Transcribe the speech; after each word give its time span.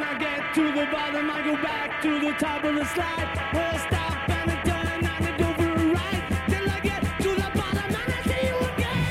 When 0.00 0.08
I 0.08 0.18
get 0.18 0.54
to 0.54 0.62
the 0.72 0.86
bottom, 0.90 1.30
I 1.30 1.42
go 1.44 1.56
back 1.60 2.00
to 2.00 2.20
the 2.20 2.32
top 2.38 2.64
of 2.64 2.74
the 2.74 2.86
slide. 2.86 3.28
I 3.52 3.76
stop 3.76 4.30
and 4.30 4.50
I 4.50 4.56
turn 4.64 4.86
and 4.96 5.06
I 5.06 5.36
go 5.36 5.52
for 5.52 5.68
a 5.68 5.86
ride. 5.92 6.24
Till 6.48 6.70
I 6.70 6.80
get 6.80 7.02
to 7.20 7.30
the 7.36 7.50
bottom 7.52 7.84
and 7.84 8.08
I 8.08 8.22
see 8.24 8.46
you 8.48 8.56
again. 8.72 9.04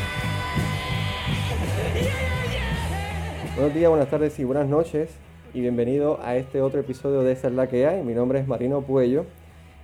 Yeah, 1.93 2.01
yeah, 2.01 2.53
yeah. 2.53 3.55
Buenos 3.55 3.73
días, 3.75 3.89
buenas 3.91 4.09
tardes 4.09 4.39
y 4.39 4.43
buenas 4.45 4.67
noches 4.67 5.11
y 5.53 5.61
bienvenido 5.61 6.19
a 6.23 6.37
este 6.37 6.59
otro 6.59 6.79
episodio 6.79 7.21
de 7.21 7.33
Esa 7.33 7.49
es 7.49 7.53
la 7.53 7.67
que 7.69 7.85
hay. 7.85 8.01
Mi 8.01 8.15
nombre 8.15 8.39
es 8.39 8.47
Marino 8.47 8.81
Puello 8.81 9.25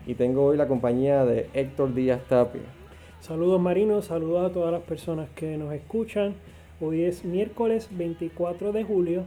y 0.08 0.16
tengo 0.16 0.44
hoy 0.46 0.58
la 0.58 0.68
compañía 0.68 1.24
de 1.24 1.52
Héctor 1.54 1.94
Díaz 1.94 2.22
Tapia. 2.28 2.64
Saludos 3.20 3.62
marinos, 3.62 4.06
saludos 4.06 4.50
a 4.50 4.52
todas 4.52 4.72
las 4.72 4.82
personas 4.82 5.30
que 5.36 5.56
nos 5.56 5.72
escuchan. 5.72 6.34
Hoy 6.82 7.04
es 7.04 7.24
miércoles 7.24 7.90
24 7.92 8.72
de 8.72 8.84
julio. 8.84 9.26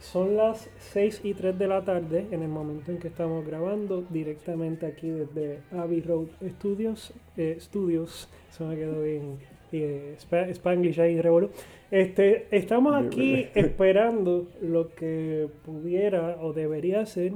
Son 0.00 0.36
las 0.36 0.70
6 0.78 1.20
y 1.24 1.34
3 1.34 1.58
de 1.58 1.68
la 1.68 1.84
tarde 1.84 2.26
en 2.30 2.42
el 2.42 2.48
momento 2.48 2.90
en 2.90 2.98
que 2.98 3.08
estamos 3.08 3.46
grabando 3.46 4.02
directamente 4.08 4.86
aquí 4.86 5.10
desde 5.10 5.60
Abbey 5.72 6.00
Road 6.00 6.28
Studios. 6.42 7.12
eh, 7.36 7.56
Studios, 7.60 8.28
se 8.50 8.64
me 8.64 8.76
quedó 8.76 9.02
bien 9.02 9.36
eh, 9.72 10.14
Spa- 10.18 10.48
Spanglish 10.48 11.00
ahí, 11.00 11.20
revolú. 11.20 11.50
Este, 11.90 12.46
estamos 12.50 12.94
aquí 12.94 13.46
esperando 13.54 14.48
lo 14.62 14.94
que 14.94 15.48
pudiera 15.66 16.38
o 16.40 16.52
debería 16.54 17.04
ser 17.04 17.32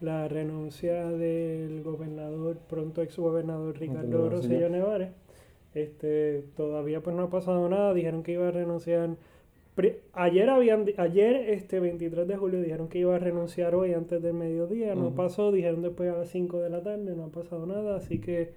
la 0.00 0.26
renuncia 0.26 1.06
del 1.08 1.82
gobernador, 1.84 2.56
pronto 2.68 3.00
ex 3.02 3.16
gobernador 3.16 3.78
Ricardo 3.78 4.28
Rosselló. 4.28 4.68
Nevares. 4.68 5.10
Este, 5.74 6.44
todavía 6.56 7.00
pues 7.00 7.14
no 7.16 7.22
ha 7.22 7.30
pasado 7.30 7.68
nada, 7.68 7.94
dijeron 7.94 8.24
que 8.24 8.32
iba 8.32 8.48
a 8.48 8.50
renunciar. 8.50 9.10
Ayer 10.12 10.50
habían 10.50 10.86
ayer 10.98 11.48
este 11.50 11.80
23 11.80 12.28
de 12.28 12.36
julio 12.36 12.60
dijeron 12.60 12.88
que 12.88 12.98
iba 12.98 13.16
a 13.16 13.18
renunciar 13.18 13.74
hoy 13.74 13.94
antes 13.94 14.22
del 14.22 14.34
mediodía, 14.34 14.94
no 14.94 15.06
Ujú. 15.06 15.14
pasó, 15.14 15.50
dijeron 15.50 15.80
después 15.80 16.12
a 16.12 16.18
las 16.18 16.28
5 16.28 16.58
de 16.58 16.68
la 16.68 16.82
tarde, 16.82 17.16
no 17.16 17.24
ha 17.24 17.28
pasado 17.28 17.64
nada, 17.64 17.96
así 17.96 18.20
que 18.20 18.52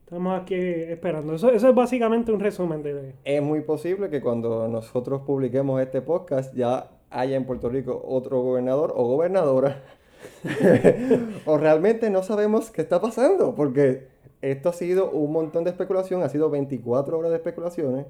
estamos 0.00 0.40
aquí 0.40 0.56
esperando. 0.56 1.34
Eso, 1.34 1.52
eso 1.52 1.68
es 1.68 1.74
básicamente 1.74 2.32
un 2.32 2.40
resumen 2.40 2.82
de 2.82 3.12
Es 3.24 3.40
muy 3.42 3.60
posible 3.60 4.10
que 4.10 4.20
cuando 4.20 4.66
nosotros 4.66 5.22
publiquemos 5.22 5.80
este 5.80 6.02
podcast 6.02 6.52
ya 6.52 6.90
haya 7.10 7.36
en 7.36 7.44
Puerto 7.44 7.68
Rico 7.68 8.02
otro 8.04 8.40
gobernador 8.42 8.92
o 8.96 9.06
gobernadora. 9.06 9.84
o 11.46 11.58
realmente 11.58 12.10
no 12.10 12.24
sabemos 12.24 12.72
qué 12.72 12.82
está 12.82 13.00
pasando 13.00 13.54
porque 13.54 14.08
esto 14.42 14.70
ha 14.70 14.72
sido 14.72 15.10
un 15.10 15.30
montón 15.30 15.62
de 15.62 15.70
especulación, 15.70 16.24
ha 16.24 16.28
sido 16.28 16.50
24 16.50 17.16
horas 17.18 17.30
de 17.30 17.36
especulaciones 17.36 18.06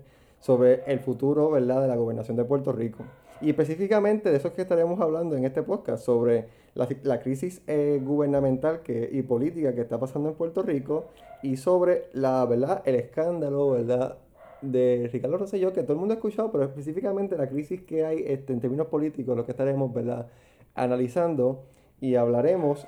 sobre 0.46 0.84
el 0.86 1.00
futuro 1.00 1.50
¿verdad? 1.50 1.82
de 1.82 1.88
la 1.88 1.96
gobernación 1.96 2.36
de 2.36 2.44
Puerto 2.44 2.70
Rico. 2.70 3.02
Y 3.40 3.50
específicamente 3.50 4.30
de 4.30 4.36
eso 4.36 4.46
es 4.46 4.54
que 4.54 4.62
estaremos 4.62 5.00
hablando 5.00 5.36
en 5.36 5.44
este 5.44 5.64
podcast, 5.64 6.04
sobre 6.04 6.46
la, 6.74 6.88
la 7.02 7.18
crisis 7.18 7.62
eh, 7.66 8.00
gubernamental 8.00 8.80
que, 8.82 9.08
y 9.12 9.22
política 9.22 9.74
que 9.74 9.80
está 9.80 9.98
pasando 9.98 10.28
en 10.28 10.36
Puerto 10.36 10.62
Rico 10.62 11.06
y 11.42 11.56
sobre 11.56 12.04
la, 12.12 12.44
¿verdad? 12.46 12.80
el 12.84 12.94
escándalo 12.94 13.72
¿verdad? 13.72 14.18
de 14.62 15.10
Ricardo 15.12 15.36
Rosselló, 15.36 15.72
que 15.72 15.82
todo 15.82 15.94
el 15.94 15.98
mundo 15.98 16.14
ha 16.14 16.18
escuchado, 16.18 16.52
pero 16.52 16.62
específicamente 16.62 17.36
la 17.36 17.48
crisis 17.48 17.82
que 17.82 18.04
hay 18.04 18.22
este, 18.24 18.52
en 18.52 18.60
términos 18.60 18.86
políticos, 18.86 19.36
lo 19.36 19.44
que 19.44 19.50
estaremos 19.50 19.92
¿verdad? 19.92 20.28
analizando 20.76 21.64
y 22.00 22.14
hablaremos 22.14 22.86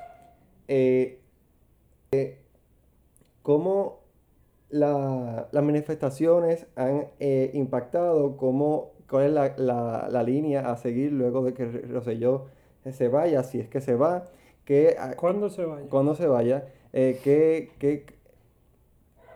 eh, 0.68 1.18
cómo 3.42 3.98
la- 4.70 5.48
las 5.52 5.64
manifestaciones 5.64 6.66
han 6.76 7.08
eh, 7.20 7.50
impactado, 7.54 8.36
cómo, 8.36 8.92
cuál 9.08 9.26
es 9.26 9.32
la, 9.32 9.54
la- 9.56 10.08
la 10.10 10.22
línea 10.22 10.70
a 10.70 10.76
seguir 10.76 11.12
luego 11.12 11.42
de 11.44 11.54
que 11.54 11.66
Rosselló 11.66 12.46
se 12.90 13.08
vaya, 13.08 13.42
si 13.42 13.60
es 13.60 13.68
que 13.68 13.80
se 13.80 13.94
va, 13.96 14.24
que, 14.64 14.96
cuándo 15.16 15.50
se 15.50 15.64
vaya. 15.64 15.86
cuando 15.90 16.14
se 16.14 16.26
vaya, 16.26 16.66
eh, 16.92 17.20
que, 17.22 17.70
que- 17.78 18.06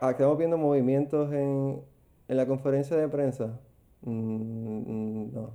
ah, 0.01 0.11
estamos 0.13 0.39
viendo 0.39 0.57
movimientos 0.59 1.33
en, 1.33 1.81
en 2.29 2.37
la 2.37 2.47
conferencia 2.47 2.97
de 2.97 3.09
prensa. 3.09 3.61
Mm, 4.03 4.11
mm, 5.31 5.33
no. 5.35 5.51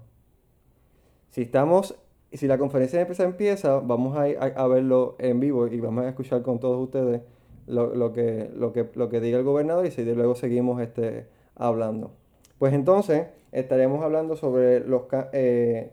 Si 1.30 1.42
estamos, 1.42 1.96
si 2.32 2.48
la 2.48 2.58
conferencia 2.58 3.00
de 3.00 3.06
prensa 3.06 3.24
empieza, 3.24 3.80
vamos 3.80 4.18
a, 4.18 4.24
a, 4.24 4.46
a 4.64 4.68
verlo 4.68 5.16
en 5.20 5.40
vivo 5.40 5.68
y 5.68 5.80
vamos 5.80 6.06
a 6.06 6.10
escuchar 6.10 6.42
con 6.42 6.60
todos 6.60 6.82
ustedes 6.84 7.22
lo, 7.68 7.94
lo 7.96 8.14
que, 8.14 8.50
lo, 8.56 8.74
que, 8.74 8.90
lo 8.96 9.10
que 9.10 9.20
diga 9.22 9.38
el 9.38 9.44
gobernador 9.44 9.86
y 9.86 10.04
luego 10.16 10.36
seguimos 10.36 10.82
este, 10.82 11.28
hablando. 11.56 12.12
Pues 12.60 12.74
entonces 12.74 13.28
estaremos 13.52 14.04
hablando 14.04 14.36
sobre 14.36 14.80
los, 14.82 15.04
eh, 15.34 15.92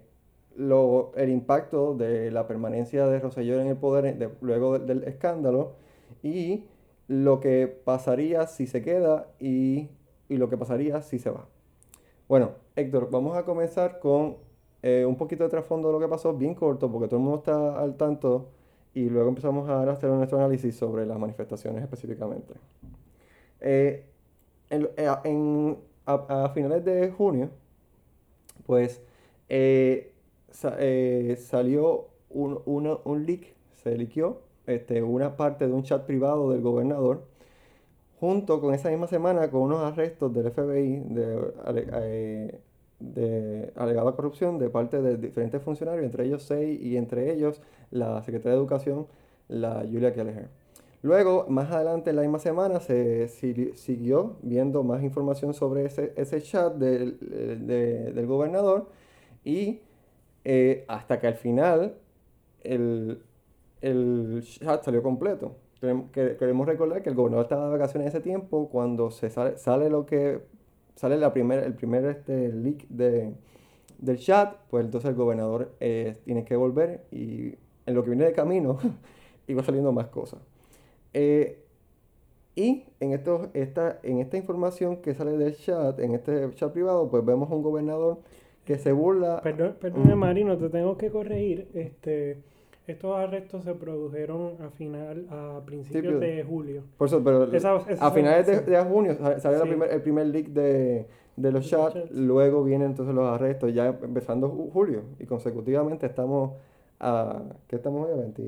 lo- 0.57 1.13
el 1.17 1.31
impacto 1.31 1.95
de 1.95 2.31
la 2.31 2.47
permanencia 2.47 3.07
de 3.07 3.19
Rosselló 3.21 3.61
en 3.61 3.69
el 3.69 3.77
poder 3.77 4.17
de- 4.19 4.31
luego 4.41 4.79
del, 4.79 4.87
del 4.87 5.05
escándalo 5.09 5.73
y 6.23 6.65
lo 7.09 7.41
que 7.41 7.67
pasaría 7.69 8.47
si 8.47 8.67
se 8.67 8.83
queda 8.83 9.29
y, 9.39 9.89
y 10.29 10.37
lo 10.39 10.49
que 10.49 10.57
pasaría 10.57 11.03
si 11.03 11.19
se 11.19 11.31
va. 11.31 11.47
Bueno, 12.29 12.53
Héctor, 12.77 13.11
vamos 13.11 13.37
a 13.37 13.45
comenzar 13.45 13.99
con 14.01 14.37
eh, 14.83 15.05
un 15.07 15.17
poquito 15.17 15.45
de 15.45 15.51
trasfondo 15.51 15.89
de 15.89 15.95
lo 15.95 16.01
que 16.01 16.09
pasó, 16.09 16.33
bien 16.35 16.55
corto, 16.55 16.91
porque 16.91 17.09
todo 17.09 17.19
el 17.19 17.23
mundo 17.25 17.39
está 17.39 17.79
al 17.81 17.97
tanto, 17.97 18.49
y 18.95 19.09
luego 19.11 19.29
empezamos 19.29 19.69
a 19.69 19.83
hacer 19.91 20.11
nuestro 20.11 20.39
análisis 20.39 20.77
sobre 20.77 21.05
las 21.07 21.19
manifestaciones 21.19 21.83
específicamente. 21.83 22.55
Eh, 23.61 24.05
en, 24.71 24.89
eh, 24.97 25.09
en- 25.25 25.79
a, 26.07 26.51
finales 26.55 26.85
de 26.85 27.11
junio, 27.11 27.51
pues 28.67 29.01
eh, 29.49 30.13
sa- 30.51 30.77
salió 31.39 32.09
un, 32.31 32.61
una- 32.67 32.99
un 33.05 33.27
leak, 33.27 33.55
se 33.83 33.97
liqueó 33.97 34.43
este, 34.67 35.03
una 35.03 35.37
parte 35.37 35.67
de 35.67 35.73
un 35.73 35.83
chat 35.83 36.05
privado 36.07 36.51
del 36.51 36.61
gobernador, 36.63 37.25
junto 38.21 38.61
con 38.61 38.75
esa 38.75 38.91
misma 38.91 39.07
semana 39.07 39.51
con 39.51 39.63
unos 39.63 39.81
arrestos 39.83 40.33
del 40.35 40.47
FBI 40.47 41.01
de, 41.09 42.61
de 43.01 43.73
alegada 43.77 44.13
corrupción 44.13 44.59
de 44.59 44.71
parte 44.71 45.03
de 45.03 45.17
diferentes 45.17 45.63
funcionarios, 45.63 46.05
entre 46.05 46.25
ellos 46.27 46.43
seis 46.45 46.81
y 46.81 46.97
entre 46.97 47.33
ellos 47.33 47.61
la 47.95 48.23
secretaria 48.23 48.53
de 48.53 48.59
Educación, 48.59 49.07
la 49.49 49.81
Julia 49.91 50.13
Kelleher. 50.13 50.49
Luego, 51.03 51.47
más 51.49 51.71
adelante 51.71 52.11
en 52.11 52.17
la 52.17 52.23
misma 52.23 52.39
semana, 52.39 52.81
se 52.81 53.29
si- 53.29 53.73
siguió 53.75 54.37
viendo 54.43 54.83
más 54.83 55.03
información 55.03 55.53
sobre 55.55 55.85
ese, 55.87 56.13
ese 56.17 56.41
chat 56.43 56.75
del, 56.77 57.19
de- 57.67 58.13
del 58.13 58.27
gobernador 58.27 58.89
y 59.45 59.81
eh, 60.45 60.85
hasta 60.89 61.21
que 61.21 61.27
al 61.27 61.35
final 61.37 61.95
el, 62.63 63.23
el 63.83 64.43
chat 64.45 64.83
salió 64.85 65.03
completo. 65.03 65.57
Querem- 65.81 66.11
que- 66.11 66.37
Queremos 66.39 66.67
recordar 66.67 67.03
que 67.03 67.11
el 67.11 67.15
gobernador 67.17 67.45
estaba 67.45 67.67
de 67.67 67.73
vacaciones 67.73 68.07
en 68.07 68.09
ese 68.09 68.21
tiempo 68.21 68.69
cuando 68.71 69.11
se 69.11 69.29
sale, 69.31 69.59
sale 69.59 69.91
lo 69.91 70.07
que 70.07 70.41
sale 70.97 71.19
la 71.19 71.33
primer, 71.33 71.65
el 71.65 71.75
primer 71.75 72.05
este, 72.07 72.49
leak 72.51 72.89
de, 72.89 73.35
del 73.99 74.19
chat, 74.19 74.55
pues 74.71 74.85
entonces 74.87 75.11
el 75.11 75.17
gobernador 75.17 75.73
eh, 75.81 76.17
tiene 76.25 76.45
que 76.45 76.57
volver 76.57 77.05
y 77.11 77.57
en 77.87 77.95
lo 77.95 78.03
que 78.05 78.11
viene 78.11 78.25
de 78.25 78.33
camino 78.33 78.79
iba 79.49 79.63
saliendo 79.63 79.93
más 79.93 80.07
cosas. 80.09 80.41
Eh, 81.13 81.59
y 82.57 82.85
en, 83.01 83.13
esto, 83.13 83.49
esta, 83.55 83.99
en 84.03 84.19
esta 84.19 84.37
información 84.37 84.99
que 84.99 85.15
sale 85.15 85.33
del 85.37 85.57
chat, 85.57 85.99
en 85.99 86.15
este 86.15 86.49
chat 86.55 86.73
privado, 86.73 87.09
pues 87.09 87.25
vemos 87.25 87.51
un 87.51 87.63
gobernador 87.63 88.19
que 88.65 88.79
se 88.79 88.93
burla. 88.93 89.41
Perdón, 89.43 89.77
perdón, 89.81 90.03
Ujú. 90.07 90.17
Marino, 90.17 90.57
te 90.57 90.69
tengo 90.71 90.97
que 90.97 91.11
corregir. 91.11 91.69
Este, 91.75 92.39
estos 92.87 93.17
arrestos 93.17 93.65
se 93.65 93.75
produjeron 93.75 94.53
a 94.65 94.71
final, 94.71 95.27
a 95.31 95.61
principios 95.67 96.03
Principio 96.15 96.21
de- 96.21 96.45
julio. 96.45 96.83
Por 96.97 97.09
eso, 97.09 97.23
pero 97.25 97.45
Esa- 97.53 97.77
esa 97.89 98.07
a 98.07 98.11
finales 98.13 98.47
de, 98.47 98.59
sí. 98.61 98.65
de 98.71 98.81
junio 98.85 99.15
sa- 99.17 99.41
sale 99.41 99.59
Sí. 99.59 99.69
primer- 99.69 99.91
el 99.93 100.03
primer 100.03 100.27
leak 100.29 100.47
de, 100.49 101.07
de 101.37 101.53
los 101.53 101.69
chats, 101.69 101.95
chats. 101.95 102.11
luego 102.13 102.63
vienen 102.63 102.91
entonces 102.91 103.15
los 103.15 103.27
arrestos, 103.29 103.75
ya 103.75 103.89
empezando 103.89 104.49
ju- 104.51 104.71
julio, 104.73 105.03
y 105.19 105.25
consecutivamente 105.27 106.07
estamos 106.07 106.53
a, 107.05 107.43
¿qué 107.69 107.77
estamos 107.77 108.07
hoy? 108.07 108.13
A 108.15 108.17
20 108.17 108.43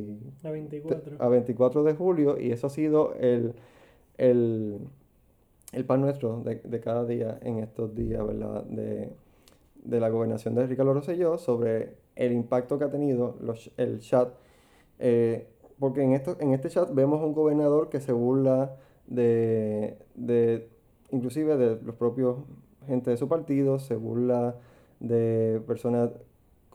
A 0.45 0.51
24. 0.51 1.17
a 1.19 1.29
24 1.29 1.83
de 1.85 1.95
julio 1.95 2.41
y 2.41 2.53
eso 2.53 2.67
ha 2.69 2.71
sido 2.71 3.15
el, 3.15 3.55
el, 4.19 4.79
el 5.73 5.85
pan 5.85 6.01
nuestro 6.01 6.43
de, 6.43 6.57
de 6.57 6.81
cada 6.81 7.05
día 7.05 7.39
en 7.43 7.59
estos 7.59 7.95
días, 7.95 8.27
¿verdad? 8.27 8.65
De, 8.65 9.13
de 9.85 10.01
la 10.01 10.09
gobernación 10.09 10.55
de 10.55 10.67
Ricardo 10.67 10.95
Rosselló 10.95 11.39
sobre 11.39 11.95
el 12.17 12.33
impacto 12.33 12.79
que 12.79 12.85
ha 12.85 12.91
tenido 12.91 13.37
los, 13.41 13.71
el 13.77 14.01
chat. 14.01 14.33
eh, 14.99 15.49
porque 15.79 16.03
en, 16.03 16.13
esto, 16.15 16.37
en 16.41 16.55
este 16.55 16.71
chat 16.71 16.93
vemos 16.95 17.23
un 17.23 17.35
gobernador 17.35 17.91
que 17.91 18.01
se 18.01 18.13
burla 18.13 18.77
de, 19.07 19.99
de 20.15 20.69
inclusive 21.11 21.57
de 21.59 21.79
los 21.83 21.95
propios 21.97 22.39
gente 22.87 23.11
de 23.11 23.17
su 23.17 23.29
partido, 23.29 23.79
se 23.79 23.97
burla 23.97 24.57
de 25.01 25.61
personas 25.67 26.11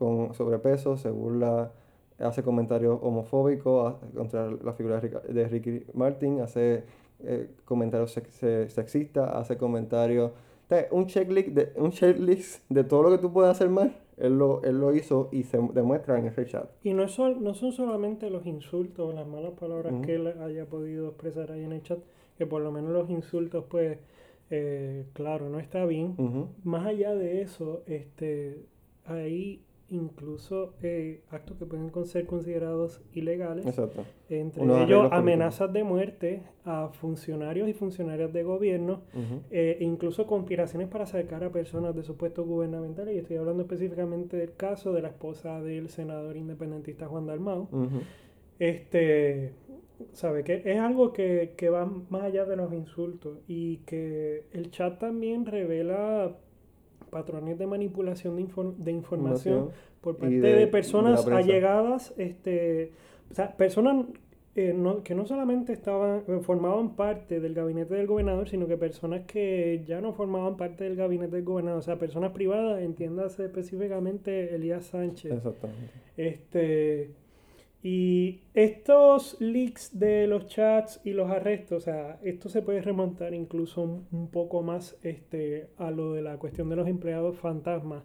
con 0.01 0.33
sobrepeso, 0.33 0.97
se 0.97 1.11
burla, 1.11 1.71
hace 2.17 2.41
comentarios 2.41 2.97
homofóbicos 3.03 3.95
contra 4.15 4.49
la 4.49 4.73
figura 4.73 4.99
de, 4.99 5.47
Ricky 5.47 5.83
Martin, 5.93 6.41
hace 6.41 6.83
eh, 7.19 7.49
comentarios 7.65 8.11
sex- 8.11 8.31
se- 8.33 8.67
sexistas, 8.69 9.29
hace 9.31 9.57
comentarios... 9.57 10.31
o 10.31 10.67
sea, 10.69 10.87
Un 10.89 11.05
checklist, 11.05 11.49
de, 11.49 11.71
un 11.75 11.91
checklist 11.91 12.63
de 12.69 12.83
todo 12.83 13.03
lo 13.03 13.11
que 13.11 13.19
tú 13.19 13.31
puedes 13.31 13.51
hacer 13.51 13.69
mal 13.69 13.93
él 14.17 14.37
lo, 14.37 14.61
él 14.63 14.79
lo 14.79 14.93
hizo 14.95 15.29
y 15.31 15.43
se 15.43 15.57
demuestra 15.73 16.17
en 16.19 16.25
ese 16.27 16.45
chat. 16.45 16.67
Y 16.83 16.93
no, 16.93 17.03
es 17.03 17.11
sol- 17.11 17.37
no 17.41 17.53
son 17.53 17.71
solamente 17.71 18.29
los 18.31 18.45
insultos 18.45 19.13
las 19.15 19.27
malas 19.27 19.51
palabras 19.59 19.93
Ujú. 19.93 20.01
que 20.03 20.15
él 20.15 20.27
haya 20.27 20.65
podido 20.65 21.09
expresar 21.09 21.51
ahí 21.51 21.63
en 21.63 21.71
el 21.73 21.81
chat, 21.83 21.99
que 22.37 22.45
por 22.47 22.61
lo 22.61 22.71
menos 22.71 22.91
los 22.91 23.09
insultos, 23.09 23.65
pues, 23.69 23.97
eh, 24.51 25.05
claro, 25.13 25.49
no 25.49 25.59
está 25.59 25.85
bien. 25.85 26.13
Ujú. 26.19 26.49
Más 26.63 26.85
allá 26.85 27.15
de 27.15 27.41
eso, 27.41 27.81
este, 27.87 28.63
hay 29.05 29.63
incluso 29.91 30.73
eh, 30.81 31.21
actos 31.29 31.57
que 31.57 31.65
pueden 31.65 31.91
ser 32.05 32.25
considerados 32.25 33.01
ilegales, 33.13 33.65
Exacto. 33.65 34.05
entre 34.29 34.63
ellos 34.83 35.11
amenazas 35.11 35.71
de 35.71 35.83
muerte 35.83 36.43
a 36.63 36.89
funcionarios 36.89 37.67
y 37.67 37.73
funcionarias 37.73 38.31
de 38.31 38.43
gobierno, 38.43 39.01
eh, 39.51 39.77
e 39.79 39.83
incluso 39.83 40.25
conspiraciones 40.25 40.87
para 40.87 41.05
sacar 41.05 41.43
a 41.43 41.51
personas 41.51 41.93
de 41.95 42.03
sus 42.03 42.15
puestos 42.15 42.47
gubernamentales. 42.47 43.15
Y 43.15 43.19
estoy 43.19 43.37
hablando 43.37 43.63
específicamente 43.63 44.37
del 44.37 44.55
caso 44.55 44.93
de 44.93 45.01
la 45.01 45.09
esposa 45.09 45.61
del 45.61 45.89
senador 45.89 46.37
independentista 46.37 47.07
Juan 47.07 47.27
Dalmau. 47.27 47.67
Ujú. 47.71 47.99
Este, 48.59 49.51
sabe 50.13 50.43
que 50.43 50.61
es 50.65 50.79
algo 50.79 51.11
que, 51.11 51.53
que 51.57 51.69
va 51.69 51.85
más 51.85 52.23
allá 52.23 52.45
de 52.45 52.55
los 52.55 52.71
insultos 52.71 53.39
y 53.47 53.77
que 53.79 54.45
el 54.53 54.71
chat 54.71 54.99
también 54.99 55.45
revela 55.45 56.37
patrones 57.11 57.59
de 57.59 57.67
manipulación 57.67 58.35
de, 58.37 58.41
infor- 58.47 58.75
de 58.77 58.91
información 58.91 59.69
por 60.01 60.17
parte 60.17 60.35
de- 60.55 60.67
personas 60.67 61.19
allegadas, 61.51 62.13
este, 62.17 62.91
o 63.29 63.33
sea, 63.35 63.55
personas 63.55 64.05
eh, 64.53 64.73
no- 64.75 65.01
que 65.01 65.15
no 65.15 65.25
solamente 65.25 65.71
estaban, 65.71 66.23
eh, 66.27 66.39
formaban 66.41 66.95
parte 66.97 67.39
del 67.39 67.53
gabinete 67.53 67.93
del 67.95 68.05
gobernador, 68.07 68.49
sino 68.49 68.67
que 68.67 68.75
personas 68.75 69.21
que 69.25 69.81
ya 69.87 70.01
no 70.01 70.11
formaban 70.11 70.57
parte 70.57 70.83
del 70.83 70.97
gabinete 70.97 71.37
del 71.37 71.45
gobernador, 71.45 71.79
o 71.79 71.81
sea, 71.83 71.97
personas 71.97 72.31
privadas, 72.33 72.81
entiéndase 72.81 73.45
específicamente 73.45 74.53
Elías 74.53 74.85
Sánchez. 74.87 75.31
Exactamente. 75.31 75.91
Este, 76.17 77.11
y 77.83 78.41
estos 78.53 79.37
leaks 79.39 79.97
de 79.97 80.27
los 80.27 80.47
chats 80.47 81.01
y 81.03 81.13
los 81.13 81.29
arrestos, 81.31 81.83
o 81.83 81.85
sea, 81.85 82.19
esto 82.21 82.49
se 82.49 82.61
puede 82.61 82.81
remontar 82.81 83.33
incluso 83.33 83.81
un, 83.81 84.07
un 84.11 84.27
poco 84.29 84.61
más 84.61 84.97
este, 85.03 85.69
a 85.77 85.89
lo 85.89 86.13
de 86.13 86.21
la 86.21 86.37
cuestión 86.37 86.69
de 86.69 86.75
los 86.75 86.87
empleados 86.87 87.37
fantasmas. 87.37 88.03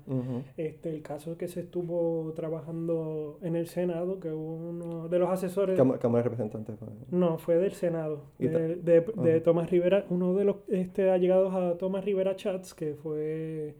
Este, 0.56 0.88
el 0.90 1.02
caso 1.02 1.36
que 1.36 1.48
se 1.48 1.60
estuvo 1.60 2.32
trabajando 2.34 3.38
en 3.42 3.56
el 3.56 3.66
Senado, 3.66 4.18
que 4.20 4.32
uno 4.32 5.08
de 5.08 5.18
los 5.18 5.28
asesores... 5.28 5.76
Cámara, 5.76 5.98
Cámara 5.98 6.22
de 6.22 6.30
Representantes. 6.30 6.76
No, 7.10 7.38
fue 7.38 7.56
del 7.56 7.72
Senado, 7.72 8.22
de, 8.38 8.76
de-. 8.76 9.40
Tomás 9.40 9.70
Rivera, 9.70 10.06
uno 10.10 10.34
de 10.34 10.44
los 10.44 10.56
este, 10.68 11.10
allegados 11.10 11.54
a 11.54 11.76
Tomás 11.76 12.04
Rivera 12.04 12.36
Chats, 12.36 12.72
que 12.72 12.94
fue, 12.94 13.74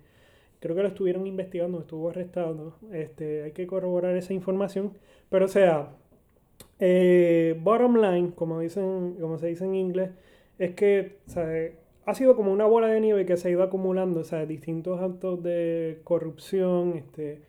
creo 0.61 0.77
que 0.77 0.83
lo 0.83 0.89
estuvieron 0.89 1.27
investigando, 1.27 1.81
estuvo 1.81 2.11
arrestado, 2.11 2.75
este, 2.93 3.45
hay 3.45 3.53
que 3.53 3.67
corroborar 3.67 4.17
esa 4.17 4.35
información, 4.35 4.93
pero 5.29 5.47
o 5.47 5.49
sea, 5.49 5.91
eh, 6.79 7.59
bottom 7.63 7.97
line, 7.97 8.33
como, 8.35 8.61
dicen, 8.61 9.17
como 9.21 9.39
se 9.39 9.49
dice 9.49 9.65
en 9.65 9.75
inglés, 9.75 10.11
es 10.59 10.75
que 10.75 11.19
o 11.27 11.31
sea, 11.31 11.49
ha 12.07 12.15
sido 12.15 12.37
como 12.37 12.53
una 12.53 12.67
bola 12.67 12.87
de 12.89 13.01
nieve 13.01 13.27
que 13.27 13.37
se 13.37 13.49
ha 13.49 13.51
ido 13.51 13.63
acumulando, 13.63 14.21
o 14.21 14.25
sea, 14.25 14.47
distintos 14.47 15.01
actos 15.01 15.43
de 15.43 16.01
corrupción, 16.05 16.95
este, 16.97 17.41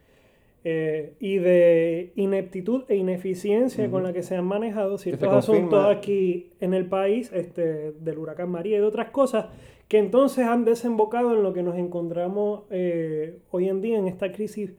eh, 0.70 1.14
y 1.20 1.38
de 1.38 2.12
ineptitud 2.16 2.84
e 2.90 2.96
ineficiencia 2.96 3.90
con 3.90 4.04
la 4.04 4.12
que 4.12 4.22
se 4.22 4.36
han 4.36 4.44
manejado 4.44 4.98
ciertos 4.98 5.32
asuntos 5.32 5.86
aquí 5.86 6.50
en 6.60 6.74
el 6.74 6.88
país, 6.88 7.32
este, 7.32 7.94
del 7.94 8.18
huracán 8.18 8.50
María 8.50 8.78
y 8.78 8.82
de 8.82 8.86
otras 8.86 9.12
cosas, 9.12 9.46
que 9.88 9.98
entonces 9.98 10.46
han 10.46 10.66
desembocado 10.66 11.34
en 11.34 11.44
lo 11.44 11.54
que 11.54 11.64
nos 11.64 11.78
encontramos 11.78 12.64
eh, 12.70 13.38
hoy 13.52 13.70
en 13.70 13.82
día 13.82 13.98
en 13.98 14.08
esta 14.08 14.32
crisis 14.34 14.74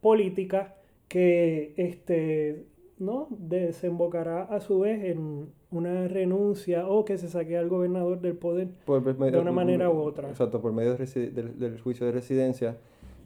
política 0.00 0.76
que 1.08 1.74
este, 1.76 2.64
¿no? 2.98 3.28
desembocará 3.30 4.42
a 4.44 4.60
su 4.60 4.80
vez 4.80 5.04
en 5.04 5.46
una 5.70 6.06
renuncia 6.08 6.86
o 6.88 7.04
que 7.04 7.18
se 7.18 7.28
saque 7.28 7.56
al 7.58 7.68
gobernador 7.68 8.20
del 8.20 8.36
poder. 8.36 8.68
Por 8.84 9.02
medio- 9.18 9.40
una 9.40 9.52
manera 9.52 9.90
u 9.90 9.98
otra. 9.98 10.28
Exacto, 10.28 10.60
por 10.60 10.72
medio 10.72 10.96
de 10.96 11.30
del, 11.30 11.58
del 11.58 11.80
juicio 11.80 12.06
de 12.06 12.12
residencia. 12.12 12.76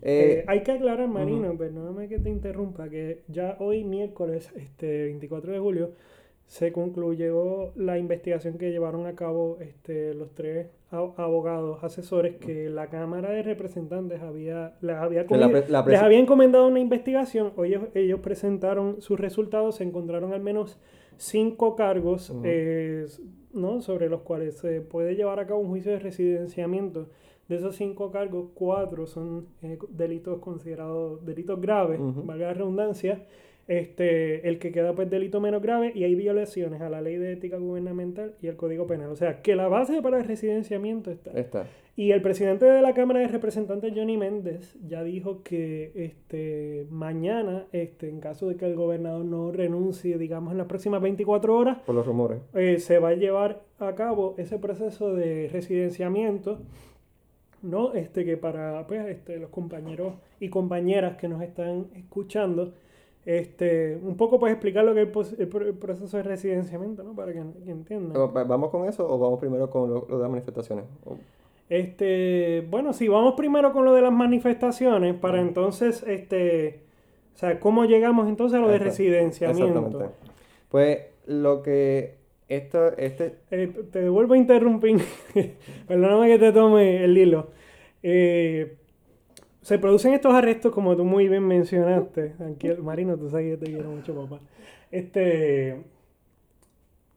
Eh, 0.00 0.38
Eh, 0.40 0.44
hay 0.46 0.62
que 0.62 0.72
aclarar, 0.72 1.08
Marino, 1.08 1.56
perdóname 1.56 2.08
que 2.08 2.18
te 2.20 2.30
interrumpa, 2.30 2.88
que 2.88 3.22
ya 3.28 3.56
hoy 3.58 3.82
miércoles, 3.84 4.50
este 4.56 5.04
24 5.04 5.52
de 5.52 5.58
julio, 5.58 5.90
se 6.48 6.72
concluyó 6.72 7.72
la 7.76 7.98
investigación 7.98 8.56
que 8.56 8.70
llevaron 8.70 9.06
a 9.06 9.14
cabo 9.14 9.58
este, 9.60 10.14
los 10.14 10.34
tres 10.34 10.68
abogados 10.90 11.84
asesores 11.84 12.36
que 12.36 12.70
la 12.70 12.88
Cámara 12.88 13.30
de 13.30 13.42
Representantes 13.42 14.22
había, 14.22 14.74
les, 14.80 14.96
había 14.96 15.26
la 15.28 15.84
les 15.86 16.00
había 16.00 16.18
encomendado 16.18 16.66
una 16.66 16.80
investigación. 16.80 17.52
Hoy 17.56 17.68
ellos, 17.68 17.84
ellos 17.94 18.20
presentaron 18.20 19.02
sus 19.02 19.20
resultados, 19.20 19.76
se 19.76 19.84
encontraron 19.84 20.32
al 20.32 20.40
menos 20.40 20.80
cinco 21.18 21.76
cargos 21.76 22.34
eh, 22.42 23.04
¿no? 23.52 23.82
sobre 23.82 24.08
los 24.08 24.22
cuales 24.22 24.56
se 24.56 24.80
puede 24.80 25.16
llevar 25.16 25.40
a 25.40 25.46
cabo 25.46 25.60
un 25.60 25.68
juicio 25.68 25.92
de 25.92 25.98
residenciamiento. 25.98 27.10
De 27.46 27.56
esos 27.56 27.76
cinco 27.76 28.10
cargos, 28.10 28.48
cuatro 28.54 29.06
son 29.06 29.48
eh, 29.60 29.78
delitos 29.90 30.38
considerados 30.38 31.22
delitos 31.26 31.60
graves, 31.60 32.00
valga 32.24 32.46
la 32.46 32.54
redundancia. 32.54 33.26
Este, 33.68 34.48
el 34.48 34.58
que 34.58 34.72
queda 34.72 34.94
pues 34.94 35.10
delito 35.10 35.40
menos 35.40 35.60
grave 35.62 35.92
y 35.94 36.02
hay 36.04 36.14
violaciones 36.14 36.80
a 36.80 36.88
la 36.88 37.02
ley 37.02 37.16
de 37.16 37.32
ética 37.34 37.58
gubernamental 37.58 38.34
y 38.40 38.48
al 38.48 38.56
código 38.56 38.86
penal. 38.86 39.10
O 39.10 39.16
sea, 39.16 39.42
que 39.42 39.54
la 39.56 39.68
base 39.68 40.00
para 40.00 40.18
el 40.18 40.24
residenciamiento 40.24 41.10
está. 41.10 41.30
Está. 41.32 41.66
Y 41.94 42.12
el 42.12 42.22
presidente 42.22 42.64
de 42.64 42.80
la 42.80 42.94
Cámara 42.94 43.20
de 43.20 43.28
Representantes, 43.28 43.92
Johnny 43.94 44.16
Méndez, 44.16 44.78
ya 44.86 45.02
dijo 45.02 45.42
que 45.42 45.90
este, 45.96 46.86
mañana, 46.90 47.66
este, 47.72 48.08
en 48.08 48.20
caso 48.20 48.48
de 48.48 48.56
que 48.56 48.64
el 48.66 48.74
gobernador 48.76 49.24
no 49.24 49.50
renuncie, 49.52 50.16
digamos, 50.16 50.52
en 50.52 50.58
las 50.58 50.66
próximas 50.68 51.02
24 51.02 51.54
horas, 51.56 51.78
Por 51.84 51.94
los 51.96 52.06
rumores. 52.06 52.38
eh, 52.54 52.78
se 52.78 52.98
va 53.00 53.08
a 53.10 53.14
llevar 53.14 53.62
a 53.80 53.94
cabo 53.96 54.34
ese 54.38 54.58
proceso 54.58 55.12
de 55.12 55.50
residenciamiento, 55.52 56.60
¿no? 57.62 57.92
Este, 57.94 58.24
que 58.24 58.36
para 58.36 58.86
pues, 58.86 59.04
este, 59.08 59.38
los 59.38 59.50
compañeros 59.50 60.14
y 60.40 60.48
compañeras 60.48 61.16
que 61.16 61.28
nos 61.28 61.42
están 61.42 61.88
escuchando, 61.96 62.74
este, 63.28 63.98
un 64.02 64.16
poco 64.16 64.38
pues 64.38 64.52
explicar 64.52 64.86
lo 64.86 64.94
que 64.94 65.02
es 65.02 65.36
el, 65.38 65.48
proceso 65.48 66.16
de 66.16 66.22
residenciamiento, 66.22 67.02
¿no? 67.02 67.12
Para 67.14 67.30
que, 67.34 67.42
que 67.62 67.70
entiendan. 67.70 68.16
Va- 68.18 68.44
¿Vamos 68.44 68.70
con 68.70 68.88
eso 68.88 69.06
o 69.06 69.18
vamos 69.18 69.38
primero 69.38 69.68
con 69.68 69.90
lo, 69.90 70.06
lo 70.08 70.16
de 70.16 70.22
las 70.22 70.30
manifestaciones? 70.30 70.86
O- 71.04 71.18
Este, 71.68 72.66
bueno, 72.70 72.94
sí, 72.94 73.06
vamos 73.06 73.34
primero 73.36 73.74
con 73.74 73.84
lo 73.84 73.92
de 73.92 74.00
las 74.00 74.12
manifestaciones 74.12 75.14
para 75.14 75.42
entonces, 75.42 76.02
este, 76.06 76.80
o 77.34 77.38
sea, 77.38 77.60
¿cómo 77.60 77.84
llegamos 77.84 78.30
entonces 78.30 78.58
a 78.58 78.62
lo 78.62 78.68
de 78.68 78.78
residenciamiento? 78.78 79.78
Exactamente. 79.78 80.14
Pues 80.70 80.98
lo 81.26 81.62
que 81.62 82.14
esto, 82.48 82.96
este, 82.96 83.34
Eh, 83.50 83.70
te 83.92 84.08
vuelvo 84.08 84.32
a 84.32 84.38
interrumpir, 84.38 85.02
perdóname 85.86 86.28
que 86.28 86.38
te 86.38 86.52
tome 86.52 87.04
el 87.04 87.18
hilo. 87.18 87.48
Eh, 88.02 88.78
se 89.68 89.78
producen 89.78 90.14
estos 90.14 90.32
arrestos, 90.34 90.72
como 90.72 90.96
tú 90.96 91.04
muy 91.04 91.28
bien 91.28 91.46
mencionaste. 91.46 92.34
Marino, 92.82 93.16
tú 93.16 93.28
sabes 93.28 93.58
que 93.58 93.66
te 93.66 93.72
quiero 93.72 93.90
mucho, 93.90 94.14
papá. 94.14 94.40
Este, 94.90 95.76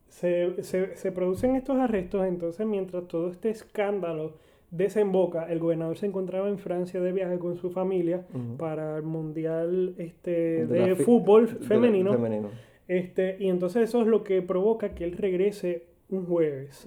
se, 0.09 0.61
se- 0.63 0.95
se 0.95 1.11
producen 1.11 1.55
estos 1.55 1.77
arrestos, 1.77 2.25
entonces 2.27 2.65
mientras 2.67 3.07
todo 3.07 3.29
este 3.29 3.49
escándalo 3.49 4.33
desemboca, 4.69 5.51
el 5.51 5.59
gobernador 5.59 5.97
se 5.97 6.05
encontraba 6.05 6.49
en 6.49 6.57
Francia 6.57 6.99
de 7.01 7.11
viaje 7.11 7.39
con 7.39 7.55
su 7.57 7.71
familia 7.71 8.25
para 8.57 8.97
el 8.97 9.03
mundial 9.03 9.95
este, 9.97 10.65
De 10.67 10.95
fútbol 10.95 11.47
de 11.47 11.65
femenino. 11.65 12.11
femenino. 12.13 12.49
Este, 12.87 13.37
y 13.39 13.47
entonces 13.49 13.83
eso 13.83 14.01
es 14.01 14.07
lo 14.07 14.23
que 14.23 14.41
provoca 14.41 14.89
que 14.93 15.03
él 15.05 15.17
regrese 15.17 15.85
un 16.09 16.25
jueves. 16.25 16.85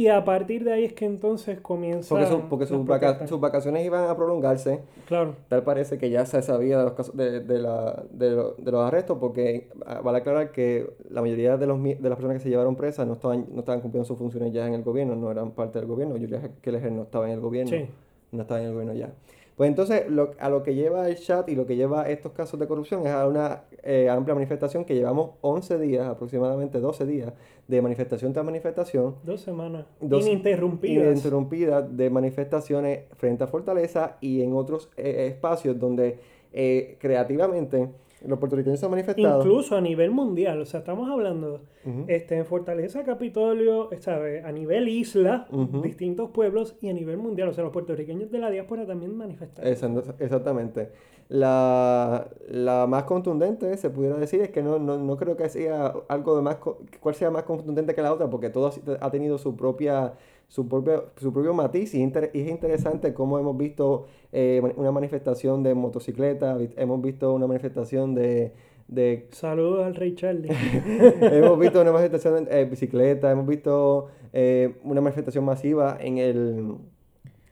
Y 0.00 0.08
a 0.08 0.24
partir 0.24 0.64
de 0.64 0.72
ahí 0.72 0.84
es 0.84 0.94
que 0.94 1.04
entonces 1.04 1.60
comienza. 1.60 2.08
Porque, 2.08 2.26
su- 2.26 2.40
porque 2.48 2.64
sus, 2.66 2.86
vaca- 2.86 3.26
sus 3.26 3.38
vacaciones 3.38 3.84
iban 3.84 4.08
a 4.08 4.16
prolongarse. 4.16 4.80
Claro. 5.06 5.34
Tal 5.48 5.62
parece 5.62 5.98
que 5.98 6.08
ya 6.08 6.24
se 6.24 6.40
sabía 6.40 6.78
de 6.78 6.84
los, 6.84 6.92
casos, 6.94 7.14
de, 7.16 7.40
de 7.40 7.58
la- 7.58 8.02
de 8.10 8.30
lo- 8.30 8.54
de 8.54 8.72
los 8.72 8.80
arrestos, 8.82 9.18
porque 9.20 9.68
ah, 9.84 10.00
vale 10.02 10.18
aclarar 10.18 10.52
que 10.52 10.90
la 11.10 11.20
mayoría 11.20 11.58
de, 11.58 11.66
los, 11.66 11.82
de 11.82 11.98
las 12.00 12.16
personas 12.16 12.38
que 12.38 12.42
se 12.44 12.48
llevaron 12.48 12.76
presas 12.76 13.06
no 13.06 13.12
estaban, 13.12 13.44
no 13.52 13.58
estaban 13.60 13.82
cumpliendo 13.82 14.06
sus 14.06 14.16
funciones 14.16 14.52
ya 14.54 14.66
en 14.66 14.72
el 14.72 14.82
gobierno, 14.82 15.16
no 15.16 15.30
eran 15.30 15.50
parte 15.50 15.78
del 15.78 15.86
gobierno. 15.88 16.14
Julia 16.14 16.40
Keller 16.62 16.90
no 16.92 17.02
estaba 17.02 17.26
en 17.26 17.32
el 17.32 17.40
gobierno, 17.40 17.70
Sí. 17.76 17.86
no 18.32 18.40
estaba 18.42 18.60
en 18.60 18.66
el 18.68 18.72
gobierno 18.72 18.94
ya. 18.94 19.10
Pues 19.56 19.68
entonces, 19.68 20.08
lo- 20.08 20.30
a 20.40 20.48
lo 20.48 20.62
que 20.62 20.74
lleva 20.74 21.06
el 21.10 21.16
chat 21.18 21.46
y 21.50 21.54
lo 21.54 21.66
que 21.66 21.76
lleva 21.76 22.08
estos 22.08 22.32
casos 22.32 22.58
de 22.58 22.66
corrupción 22.66 23.06
es 23.06 23.12
a 23.12 23.26
una 23.26 23.64
eh, 23.82 24.08
amplia 24.08 24.34
manifestación 24.34 24.86
que 24.86 24.94
llevamos 24.94 25.32
11 25.42 25.78
días, 25.78 26.06
aproximadamente 26.08 26.80
12 26.80 27.04
días, 27.04 27.34
de 27.70 27.80
manifestación 27.80 28.32
tras 28.32 28.44
manifestación, 28.44 29.14
Dos 29.22 29.40
semanas. 29.40 29.86
Dos- 30.00 30.26
ininterrumpidas. 30.26 31.04
ininterrumpida 31.06 31.82
de 31.82 32.10
manifestaciones 32.10 33.04
frente 33.16 33.44
a 33.44 33.46
Fortaleza 33.46 34.16
y 34.20 34.42
en 34.42 34.52
otros 34.54 34.90
eh, 34.96 35.28
espacios 35.30 35.78
donde 35.78 36.18
eh, 36.52 36.96
creativamente 36.98 37.88
los 38.26 38.38
puertorriqueños 38.38 38.78
se 38.80 38.86
han 38.86 38.90
manifestado. 38.90 39.40
Incluso 39.40 39.76
a 39.76 39.80
nivel 39.80 40.10
mundial. 40.10 40.60
O 40.60 40.64
sea, 40.66 40.80
estamos 40.80 41.10
hablando 41.10 41.62
Ujú. 41.84 42.04
este, 42.08 42.36
en 42.36 42.46
Fortaleza, 42.46 43.02
Capitolio, 43.04 43.88
¿sabe? 44.00 44.42
a 44.42 44.52
nivel 44.52 44.88
isla, 44.88 45.46
Ujú. 45.50 45.82
distintos 45.82 46.30
pueblos 46.30 46.76
y 46.80 46.88
a 46.88 46.92
nivel 46.92 47.16
mundial. 47.18 47.48
O 47.48 47.52
sea, 47.52 47.64
los 47.64 47.72
puertorriqueños 47.72 48.30
de 48.30 48.38
la 48.38 48.50
diáspora 48.50 48.86
también 48.86 49.16
manifestaron. 49.16 49.70
Exactamente. 50.18 50.90
La, 51.28 52.28
la 52.48 52.86
más 52.88 53.04
contundente, 53.04 53.76
se 53.76 53.88
pudiera 53.88 54.16
decir, 54.16 54.40
es 54.40 54.50
que 54.50 54.62
no, 54.64 54.80
no, 54.80 54.98
no 54.98 55.16
creo 55.16 55.36
que 55.36 55.48
sea 55.48 55.94
algo 56.08 56.34
de 56.34 56.42
más, 56.42 56.56
cuál 57.00 57.14
sea 57.14 57.30
más 57.30 57.44
contundente 57.44 57.94
que 57.94 58.02
la 58.02 58.12
otra, 58.12 58.28
porque 58.28 58.50
todo 58.50 58.72
ha 59.00 59.10
tenido 59.12 59.38
su 59.38 59.54
propia, 59.54 60.14
su 60.50 60.66
propio, 60.68 61.10
su 61.16 61.32
propio 61.32 61.54
matiz 61.54 61.94
y, 61.94 62.00
inter- 62.02 62.30
y 62.34 62.40
es 62.42 62.48
interesante 62.50 63.14
cómo 63.14 63.38
hemos 63.38 63.56
visto 63.56 64.06
eh, 64.32 64.60
una 64.76 64.90
manifestación 64.90 65.62
de 65.62 65.74
motocicleta, 65.74 66.58
hemos 66.76 67.00
visto 67.00 67.32
una 67.32 67.46
manifestación 67.46 68.14
de, 68.16 68.52
de 68.88 69.28
Saludos 69.30 69.86
al 69.86 69.94
Rey 69.94 70.14
Charlie. 70.16 70.50
hemos 71.20 71.56
visto 71.58 71.80
una 71.80 71.92
manifestación 71.92 72.44
de 72.46 72.60
eh, 72.62 72.64
bicicleta, 72.64 73.30
hemos 73.30 73.46
visto 73.46 74.08
eh, 74.32 74.74
una 74.82 75.00
manifestación 75.00 75.44
masiva 75.44 75.96
en 76.00 76.18
el 76.18 76.74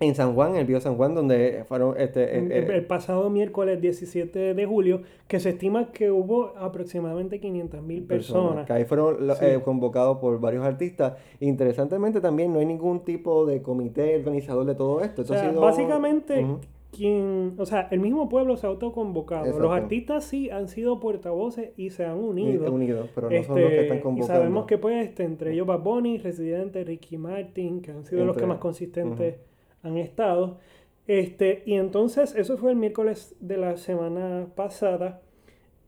en 0.01 0.15
San 0.15 0.35
Juan, 0.35 0.51
en 0.53 0.57
el 0.61 0.65
Bío 0.67 0.81
San 0.81 0.97
Juan, 0.97 1.15
donde 1.15 1.65
fueron 1.67 1.99
este, 1.99 2.23
eh, 2.23 2.39
el, 2.39 2.53
eh, 2.53 2.77
el 2.77 2.87
pasado 2.87 3.29
miércoles 3.31 3.81
17 3.81 4.55
de 4.55 4.67
julio, 4.67 5.03
que 5.27 5.41
se 5.41 5.51
estima 5.51 5.91
que 5.91 6.11
hubo 6.13 6.53
aproximadamente 6.57 7.41
500 7.41 7.83
mil 7.83 8.05
personas. 8.05 8.65
que 8.67 8.73
ahí 8.73 8.85
fueron 8.85 9.17
Sí. 9.37 9.45
eh, 9.45 9.61
convocados 9.65 10.19
por 10.19 10.39
varios 10.41 10.65
artistas. 10.65 11.15
Interesantemente 11.41 12.21
también 12.21 12.53
no 12.53 12.61
hay 12.61 12.67
ningún 12.67 13.01
tipo 13.05 13.45
de 13.45 13.61
comité 13.61 14.17
organizador 14.17 14.65
de 14.67 14.75
todo 14.77 15.01
esto. 15.01 15.23
O 15.23 15.25
Esto 15.25 15.35
ha 15.35 15.39
sea, 15.39 15.51
sido- 15.51 15.61
básicamente, 15.63 16.45
Ujú. 16.45 16.59
quien, 16.93 17.55
o 17.59 17.67
sea, 17.67 17.89
el 17.91 17.99
mismo 17.99 18.29
pueblo 18.29 18.57
se 18.57 18.67
ha 18.67 18.71
autoconvocado. 18.71 19.47
Los 19.47 19.57
Exacto. 19.57 19.73
artistas 19.73 20.25
sí 20.25 20.49
han 20.49 20.69
sido 20.69 21.01
portavoces 21.01 21.71
y 21.77 21.91
se 21.91 22.05
han 22.05 22.19
Uni- 22.19 22.45
unido. 22.45 22.73
unidos, 22.73 23.11
pero 23.15 23.29
no 23.31 23.43
son 23.43 23.61
los 23.61 23.69
que 23.69 23.75
Este, 23.75 23.83
están 23.83 23.99
y 23.99 24.01
convocando. 24.01 24.41
sabemos 24.41 24.67
que 24.67 24.79
pues 24.79 25.07
este, 25.09 25.25
entre 25.25 25.53
ellos 25.55 25.67
Bad 25.67 25.81
Bunny, 25.81 26.19
Residente, 26.19 26.85
Ricky 26.85 27.19
Martin, 27.19 27.83
que 27.83 27.91
han 27.91 28.05
sido 28.05 28.21
los 28.25 28.29
Entre- 28.37 28.43
que 28.45 28.47
más 28.49 28.59
consistentes 28.59 29.35
han 29.83 29.97
estado. 29.99 30.59
Este, 31.07 31.63
y 31.65 31.75
entonces, 31.75 32.35
eso 32.35 32.59
fue 32.59 32.73
el 32.73 32.77
miércoles 32.77 33.35
de 33.41 33.57
la 33.57 33.77
semana 33.77 34.47
pasada. 34.55 35.23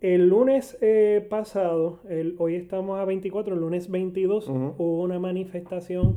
El 0.01 0.29
lunes 0.29 0.79
eh, 0.81 1.27
pasado, 1.29 1.99
el, 2.09 2.35
hoy 2.39 2.55
estamos 2.55 2.99
a 2.99 3.05
24, 3.05 3.53
el 3.55 3.61
lunes 3.61 3.91
22, 3.91 4.49
Ujú. 4.49 4.75
hubo 4.79 5.03
una 5.03 5.19
manifestación 5.19 6.17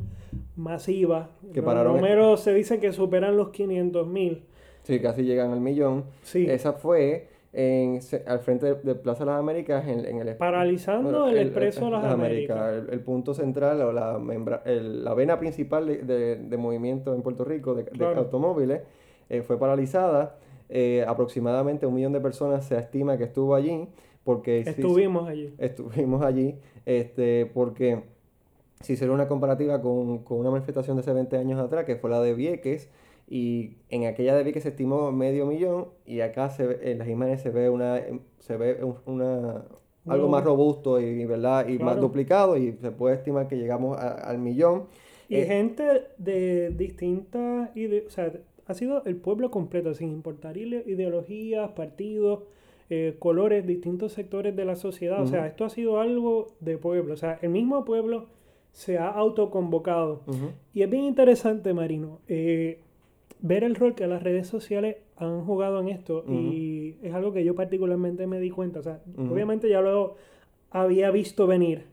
masiva. 0.56 1.32
Que 1.54 1.62
Los 1.62 1.66
pararon- 1.70 1.96
números 1.98 2.40
se 2.40 2.54
dicen 2.54 2.80
que 2.80 2.94
superan 2.94 3.36
los 3.36 3.50
500 3.50 4.08
mil. 4.08 4.44
Sí, 4.84 5.00
casi 5.00 5.24
llegan 5.24 5.52
al 5.52 5.60
millón. 5.62 6.06
Sí. 6.22 6.46
Esa 6.50 6.74
fue 6.74 7.28
en, 7.54 8.02
se- 8.02 8.24
al 8.26 8.40
frente 8.40 8.66
de, 8.66 8.76
de 8.82 8.96
Plaza 8.96 9.26
de 9.26 9.32
las 9.32 9.40
Américas, 9.40 9.88
en, 9.88 10.06
en 10.06 10.20
el... 10.28 10.36
Paralizando 10.36 11.10
bueno, 11.10 11.28
el 11.30 11.38
Expreso 11.38 11.90
Las 11.90 12.04
Américas. 12.06 12.74
El, 12.74 12.90
el 12.92 13.00
punto 13.02 13.34
central 13.34 13.82
o 13.82 13.92
la, 13.94 14.18
membra- 14.18 14.64
el- 14.66 15.04
la 15.04 15.14
vena 15.14 15.38
principal 15.40 15.86
de, 15.86 15.98
de- 15.98 16.36
de 16.38 16.58
movimiento 16.58 17.14
en 17.14 17.22
Puerto 17.22 17.46
Rico 17.46 17.76
de, 17.76 17.84
de 17.84 17.92
Claro. 17.92 18.20
automóviles 18.22 18.82
eh, 19.30 19.42
fue 19.44 19.58
paralizada. 19.60 20.38
Eh, 20.70 21.06
aproximadamente 21.08 21.86
un 21.86 21.94
millón 21.94 22.14
de 22.14 22.22
personas 22.22 22.66
se 22.66 22.78
estima 22.80 23.18
que 23.18 23.26
estuvo 23.26 23.54
allí 23.54 23.88
porque... 24.24 24.62
Estuvimos 24.62 25.30
allí. 25.30 25.54
estuvimos 25.60 26.24
allí 26.24 26.56
este, 26.86 27.46
porque 27.54 28.02
si 28.82 28.94
hicieron 28.94 29.14
una 29.16 29.28
comparativa 29.28 29.82
con, 29.82 30.20
con 30.24 30.40
una 30.40 30.50
manifestación 30.50 30.98
de 30.98 31.02
hace 31.02 31.14
20 31.14 31.38
años 31.38 31.60
atrás, 31.60 31.86
que 31.86 31.96
fue 31.98 32.10
la 32.10 32.20
de 32.22 32.34
Vieques, 32.34 32.90
y 33.28 33.78
en 33.90 34.06
aquella 34.06 34.36
de 34.36 34.44
Vieques 34.44 34.64
se 34.64 34.70
estimó 34.70 35.12
medio 35.12 35.46
millón, 35.46 35.88
y 36.06 36.20
acá 36.22 36.50
se 36.50 36.68
ve- 36.68 36.92
en 36.92 37.00
las 37.00 37.08
imágenes 37.08 37.42
se 37.42 37.50
ve 37.50 37.70
una 37.70 38.02
se 38.40 38.58
ve 38.58 38.84
un- 38.84 38.98
una 39.06 39.66
algo 40.06 40.28
más 40.28 40.44
robusto 40.44 41.00
y 41.00 41.26
verdad 41.26 41.68
y 41.70 41.80
más 41.80 41.96
duplicado 42.02 42.58
y 42.58 42.74
se 42.74 42.92
puede 42.92 43.16
estimar 43.16 43.48
que 43.48 43.56
llegamos 43.58 43.98
a- 43.98 44.14
al 44.16 44.38
millón. 44.38 44.84
Y 45.30 45.36
Eh, 45.38 45.46
gente 45.46 45.84
de 46.18 46.72
distintas 46.72 47.70
o 48.08 48.10
sea, 48.10 48.32
ha 48.68 48.74
sido 48.74 49.04
el 49.06 49.16
pueblo 49.16 49.50
completo, 49.50 49.94
sin 49.94 50.10
importar 50.12 50.58
ide- 50.58 50.84
ideologías, 50.86 51.72
partidos, 51.72 52.42
eh, 52.90 53.16
colores, 53.18 53.66
distintos 53.66 54.12
sectores 54.12 54.56
de 54.56 54.66
la 54.66 54.76
sociedad. 54.76 55.22
O 55.22 55.26
sea, 55.28 55.48
esto 55.48 55.64
ha 55.66 55.70
sido 55.70 56.00
algo 56.02 56.50
de 56.60 56.78
pueblo. 56.78 57.14
O 57.14 57.18
sea, 57.18 57.40
el 57.42 57.50
mismo 57.50 57.86
pueblo 57.86 58.26
se 58.74 58.98
ha 58.98 59.08
autoconvocado. 59.10 60.22
ujú, 60.28 60.52
Y 60.74 60.82
es 60.84 60.90
bien 60.90 61.04
interesante, 61.06 61.74
Marino, 61.74 62.20
eh, 62.28 62.80
ver 63.44 63.64
el 63.64 63.76
rol 63.76 63.94
que 63.94 64.08
las 64.08 64.24
redes 64.24 64.48
sociales 64.48 64.96
han 65.18 65.46
jugado 65.46 65.80
en 65.82 65.90
esto. 65.90 66.24
Y 66.28 66.96
es 67.04 67.14
algo 67.14 67.32
que 67.34 67.44
yo 67.44 67.54
particularmente 67.54 68.26
me 68.26 68.40
di 68.40 68.50
cuenta. 68.50 68.80
O 68.80 68.84
sea, 68.84 69.00
obviamente 69.18 69.70
ya 69.70 69.82
lo 69.82 70.16
había 70.72 71.12
visto 71.12 71.46
venir. 71.46 71.86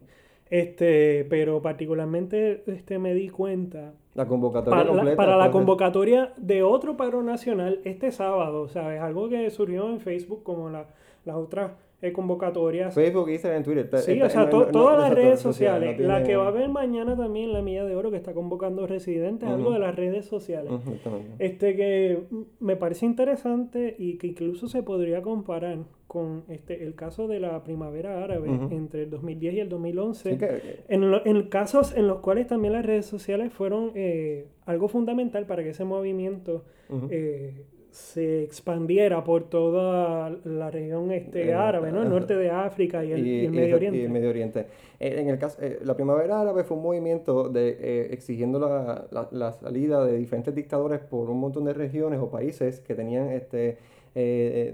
Este, 0.49 1.25
pero 1.31 1.63
particularmente 1.63 2.63
este, 2.67 2.99
me 2.99 3.15
di 3.15 3.29
cuenta 3.29 3.93
La 4.15 4.27
convocatoria 4.27 4.79
para, 4.79 4.85
la, 4.91 4.97
completa. 4.97 5.17
para 5.17 5.37
la 5.37 5.45
después 5.45 5.49
de- 5.49 5.53
convocatoria 5.67 6.33
de 6.39 6.63
otro 6.65 6.97
paro 6.97 7.23
nacional 7.23 7.81
este 7.85 8.11
sábado, 8.11 8.67
¿sabes? 8.67 9.01
Algo 9.01 9.29
que 9.29 9.49
surgió 9.51 9.89
en 9.89 10.01
Facebook 10.01 10.43
como 10.43 10.69
la- 10.71 10.87
las 11.25 11.37
otras 11.37 11.73
eh, 12.03 12.13
convocatorias. 12.13 12.95
Facebook, 12.95 13.29
Instagram, 13.31 13.63
Twitter. 13.63 13.85
está- 13.85 13.99
Sí, 13.99 14.13
está- 14.13 14.27
o 14.27 14.31
sea, 14.31 14.45
no- 14.45 14.51
to- 14.51 14.59
no- 14.61 14.67
no- 14.67 14.71
todas 14.73 14.99
las 15.01 15.15
redes 15.15 15.41
sociales, 15.41 15.99
La 16.01 16.23
que 16.23 16.37
va 16.37 16.45
a 16.45 16.49
haber 16.49 16.69
mañana 16.69 17.17
también, 17.17 17.53
la 17.53 17.61
Milla 17.63 17.85
de 17.85 17.95
Oro, 17.95 18.11
que 18.11 18.17
está 18.17 18.33
convocando 18.33 18.87
residentes, 18.87 19.49
algo 19.49 19.65
Ujú. 19.65 19.73
de 19.75 19.79
las 19.81 19.95
redes 19.97 20.25
sociales. 20.25 20.73
Exactamente. 20.73 21.45
Este 21.45 21.77
que 21.77 22.23
me 22.59 22.77
parece 22.77 23.05
interesante 23.07 23.95
y 23.99 24.17
que 24.19 24.29
incluso 24.29 24.67
se 24.69 24.83
podría 24.83 25.21
comparar 25.23 25.79
con 26.07 26.43
este 26.49 26.83
el 26.83 26.95
caso 26.97 27.29
de 27.29 27.39
la 27.39 27.63
primavera 27.63 28.25
árabe 28.25 28.49
Ujú. 28.51 28.75
entre 28.75 29.03
el 29.05 29.11
2010 29.11 29.55
y 29.55 29.61
el 29.61 29.69
2011. 29.69 30.33
Sí 30.33 30.39
que- 30.39 30.81
En, 30.89 31.11
lo- 31.11 31.25
en 31.25 31.43
casos 31.49 31.95
en 31.97 32.09
los 32.09 32.19
cuales 32.21 32.47
también 32.49 32.73
las 32.73 32.85
redes 32.85 33.07
sociales 33.07 33.53
fueron 33.53 33.93
eh, 33.95 34.47
algo 34.67 34.89
fundamental 34.89 35.47
para 35.47 35.63
que 35.63 35.69
ese 35.71 35.85
movimiento 35.85 36.65
eh, 37.11 37.65
se 37.91 38.43
expandiera 38.45 39.25
por 39.25 39.49
toda 39.51 40.31
la 40.45 40.71
región 40.71 41.11
este, 41.13 41.49
Eh, 41.49 41.55
árabe, 41.55 41.91
¿no? 41.93 42.03
El 42.03 42.09
norte 42.11 42.37
de 42.37 42.51
África 42.51 43.05
y 43.05 43.13
el, 43.13 43.27
y 43.27 43.39
el 43.47 43.55
y 43.55 43.57
Medio 43.57 43.77
Oriente. 43.77 43.99
y 43.99 44.03
el 44.05 44.11
Medio 44.11 44.31
Oriente. 44.31 44.67
Eh, 45.01 45.17
en 45.19 45.29
el 45.29 45.39
caso, 45.39 45.59
eh, 45.61 45.79
la 45.85 45.95
primavera 45.95 46.41
árabe 46.41 46.63
fue 46.65 46.77
un 46.77 46.83
movimiento 46.85 47.49
de, 47.49 47.77
eh, 47.81 48.09
exigiendo 48.13 48.59
la, 48.61 49.07
la- 49.11 49.29
la 49.33 49.53
salida 49.53 50.05
de 50.05 50.17
diferentes 50.19 50.55
dictadores 50.55 51.01
por 51.01 51.31
un 51.31 51.41
montón 51.41 51.65
de 51.65 51.73
regiones 51.75 52.21
o 52.21 52.31
países 52.31 52.81
que 52.81 52.95
tenían 52.95 53.31
este, 53.31 53.79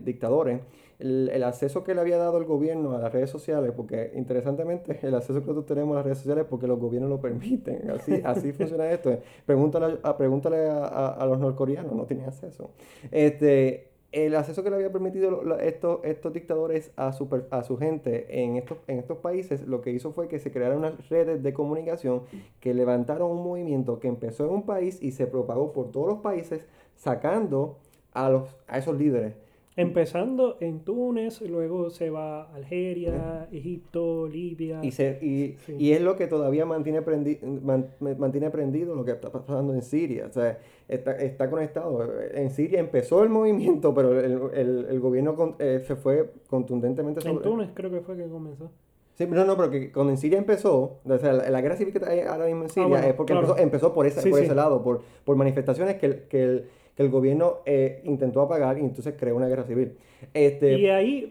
dictadores. 0.03 0.61
El, 0.99 1.29
el 1.33 1.45
acceso 1.45 1.85
que 1.85 1.95
le 1.95 2.01
había 2.01 2.17
dado 2.19 2.39
el 2.39 2.45
gobierno 2.45 2.93
a 2.95 2.99
las 2.99 3.13
redes 3.13 3.29
sociales, 3.31 3.73
porque 3.77 4.13
interesantemente 4.15 4.99
el 5.03 5.15
acceso 5.15 5.35
que 5.41 5.47
nosotros 5.49 5.67
tenemos 5.67 5.93
a 5.95 5.97
las 5.99 6.05
redes 6.07 6.19
sociales 6.19 6.45
es 6.45 6.49
porque 6.51 6.67
los 6.67 6.79
gobiernos 6.79 7.11
lo 7.11 7.21
permiten. 7.21 7.91
Así, 7.91 8.21
así 8.25 8.53
funciona 8.53 8.91
esto. 8.91 9.19
Pregúntale, 9.45 9.99
a, 10.03 10.17
pregúntale 10.17 10.69
a, 10.71 10.85
a- 10.87 11.09
a 11.15 11.27
los 11.27 11.39
norcoreanos, 11.39 11.93
no 11.95 12.07
tienen 12.07 12.27
acceso. 12.27 12.71
Este, 13.11 13.91
el 14.13 14.35
acceso 14.35 14.63
que 14.63 14.71
le 14.71 14.77
había 14.77 14.91
permitido 14.93 15.43
estos, 15.59 16.01
estos 16.05 16.33
dictadores 16.33 16.91
a 16.97 17.13
su, 17.13 17.29
a 17.51 17.63
su 17.63 17.77
gente 17.77 18.43
en 18.43 18.57
estos, 18.57 18.79
en 18.87 18.99
estos 18.99 19.19
países, 19.19 19.67
lo 19.67 19.83
que 19.83 19.91
hizo 19.91 20.13
fue 20.13 20.29
que 20.29 20.39
se 20.39 20.51
crearon 20.51 20.79
unas 20.79 21.09
redes 21.11 21.43
de 21.43 21.53
comunicación 21.53 22.23
que 22.61 22.73
levantaron 22.75 23.31
un 23.31 23.43
movimiento 23.43 24.01
que 24.01 24.09
empezó 24.09 24.45
en 24.47 24.51
un 24.53 24.63
país 24.65 25.03
y 25.03 25.13
se 25.13 25.27
propagó 25.27 25.73
por 25.73 25.91
todos 25.91 26.09
los 26.09 26.19
países, 26.19 26.65
sacando 26.95 27.79
a, 28.13 28.31
los, 28.31 28.57
a 28.67 28.79
esos 28.79 28.97
líderes. 28.97 29.35
Empezando 29.79 30.57
en 30.61 30.81
Túnez, 30.81 31.43
luego 31.43 31.91
se 31.91 32.09
va 32.09 32.45
a 32.45 32.55
Algeria, 32.55 33.47
Egipto, 33.53 34.27
Libia. 34.27 34.81
Y, 34.83 34.91
se, 34.91 35.19
y, 35.21 35.57
Sí. 35.67 35.77
y 35.79 35.93
es 35.93 36.01
lo 36.01 36.17
que 36.17 36.27
todavía 36.27 36.65
mantiene, 36.65 37.03
prendi- 37.05 37.39
man- 37.43 37.89
mantiene 38.19 38.51
prendido 38.51 38.95
lo 38.95 39.05
que 39.05 39.11
está 39.13 39.31
pasando 39.31 39.75
en 39.75 39.83
Siria. 39.83 40.27
O 40.29 40.33
sea, 40.33 40.59
está, 40.89 41.13
está 41.17 41.51
conectado. 41.51 42.09
En 42.33 42.49
Siria 42.51 42.81
empezó 42.81 43.23
el 43.23 43.29
movimiento, 43.29 43.93
pero 43.93 44.19
el, 44.19 44.41
el- 44.55 44.87
el 44.89 45.01
gobierno 45.01 45.35
con- 45.35 45.57
eh, 45.59 45.83
se 45.87 45.95
fue 45.95 46.31
contundentemente 46.49 47.21
en 47.21 47.27
sobre... 47.35 47.45
Túnez 47.45 47.71
creo 47.75 47.91
que 47.91 48.01
fue 48.01 48.17
que 48.17 48.27
comenzó. 48.29 48.71
Sí, 49.13 49.27
no, 49.27 49.45
no, 49.45 49.57
pero 49.57 49.71
que 49.71 49.93
cuando 49.93 50.13
en 50.13 50.19
Siria 50.19 50.39
empezó, 50.39 51.01
o 51.05 51.19
sea, 51.19 51.33
la, 51.33 51.49
la 51.51 51.61
guerra 51.63 51.77
civil 51.77 51.93
que 51.93 52.05
hay 52.05 52.21
ahora 52.21 52.47
mismo 52.47 52.65
en 52.65 52.69
Siria 52.71 52.85
Ah, 52.85 52.89
bueno, 52.89 53.07
es 53.07 53.15
porque 53.15 53.33
claro. 53.33 53.47
empezó, 53.49 53.63
empezó 53.63 53.95
por, 53.95 54.07
ese, 54.07 54.21
Sí, 54.21 54.29
por 54.31 54.39
sí. 54.41 54.45
ese 54.47 54.55
lado, 54.55 54.83
por, 54.83 55.01
por 55.25 55.37
manifestaciones 55.37 55.97
que 55.97 56.25
que 56.29 56.43
el, 56.43 56.65
que 56.97 57.03
el 57.03 57.11
gobierno 57.11 57.59
eh, 57.67 58.01
intentó 58.05 58.41
apagar 58.41 58.79
y 58.79 58.81
entonces 58.81 59.15
creó 59.19 59.37
una 59.37 59.49
guerra 59.49 59.65
civil. 59.65 59.93
Este, 60.35 60.79
Y 60.79 60.87
ahí, 60.89 61.31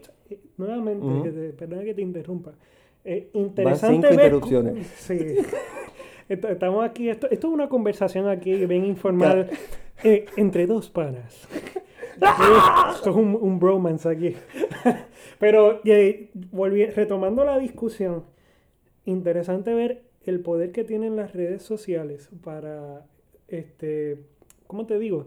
nuevamente, 0.56 1.04
Ujú. 1.04 1.22
que 1.24 1.30
te- 1.30 1.52
perdona 1.52 1.82
que 1.84 1.94
te 1.94 2.02
interrumpa. 2.02 2.52
Eh, 3.04 3.30
interesante 3.34 3.94
cinco 4.08 4.16
ver 4.16 4.26
interrupciones. 4.26 4.86
Sí. 4.86 5.18
Est- 6.28 6.44
Estamos 6.44 6.84
aquí, 6.84 7.08
esto, 7.08 7.28
esto 7.30 7.46
es 7.48 7.52
una 7.52 7.68
conversación 7.68 8.28
aquí 8.28 8.64
bien 8.66 8.84
informal 8.84 9.48
eh, 10.02 10.26
entre 10.36 10.66
dos 10.66 10.88
panas. 10.90 11.46
Esto 12.16 13.10
es 13.10 13.16
un, 13.16 13.36
un 13.38 13.58
bromance 13.58 14.08
aquí. 14.08 14.34
Pero 15.38 15.80
eh, 15.84 16.30
volvi- 16.50 16.90
retomando 16.94 17.44
la 17.44 17.58
discusión, 17.58 18.24
interesante 19.04 19.74
ver 19.74 20.02
el 20.24 20.40
poder 20.40 20.72
que 20.72 20.82
tienen 20.82 21.14
las 21.16 21.34
redes 21.34 21.62
sociales 21.62 22.30
para, 22.42 23.04
este, 23.48 24.22
¿cómo 24.66 24.86
te 24.86 24.98
digo? 24.98 25.26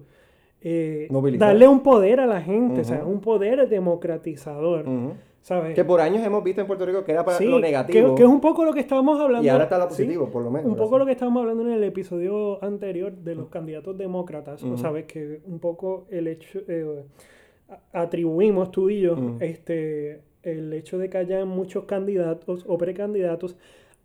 Eh, 0.61 1.07
darle 1.37 1.67
un 1.67 1.81
poder 1.81 2.19
a 2.19 2.25
la 2.25 2.41
gente, 2.41 2.81
o 2.81 2.83
sea, 2.83 3.05
un 3.05 3.21
poder 3.21 3.69
democratizador. 3.69 4.85
¿sabes? 5.41 5.73
Que 5.73 5.85
por 5.85 6.01
años 6.01 6.25
hemos 6.25 6.43
visto 6.43 6.61
en 6.61 6.67
Puerto 6.67 6.85
Rico 6.85 7.03
que 7.03 7.11
era 7.11 7.23
para 7.23 7.37
Sí, 7.37 7.45
lo 7.45 7.59
negativo. 7.59 8.15
Que, 8.15 8.23
es 8.23 8.29
un 8.29 8.41
poco 8.41 8.65
lo 8.65 8.73
que 8.73 8.81
estábamos 8.81 9.19
hablando. 9.19 9.45
y 9.45 9.49
ahora 9.49 9.63
está 9.65 9.77
lo 9.77 9.85
sí, 9.85 10.03
positivo, 10.03 10.29
por 10.29 10.43
lo 10.43 10.51
menos. 10.51 10.69
un 10.69 10.75
poco 10.75 10.95
así. 10.95 10.99
lo 10.99 11.05
que 11.05 11.11
estábamos 11.13 11.41
hablando 11.41 11.63
en 11.63 11.71
el 11.71 11.83
episodio 11.83 12.63
anterior 12.63 13.13
de 13.13 13.35
los 13.35 13.49
candidatos 13.49 13.97
demócratas. 13.97 14.61
¿sabes? 14.75 15.05
Que 15.05 15.41
un 15.45 15.59
poco 15.59 16.05
el 16.09 16.27
hecho, 16.27 16.59
eh, 16.67 17.03
atribuimos 17.93 18.71
tú 18.71 18.89
y 18.89 19.01
yo 19.01 19.15
este, 19.39 20.21
el 20.43 20.73
hecho 20.73 20.97
de 20.97 21.09
que 21.09 21.17
haya 21.17 21.45
muchos 21.45 21.85
candidatos 21.85 22.65
o 22.67 22.77
precandidatos 22.77 23.55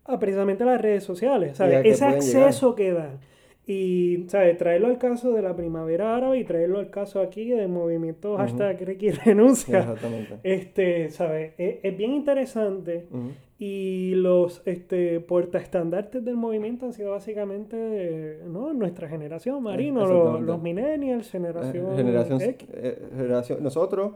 a 0.05 0.19
precisamente 0.19 0.65
las 0.65 0.81
redes 0.81 1.03
sociales, 1.03 1.57
¿sabes? 1.57 1.81
Ese 1.83 2.05
acceso 2.05 2.75
que 2.75 2.93
dan. 2.93 3.19
Y, 3.67 4.25
¿sabes? 4.27 4.57
Traerlo 4.57 4.87
al 4.87 4.99
caso 4.99 5.33
de 5.33 5.41
la 5.41 5.55
primavera 5.55 6.15
árabe 6.15 6.37
y 6.39 6.43
traerlo 6.43 6.77
al 6.77 6.91
caso 6.91 7.19
aquí 7.19 7.49
del 7.49 7.67
movimiento 7.69 8.29
Ujú. 8.33 8.37
hashtag 8.37 8.79
Ricky 8.85 9.09
renuncia. 9.25 9.79
Exactamente. 9.79 10.35
Este, 10.43 11.09
¿sabes? 11.09 11.53
Es, 11.57 11.77
es 11.81 11.97
bien 11.97 12.13
interesante 12.13 13.07
Ujú. 13.09 13.31
y 13.57 14.13
los 14.17 14.61
este, 14.67 15.19
portaestandartes 15.19 16.23
del 16.23 16.35
movimiento 16.35 16.85
han 16.85 16.93
sido 16.93 17.11
básicamente 17.11 17.75
eh, 17.79 18.39
¿no? 18.45 18.71
nuestra 18.73 19.09
generación, 19.09 19.63
Marino, 19.63 20.05
los, 20.05 20.41
los 20.41 20.61
millennials, 20.61 21.27
Eh, 21.27 21.31
generación, 21.31 21.95
generación, 21.95 22.41
X. 22.41 22.69
eh, 22.71 22.99
generación, 23.17 23.63
nosotros, 23.63 24.11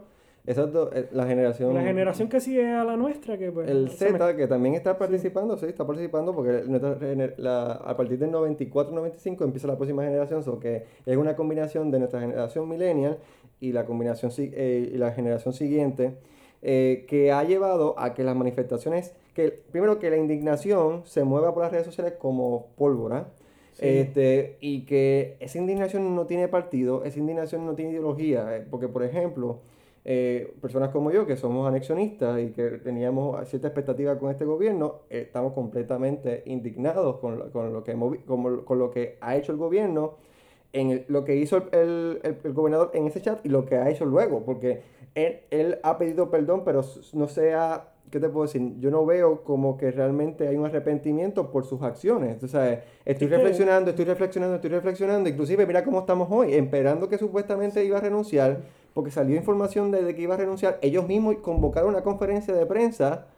exacto, 0.50 0.90
eh, 0.92 1.06
la 1.12 1.26
generación, 1.26 1.74
La 1.74 1.82
generación 1.82 2.28
que 2.28 2.40
sigue 2.40 2.66
a 2.68 2.84
la 2.84 2.96
nuestra, 2.96 3.38
que 3.38 3.50
pues... 3.50 3.68
el 3.68 3.84
me- 3.84 3.90
Z, 3.90 4.36
que 4.36 4.46
también 4.46 4.74
está 4.74 4.98
participando, 4.98 5.56
sí, 5.56 5.66
está 5.66 5.86
participando 5.86 6.34
porque 6.34 6.62
nuestra 6.66 6.96
la- 7.38 7.72
a 7.72 7.96
partir 7.96 8.18
del 8.18 8.30
94-95 8.32 9.44
empieza 9.44 9.66
la 9.68 9.76
próxima 9.76 10.02
generación, 10.04 10.42
so 10.42 10.58
que 10.58 10.84
es 11.06 11.16
una 11.16 11.36
combinación 11.36 11.90
de 11.90 11.98
nuestra 11.98 12.20
generación 12.20 12.68
millennial 12.68 13.18
y 13.60 13.72
la 13.72 13.84
combinación 13.84 14.30
eh, 14.38 14.90
y 14.94 14.96
la 14.98 15.12
generación 15.12 15.52
siguiente 15.54 16.14
eh, 16.62 17.04
que 17.08 17.32
ha 17.32 17.42
llevado 17.44 17.94
a 17.98 18.14
que 18.14 18.22
las 18.22 18.36
manifestaciones, 18.36 19.14
que 19.34 19.50
primero 19.50 19.98
que 19.98 20.10
la 20.10 20.16
indignación 20.16 21.02
se 21.04 21.24
mueva 21.24 21.54
por 21.54 21.62
las 21.62 21.72
redes 21.72 21.86
sociales 21.86 22.14
como 22.18 22.66
pólvora. 22.76 23.28
Sí. 23.72 23.86
Este, 23.86 24.56
y 24.60 24.84
que 24.84 25.36
esa 25.40 25.56
indignación 25.56 26.14
no 26.14 26.26
tiene 26.26 26.48
partido, 26.48 27.04
esa 27.04 27.18
indignación 27.18 27.64
no 27.64 27.74
tiene 27.74 27.92
ideología, 27.92 28.56
eh, 28.56 28.66
porque 28.68 28.88
por 28.88 29.02
ejemplo, 29.04 29.60
eh, 30.04 30.54
personas 30.60 30.90
como 30.90 31.10
yo 31.10 31.26
que 31.26 31.36
somos 31.36 31.68
anexionistas 31.68 32.40
y 32.40 32.50
que 32.52 32.70
teníamos 32.78 33.46
cierta 33.48 33.68
expectativa 33.68 34.18
con 34.18 34.30
este 34.30 34.44
gobierno, 34.44 35.00
eh, 35.10 35.22
estamos 35.26 35.52
completamente 35.52 36.42
indignados 36.46 37.16
con 37.18 37.38
lo, 37.38 37.50
con 37.50 37.72
lo 37.72 37.84
que, 37.84 37.96
movi- 37.96 38.24
con, 38.24 38.64
con 38.64 38.78
lo 38.78 38.90
que 38.90 39.18
ha 39.20 39.36
hecho 39.36 39.52
el 39.52 39.58
gobierno, 39.58 40.14
en 40.72 40.90
el- 40.90 41.04
lo 41.08 41.24
que 41.24 41.36
hizo 41.36 41.56
el, 41.72 42.20
el- 42.22 42.36
el- 42.44 42.52
gobernador 42.52 42.90
en 42.94 43.06
ese 43.06 43.20
chat 43.20 43.44
y 43.44 43.48
lo 43.48 43.66
que 43.66 43.76
ha 43.76 43.90
hecho 43.90 44.06
luego, 44.06 44.44
porque 44.44 44.82
él, 45.14 45.40
él 45.50 45.78
ha 45.82 45.98
pedido 45.98 46.30
perdón, 46.30 46.62
pero 46.64 46.82
no 47.12 47.26
sea, 47.28 47.88
¿qué 48.10 48.20
te 48.20 48.28
puedo 48.28 48.46
decir? 48.46 48.76
Yo 48.78 48.90
no 48.90 49.04
veo 49.04 49.42
como 49.42 49.76
que 49.76 49.90
realmente 49.90 50.46
hay 50.48 50.56
un 50.56 50.64
arrepentimiento 50.66 51.50
por 51.50 51.64
sus 51.64 51.82
acciones. 51.82 52.38
Tú 52.38 52.46
sabes, 52.48 52.78
estoy 53.04 53.26
reflexionando, 53.36 53.90
estoy 53.90 54.04
reflexionando, 54.04 54.54
estoy 54.56 54.70
reflexionando, 54.70 55.28
inclusive 55.28 55.66
mira 55.66 55.84
cómo 55.84 55.98
estamos 56.00 56.28
hoy, 56.30 56.54
esperando 56.54 57.08
que 57.08 57.18
supuestamente 57.18 57.84
iba 57.84 57.98
a 57.98 58.00
renunciar, 58.00 58.60
porque 59.00 59.10
salió 59.10 59.34
información 59.34 59.90
de, 59.90 60.02
de 60.02 60.14
que 60.14 60.20
iba 60.20 60.34
a 60.34 60.36
renunciar. 60.36 60.78
Ellos 60.82 61.08
mismos 61.08 61.36
convocaron 61.36 61.88
una 61.88 62.02
conferencia 62.02 62.52
de 62.54 62.66
prensa 62.66 63.28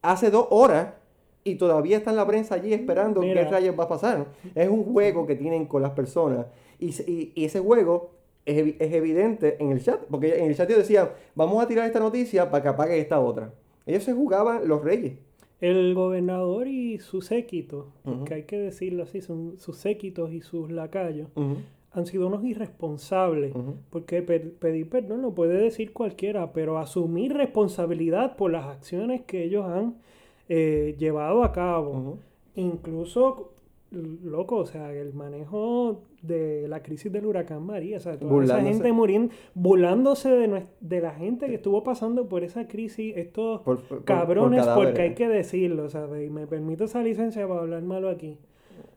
hace 0.00 0.30
dos 0.30 0.46
horas 0.50 0.94
y 1.42 1.56
todavía 1.56 1.96
está 1.96 2.10
en 2.10 2.16
la 2.18 2.26
prensa 2.26 2.54
allí 2.54 2.72
esperando 2.72 3.20
Mira. 3.20 3.42
qué 3.44 3.50
rayos 3.50 3.76
va 3.76 3.84
a 3.84 3.88
pasar. 3.88 4.26
Es 4.54 4.68
un 4.68 4.84
juego 4.84 5.26
que 5.26 5.34
tienen 5.34 5.66
con 5.66 5.82
las 5.82 5.90
personas 5.90 6.46
y, 6.78 6.90
y- 7.10 7.32
y 7.34 7.44
ese 7.46 7.58
juego 7.58 8.10
es, 8.46 8.74
es 8.78 8.92
evidente 8.92 9.56
en 9.60 9.72
el 9.72 9.82
chat, 9.82 10.00
porque 10.08 10.38
en 10.38 10.44
el 10.50 10.56
chat 10.56 10.68
ellos 10.70 10.82
decían, 10.82 11.08
vamos 11.34 11.60
a 11.60 11.66
tirar 11.66 11.84
esta 11.86 11.98
noticia 11.98 12.48
para 12.48 12.62
que 12.62 12.68
apague 12.68 12.98
esta 13.00 13.18
otra. 13.18 13.52
Ellos 13.86 14.04
se 14.04 14.12
jugaban 14.12 14.68
los 14.68 14.84
reyes. 14.84 15.14
El 15.60 15.94
gobernador 15.94 16.68
y 16.68 16.98
su 17.00 17.22
séquito, 17.22 17.88
Ujú. 18.04 18.24
que 18.24 18.34
hay 18.34 18.42
que 18.44 18.58
decirlo 18.58 19.02
así, 19.02 19.20
son 19.20 19.58
sus 19.58 19.76
séquitos 19.78 20.32
y 20.32 20.40
sus 20.42 20.70
lacayos, 20.70 21.28
han 21.94 22.06
sido 22.06 22.26
unos 22.26 22.42
irresponsables. 22.44 23.52
Porque 23.90 24.22
pe- 24.22 24.40
pedir 24.40 24.88
perdón 24.88 25.22
lo 25.22 25.32
puede 25.34 25.56
decir 25.58 25.92
cualquiera, 25.92 26.52
pero 26.52 26.78
asumir 26.78 27.34
responsabilidad 27.34 28.36
por 28.36 28.50
las 28.50 28.64
acciones 28.66 29.22
que 29.22 29.44
ellos 29.44 29.66
han 29.66 29.96
eh, 30.48 30.94
llevado 30.98 31.44
a 31.44 31.52
cabo. 31.52 32.18
Incluso, 32.54 33.52
loco, 33.90 34.56
o 34.56 34.66
sea, 34.66 34.92
el 34.92 35.12
manejo 35.14 36.02
de 36.22 36.66
la 36.68 36.82
crisis 36.82 37.10
del 37.10 37.26
huracán 37.26 37.64
María, 37.66 37.96
o 37.96 38.00
sea, 38.00 38.18
toda 38.18 38.30
esa 38.44 38.54
gente 38.68 38.92
muriendo, 38.92 39.34
burlándose 39.54 40.30
de, 40.30 40.64
de 40.80 41.00
la 41.00 41.12
gente 41.12 41.46
que 41.48 41.56
estuvo 41.56 41.82
pasando 41.82 42.28
por 42.28 42.44
esa 42.44 42.68
crisis, 42.68 43.14
estos 43.16 43.60
Por- 43.62 43.78
por- 43.82 43.88
por 43.98 44.04
cabrones, 44.04 44.60
porque 44.76 45.02
hay 45.02 45.14
que 45.14 45.28
decirlo, 45.28 45.88
¿sabes? 45.88 46.26
Y 46.26 46.30
me 46.30 46.46
permito 46.46 46.84
esa 46.84 47.02
licencia 47.02 47.46
para 47.48 47.60
hablar 47.60 47.82
malo 47.82 48.08
aquí, 48.08 48.38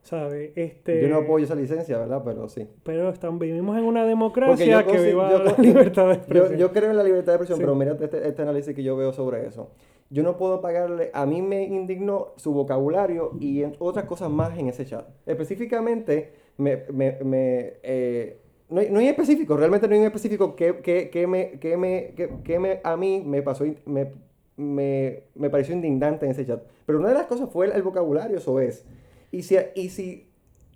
¿sabes? 0.06 0.52
Este, 0.56 1.02
Yo 1.02 1.10
no 1.10 1.18
apoyo 1.18 1.44
esa 1.46 1.56
licencia, 1.56 1.98
¿verdad? 1.98 2.22
Pero 2.24 2.48
sí. 2.48 2.68
Pero 2.84 3.10
estamos, 3.10 3.40
vivimos 3.40 3.78
en 3.78 3.84
una 3.84 4.06
democracia 4.06 4.82
yo 4.82 4.92
que 4.92 5.00
viva 5.02 5.30
yo 5.32 5.44
la 5.44 5.56
libertad 5.58 6.04
de 6.08 6.14
Yo, 6.14 6.20
expresión. 6.22 6.58
yo 6.60 6.72
creo 6.72 6.92
en 6.92 6.98
la 6.98 7.04
libertad 7.04 7.34
de 7.34 7.38
expresión, 7.38 7.58
Sí. 7.58 7.64
pero 7.64 7.76
mira 7.76 7.98
este, 8.00 8.28
este 8.28 8.42
análisis 8.42 8.74
que 8.76 8.84
yo 8.84 8.96
veo 8.96 9.12
sobre 9.14 9.46
eso. 9.48 9.72
Yo 10.12 10.22
no 10.22 10.38
puedo 10.38 10.62
pagarle, 10.62 11.10
a 11.14 11.26
mí 11.26 11.42
me 11.42 11.64
indignó 11.64 12.34
su 12.38 12.54
vocabulario 12.54 13.32
y 13.40 13.64
en- 13.64 13.76
otras 13.80 14.06
cosas 14.06 14.30
más 14.30 14.58
en 14.58 14.68
ese 14.70 14.86
chat. 14.86 15.08
Específicamente, 15.26 16.34
me, 16.58 16.84
me, 16.94 17.18
me, 17.24 17.74
eh, 17.84 18.38
no, 18.70 18.82
hay, 18.82 18.90
no 18.92 19.00
hay 19.00 19.08
específico, 19.08 19.58
realmente 19.58 19.88
no 19.88 19.94
hay 19.96 20.02
un 20.02 20.06
específico 20.06 20.56
que, 20.56 20.78
que, 20.78 21.10
que 21.10 21.26
me, 21.28 21.52
que, 21.60 21.78
me, 21.78 22.14
que, 22.44 22.60
me, 22.60 22.80
a 22.84 22.96
mí 22.98 23.24
me 23.26 23.42
pasó, 23.42 23.66
me, 23.86 24.12
me, 24.58 25.24
me 25.36 25.50
pareció 25.50 25.74
indignante 25.74 26.26
en 26.26 26.32
ese 26.32 26.46
chat. 26.46 26.62
Pero 26.86 27.00
una 27.00 27.10
de 27.10 27.16
las 27.16 27.26
cosas 27.26 27.50
fue 27.50 27.66
el, 27.66 27.72
el 27.74 27.82
vocabulario, 27.84 28.38
eso 28.38 28.60
es. 28.60 28.86
Y 29.32 29.44
si, 29.44 29.58
y 29.76 29.90
si 29.90 30.28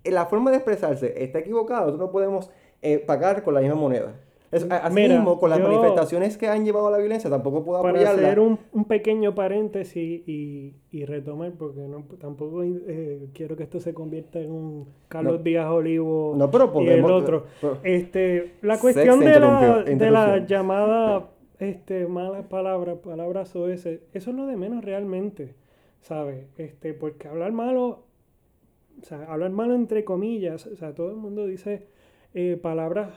la 0.04 0.26
forma 0.26 0.50
de 0.50 0.56
expresarse 0.58 1.22
está 1.22 1.38
equivocada, 1.40 1.80
nosotros 1.80 2.00
no 2.08 2.12
podemos 2.12 2.50
eh, 2.82 2.98
pagar 2.98 3.42
con 3.42 3.54
la 3.54 3.60
misma 3.60 3.76
moneda. 3.76 4.14
Es, 4.52 4.68
a- 4.68 4.78
así 4.78 4.94
Mira, 4.96 5.14
mismo, 5.14 5.38
con 5.38 5.48
las 5.50 5.60
yo- 5.60 5.68
manifestaciones 5.68 6.36
que 6.36 6.48
han 6.48 6.64
llevado 6.64 6.88
a 6.88 6.90
la 6.90 6.98
violencia, 6.98 7.30
tampoco 7.30 7.64
puedo 7.64 7.80
Para 7.82 7.94
apoyarla. 7.94 8.22
hacer 8.26 8.40
un, 8.40 8.58
un 8.72 8.84
pequeño 8.84 9.32
paréntesis 9.34 10.26
y, 10.26 10.74
y 10.90 11.04
retomar, 11.04 11.52
porque 11.52 11.82
no, 11.82 12.02
tampoco 12.18 12.64
eh, 12.64 13.28
quiero 13.32 13.54
que 13.56 13.62
esto 13.62 13.78
se 13.78 13.94
convierta 13.94 14.40
en 14.40 14.50
un 14.50 14.88
Carlos 15.06 15.38
No. 15.38 15.42
Díaz 15.44 15.70
Olivo 15.70 16.34
No, 16.36 16.50
pero 16.50 16.64
y 16.64 16.66
el 16.66 16.72
podemos- 17.02 17.12
otro. 17.12 17.44
pero- 17.60 17.78
Este, 17.84 18.54
la 18.62 18.78
cuestión 18.80 19.20
de 19.20 19.38
la, 19.38 19.82
de 19.84 20.10
la 20.10 20.44
llamada 20.44 21.30
este, 21.60 22.06
malas 22.08 22.46
palabras, 22.46 22.96
palabras 23.04 23.54
OS, 23.54 23.86
eso 23.86 24.00
es 24.12 24.26
lo 24.26 24.46
de 24.46 24.56
menos 24.56 24.84
realmente, 24.84 25.54
¿sabes? 26.00 26.46
Este, 26.56 26.92
porque 26.94 27.28
hablar 27.28 27.52
malo, 27.52 28.04
o 29.00 29.04
sea, 29.04 29.24
hablar 29.32 29.50
malo 29.50 29.74
entre 29.74 30.04
comillas, 30.04 30.66
o 30.66 30.76
sea, 30.76 30.94
todo 30.94 31.10
el 31.10 31.16
mundo 31.16 31.46
dice 31.46 31.86
eh, 32.34 32.58
palabras 32.60 33.10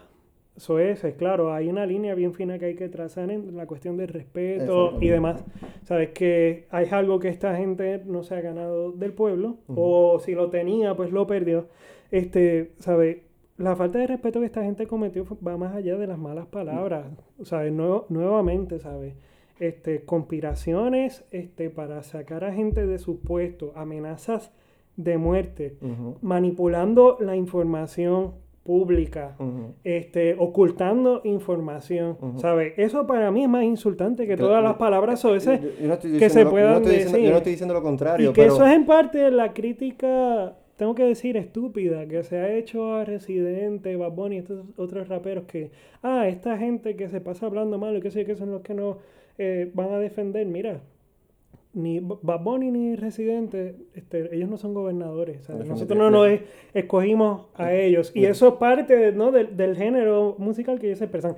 soeces, 0.55 1.15
claro, 1.15 1.51
hay 1.51 1.67
una 1.67 1.85
línea 1.85 2.13
bien 2.13 2.33
fina 2.33 2.59
que 2.59 2.65
hay 2.65 2.75
que 2.75 2.87
trazar 2.87 3.31
en 3.31 3.55
la 3.57 3.65
cuestión 3.65 3.97
del 3.97 4.07
respeto 4.09 4.91
y 5.01 5.07
demás. 5.09 5.43
Sabes 5.83 6.09
que 6.09 6.67
hay 6.69 6.87
algo 6.91 7.19
que 7.19 7.29
esta 7.29 7.55
gente 7.55 8.01
no 8.05 8.21
se 8.23 8.35
ha 8.35 8.41
ganado 8.41 8.91
del 8.91 9.13
pueblo, 9.13 9.57
o 9.67 10.19
si 10.19 10.33
lo 10.35 10.49
tenía, 10.51 10.95
pues 10.95 11.11
lo 11.11 11.25
perdió. 11.25 11.67
Este, 12.11 12.71
¿sabes? 12.77 13.17
La 13.57 13.75
falta 13.75 13.97
de 13.99 14.05
respeto 14.07 14.39
que 14.39 14.45
esta 14.45 14.63
gente 14.63 14.85
cometió 14.85 15.25
va 15.45 15.57
más 15.57 15.75
allá 15.75 15.97
de 15.97 16.05
las 16.07 16.17
malas 16.19 16.45
palabras. 16.47 17.05
¿Sabes? 17.43 17.73
Nuevo- 17.73 18.05
nuevamente, 18.09 18.79
¿sabes? 18.79 19.15
Este, 19.59 20.03
conspiraciones 20.05 21.23
este, 21.31 21.69
para 21.71 22.03
sacar 22.03 22.43
a 22.43 22.53
gente 22.53 22.85
de 22.85 22.99
su 22.99 23.21
puesto, 23.21 23.71
amenazas 23.75 24.51
de 24.95 25.17
muerte, 25.17 25.77
manipulando 26.21 27.17
la 27.19 27.35
información 27.35 28.31
pública, 28.63 29.35
este, 29.83 30.35
ocultando 30.39 31.21
información. 31.25 32.17
¿sabes? 32.37 32.73
Eso 32.77 33.05
para 33.05 33.29
mí 33.31 33.43
es 33.43 33.49
más 33.49 33.63
insultante 33.63 34.25
que 34.25 34.37
todas 34.37 34.63
las 34.63 34.75
palabras 34.75 35.23
o 35.25 35.35
ese 35.35 35.59
no 35.81 35.99
que 35.99 36.29
se 36.29 36.43
lo- 36.45 36.49
puedan 36.49 36.75
yo 36.75 36.79
no 36.79 36.85
diciendo, 36.85 37.11
decir. 37.11 37.25
yo 37.25 37.31
no 37.31 37.37
estoy 37.37 37.51
diciendo 37.51 37.73
lo 37.73 37.81
contrario, 37.83 38.29
y 38.29 38.33
que 38.33 38.41
pero 38.41 38.53
eso 38.53 38.65
es 38.65 38.73
en 38.73 38.85
parte 38.85 39.29
la 39.31 39.51
crítica, 39.53 40.55
tengo 40.77 40.95
que 40.95 41.03
decir, 41.03 41.35
estúpida, 41.35 42.07
que 42.07 42.23
se 42.23 42.37
ha 42.37 42.53
hecho 42.55 42.95
a 42.95 43.03
Residente, 43.05 43.95
Bad 43.97 44.11
Bunny 44.13 44.35
y 44.35 44.39
estos 44.39 44.65
otros 44.77 45.09
raperos 45.09 45.43
que, 45.45 45.71
ah, 46.01 46.27
esta 46.29 46.57
gente 46.57 46.95
que 46.95 47.09
se 47.09 47.19
pasa 47.19 47.45
hablando 47.47 47.77
mal 47.77 47.97
y 47.97 47.99
que 48.01 48.11
sé 48.11 48.23
que 48.25 48.35
son 48.35 48.51
los 48.51 48.61
que 48.61 48.73
no 48.73 48.97
eh, 49.37 49.69
van 49.73 49.91
a 49.91 49.97
defender, 49.99 50.45
mira. 50.47 50.79
Ni 51.73 51.99
Bad 51.99 52.41
Bunny 52.43 52.69
ni 52.71 52.95
Residente, 52.95 53.75
este, 53.95 54.35
ellos 54.35 54.47
no 54.49 54.57
son 54.57 54.73
gobernadores. 54.73 55.43
¿sabes? 55.43 55.65
Nosotros 55.67 55.97
no 55.97 56.11
nos 56.11 56.27
es- 56.27 56.41
escogimos 56.73 57.47
a 57.55 57.73
ellos. 57.73 58.11
Y 58.15 58.25
eso 58.25 58.47
es 58.49 58.53
parte 58.55 58.95
de- 58.95 59.11
¿no? 59.11 59.31
del, 59.31 59.57
del 59.57 59.75
género 59.75 60.35
musical 60.37 60.79
que 60.79 60.87
ellos 60.87 61.01
expresan. 61.01 61.35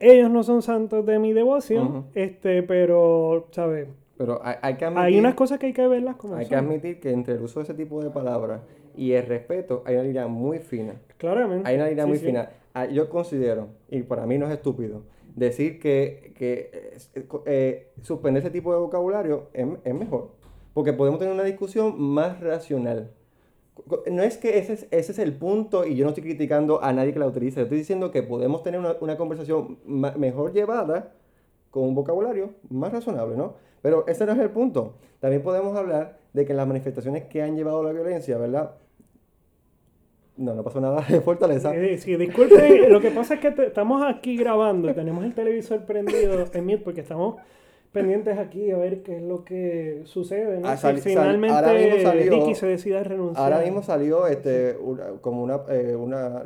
Ellos 0.00 0.30
no 0.30 0.42
son 0.42 0.60
santos 0.62 1.06
de 1.06 1.18
mi 1.18 1.32
devoción, 1.32 2.06
este, 2.14 2.62
pero, 2.62 3.46
¿sabes? 3.52 3.88
pero 4.18 4.40
hay, 4.44 4.56
hay 4.60 4.74
que 4.74 4.84
admitir, 4.86 5.04
Hay 5.04 5.18
unas 5.18 5.34
cosas 5.34 5.58
que 5.58 5.66
hay 5.66 5.72
que 5.72 5.86
verlas 5.86 6.16
como 6.16 6.34
hay 6.36 6.46
que 6.46 6.54
admitir 6.56 7.00
que 7.00 7.12
entre 7.12 7.34
el 7.34 7.42
uso 7.42 7.60
de 7.60 7.64
ese 7.64 7.74
tipo 7.74 8.02
de 8.02 8.10
palabras 8.10 8.60
y 8.96 9.12
el 9.12 9.24
respeto 9.26 9.82
hay 9.86 9.94
una 9.94 10.04
línea 10.04 10.26
muy 10.26 10.58
fina. 10.58 10.94
Claramente. 11.18 11.68
Hay 11.68 11.76
una 11.76 11.88
línea 11.88 12.04
Sí, 12.04 12.08
muy 12.10 12.18
sí. 12.18 12.26
fina. 12.26 12.50
Ah, 12.74 12.86
Yo 12.86 13.08
considero, 13.08 13.68
y 13.90 14.02
para 14.02 14.26
mí 14.26 14.36
no 14.36 14.46
es 14.46 14.52
estúpido, 14.52 15.02
decir 15.36 15.78
que, 15.78 16.32
que 16.36 16.70
eh, 17.14 17.26
eh, 17.46 17.92
suspender 18.02 18.42
ese 18.42 18.50
tipo 18.50 18.72
de 18.72 18.80
vocabulario 18.80 19.48
es, 19.52 19.66
es 19.84 19.94
mejor. 19.94 20.30
Porque 20.74 20.92
podemos 20.92 21.20
tener 21.20 21.32
una 21.32 21.44
discusión 21.44 22.00
más 22.00 22.40
racional. 22.40 23.12
no 24.10 24.22
es 24.22 24.38
que 24.38 24.58
ese 24.58 24.72
es, 24.72 24.86
ese 24.90 25.12
es 25.12 25.18
el 25.18 25.34
punto 25.34 25.86
y 25.86 25.94
yo 25.94 26.04
no 26.04 26.10
estoy 26.10 26.24
criticando 26.24 26.82
a 26.82 26.92
nadie 26.92 27.12
que 27.12 27.18
la 27.18 27.26
utilice, 27.26 27.62
estoy 27.62 27.78
diciendo 27.78 28.10
que 28.10 28.22
podemos 28.22 28.62
tener 28.62 28.80
una, 28.80 28.96
una 29.00 29.16
conversación 29.16 29.78
mejor 29.86 30.52
llevada 30.52 31.12
con 31.70 31.84
un 31.84 31.94
vocabulario 31.94 32.54
más 32.70 32.92
razonable, 32.92 33.36
¿no? 33.36 33.54
Pero 33.82 34.06
ese 34.08 34.26
no 34.26 34.32
es 34.32 34.38
el 34.38 34.50
punto. 34.50 34.94
También 35.20 35.42
podemos 35.42 35.76
hablar 35.76 36.18
de 36.32 36.44
que 36.44 36.54
las 36.54 36.66
manifestaciones 36.66 37.24
que 37.24 37.42
han 37.42 37.56
llevado 37.56 37.82
la 37.82 37.92
violencia, 37.92 38.38
¿verdad? 38.38 38.72
No, 40.36 40.54
no 40.54 40.62
pasó 40.62 40.80
nada 40.80 41.00
de 41.08 41.20
fortaleza. 41.20 41.72
Sí, 41.98 42.16
disculpen, 42.16 42.92
lo 42.92 43.00
que 43.00 43.10
pasa 43.10 43.34
es 43.34 43.40
que 43.40 43.50
te- 43.52 43.66
estamos 43.66 44.02
aquí 44.06 44.36
grabando 44.36 44.90
y 44.90 44.94
tenemos 44.94 45.24
el 45.24 45.34
televisor 45.34 45.84
prendido 45.84 46.44
en 46.52 46.64
mute 46.64 46.78
porque 46.78 47.00
estamos 47.00 47.36
pendientes 47.92 48.36
aquí 48.38 48.70
a 48.70 48.76
ver 48.76 49.02
qué 49.02 49.16
es 49.16 49.22
lo 49.22 49.42
que 49.44 50.02
sucede, 50.04 50.60
¿no? 50.60 50.68
Ah, 50.68 50.76
Si 50.76 50.82
sal- 50.82 50.98
finalmente 50.98 51.56
ahora 51.56 51.72
mismo 51.72 52.02
salió- 52.02 52.32
Ricky 52.32 52.54
se 52.54 52.66
decide 52.66 52.98
a 52.98 53.04
renunciar. 53.04 53.42
Ahora 53.52 53.64
mismo 53.64 53.82
salió 53.82 54.26
este, 54.26 54.76
una- 54.78 55.12
como 55.22 55.42
una, 55.42 55.60
eh, 55.70 55.96
una, 55.96 56.42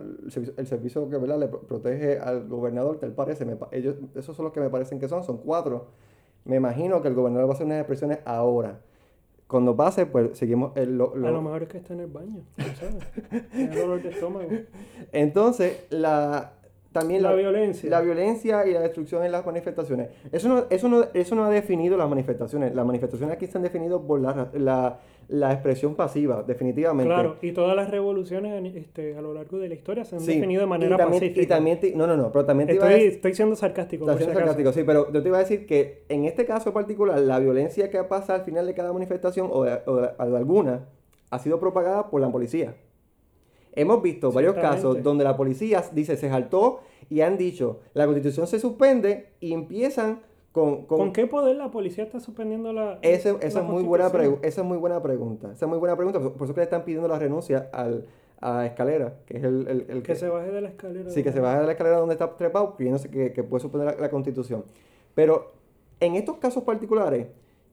el 0.56 0.66
servicio- 0.66 1.10
que 1.10 1.16
¿verdad? 1.16 1.40
le 1.40 1.48
pro- 1.48 1.62
protege 1.62 2.20
al 2.20 2.46
gobernador, 2.46 2.98
tal 3.00 3.10
parece, 3.12 3.44
me 3.44 3.56
ellos, 3.72 3.96
esos 4.14 4.36
son 4.36 4.44
los 4.44 4.52
que 4.52 4.60
me 4.60 4.70
parecen 4.70 5.00
que 5.00 5.08
son, 5.08 5.24
son 5.24 5.38
cuatro. 5.38 5.86
Me 6.44 6.54
imagino 6.56 7.02
que 7.02 7.08
el 7.08 7.14
gobernador 7.14 7.48
va 7.48 7.52
a 7.52 7.54
hacer 7.54 7.66
unas 7.66 7.78
expresiones 7.80 8.18
ahora. 8.24 8.78
Cuando 9.50 9.74
pase, 9.76 10.06
pues 10.06 10.38
seguimos 10.38 10.76
el, 10.76 10.96
lo- 10.96 11.14
lo- 11.16 11.26
A 11.28 11.30
lo 11.32 11.42
mejor 11.42 11.64
es 11.64 11.68
que 11.68 11.78
está 11.78 11.92
en 11.94 12.00
el 12.00 12.06
baño, 12.06 12.44
no 12.56 12.64
sabes. 12.76 13.50
Tiene 13.52 13.76
dolor 13.76 14.00
de 14.02 14.08
estómago. 14.10 14.48
Entonces, 15.12 15.86
la, 15.90 16.52
también 16.92 17.22
La 17.22 17.32
violencia. 17.32 17.90
La 17.90 18.00
violencia 18.00 18.66
y 18.66 18.72
la 18.72 18.80
destrucción 18.80 19.24
en 19.24 19.32
las 19.32 19.44
manifestaciones. 19.44 20.08
Eso 20.32 20.48
no, 20.48 20.64
eso 20.70 20.88
no, 20.88 21.04
eso 21.14 21.34
no 21.34 21.44
ha 21.44 21.50
definido 21.50 21.96
las 21.96 22.08
manifestaciones. 22.08 22.74
Las 22.74 22.86
manifestaciones 22.86 23.34
aquí 23.36 23.44
están 23.46 23.62
definidas 23.62 24.00
por 24.06 24.20
la, 24.20 24.50
la, 24.54 24.98
la 25.32 25.52
expresión 25.52 25.94
pasiva, 25.94 26.42
definitivamente. 26.42 27.08
Claro, 27.12 27.36
y 27.40 27.52
todas 27.52 27.76
las 27.76 27.88
revoluciones 27.88 28.74
este, 28.74 29.16
a 29.16 29.22
lo 29.22 29.32
largo 29.32 29.58
de 29.58 29.68
la 29.68 29.74
historia 29.74 30.04
se 30.04 30.16
han 30.16 30.20
Sí, 30.22 30.34
definido 30.34 30.60
de 30.60 30.66
manera 30.66 30.96
y 30.96 30.98
también, 30.98 31.20
pacífica. 31.20 31.42
Y 31.42 31.46
también 31.46 31.78
te- 31.80 31.94
no, 31.94 32.06
no, 32.08 32.16
no, 32.16 32.32
pero 32.32 32.44
también 32.44 32.66
te 32.68 32.74
iba 32.74 32.84
a 32.84 32.88
Estoy, 32.88 33.04
decir... 33.04 33.16
estoy 33.16 33.34
siendo 33.34 33.54
sarcástico. 33.56 34.04
Si 34.06 34.16
siendo 34.16 34.24
acaso. 34.32 34.38
sarcástico, 34.40 34.72
sí, 34.72 34.82
pero 34.84 35.12
yo 35.12 35.22
te 35.22 35.28
iba 35.28 35.36
a 35.38 35.40
decir 35.40 35.66
que 35.66 36.02
en 36.08 36.24
este 36.24 36.44
caso 36.44 36.72
particular, 36.72 37.18
la 37.20 37.38
violencia 37.38 37.90
que 37.90 38.02
pasa 38.02 38.34
al 38.34 38.42
final 38.42 38.66
de 38.66 38.74
cada 38.74 38.92
manifestación 38.92 39.48
o 39.52 39.62
de, 39.64 39.78
o 39.86 39.96
de- 39.96 40.10
alguna 40.18 40.88
ha 41.30 41.38
sido 41.38 41.60
propagada 41.60 42.10
por 42.10 42.20
la 42.20 42.28
policía. 42.30 42.74
Hemos 43.76 44.02
visto 44.02 44.32
varios 44.32 44.56
casos 44.56 45.00
donde 45.00 45.22
la 45.22 45.36
policía 45.36 45.84
dice 45.92 46.16
se 46.16 46.28
saltó 46.28 46.80
y 47.08 47.20
han 47.20 47.38
dicho 47.38 47.78
la 47.94 48.04
constitución 48.04 48.48
se 48.48 48.58
suspende 48.58 49.28
y 49.38 49.52
empiezan 49.52 50.22
con... 50.52 50.84
con- 50.86 50.98
¿Con 50.98 51.12
qué 51.12 51.26
poder 51.26 51.56
la 51.56 51.70
policía 51.70 52.04
está 52.04 52.20
suspendiendo 52.20 52.72
la 52.72 52.98
Ese- 53.02 53.32
la 53.32 53.38
esa, 53.40 53.60
es 53.60 53.64
muy 53.66 53.82
buena 53.82 54.10
pregu- 54.10 54.38
esa 54.42 54.60
es 54.62 54.66
muy 54.66 54.78
buena 54.78 55.00
pregunta. 55.02 55.52
Esa 55.52 55.64
es 55.66 55.68
muy 55.68 55.78
buena 55.78 55.96
pregunta. 55.96 56.20
Por, 56.20 56.32
por 56.32 56.44
eso 56.46 56.54
que 56.54 56.60
le 56.60 56.64
están 56.64 56.84
pidiendo 56.84 57.06
la 57.08 57.18
renuncia 57.18 57.68
al, 57.72 58.06
a 58.40 58.66
Escalera, 58.66 59.14
que 59.26 59.36
es 59.38 59.44
el, 59.44 59.68
el- 59.68 59.86
el 59.88 60.02
Que 60.02 60.14
se 60.14 60.28
baje 60.28 60.50
de 60.50 60.60
la 60.60 60.68
escalera. 60.70 61.10
Sí, 61.10 61.22
que 61.22 61.30
se 61.32 61.40
baje 61.40 61.60
de 61.60 61.66
la 61.66 61.72
escalera 61.72 61.98
donde 61.98 62.14
está 62.14 62.36
trepado, 62.36 62.74
creyéndose 62.76 63.10
que, 63.10 63.32
que 63.32 63.42
puede 63.44 63.60
suspender 63.62 63.94
la, 63.94 64.00
la 64.00 64.10
constitución. 64.10 64.64
Pero 65.14 65.52
en 66.00 66.16
estos 66.16 66.38
casos 66.38 66.64
particulares, 66.64 67.26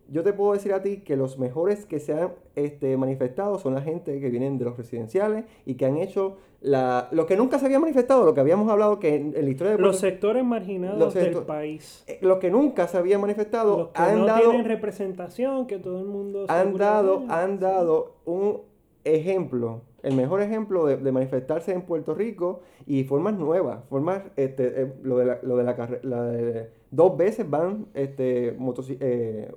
yo 0.10 0.24
te 0.24 0.34
puedo 0.34 0.54
decir 0.54 0.74
a 0.74 0.82
ti 0.82 0.98
que 1.02 1.15
los 1.15 1.38
mejores 1.38 1.86
que 1.86 2.00
se 2.00 2.13
han 2.13 2.32
este, 2.56 2.96
manifestado 2.98 3.60
son 3.60 3.74
la 3.76 3.82
gente 3.82 4.20
que 4.20 4.30
vienen 4.30 4.58
de 4.58 4.65
los 4.65 4.78
residenciales 4.78 5.46
y 5.65 5.76
que 5.76 5.86
han 5.86 5.98
hecho 5.98 6.38
la, 6.62 7.08
lo 7.12 7.26
que 7.28 7.36
nunca 7.38 7.60
se 7.60 7.65
había 7.67 7.80
manifestado, 7.80 8.26
lo 8.26 8.34
que 8.34 8.39
habíamos 8.39 8.70
hablado 8.72 9.00
que 9.00 9.15
en, 9.15 9.36
en 9.36 9.46
la 9.46 9.50
historia 9.52 9.74
de 9.76 9.78
Los 9.82 10.00
Puerto- 10.00 10.00
sectores 10.00 10.43
marginados 10.43 10.98
Los 11.00 11.13
del 11.13 11.34
país. 11.43 12.04
eh, 12.08 12.17
lo 12.22 12.39
que 12.39 12.50
nunca 12.50 12.88
se 12.88 12.98
había 12.98 13.20
manifestado 13.20 13.78
Los 13.78 13.88
que 13.89 14.02
han 14.02 14.20
no 14.20 14.26
dado 14.26 14.50
tienen 14.50 14.65
representación, 14.65 15.67
que 15.67 15.78
todo 15.78 16.00
el 16.00 16.08
mundo... 16.08 16.46
han 16.48 16.74
dado, 16.76 17.24
han 17.30 17.60
dado 17.60 18.15
un 18.26 18.62
ejemplo, 19.04 19.82
el 20.04 20.15
mejor 20.15 20.41
ejemplo 20.41 20.86
de, 20.86 20.98
de 20.98 21.12
manifestarse 21.12 21.72
en 21.74 21.84
Puerto 21.84 22.13
Rico 22.13 22.62
y 22.86 23.04
formas 23.04 23.36
nuevas, 23.38 23.84
formas, 23.89 24.24
este, 24.36 24.82
eh, 24.82 24.93
lo 25.04 25.17
de 25.17 25.26
la, 25.26 25.39
lo 25.43 25.58
de 25.58 25.63
la 25.63 25.76
carrera, 25.76 26.67
dos 26.91 27.17
veces 27.17 27.50
van, 27.50 27.86
este, 27.93 28.58
motoci- 28.58 28.98
eh, 29.00 29.52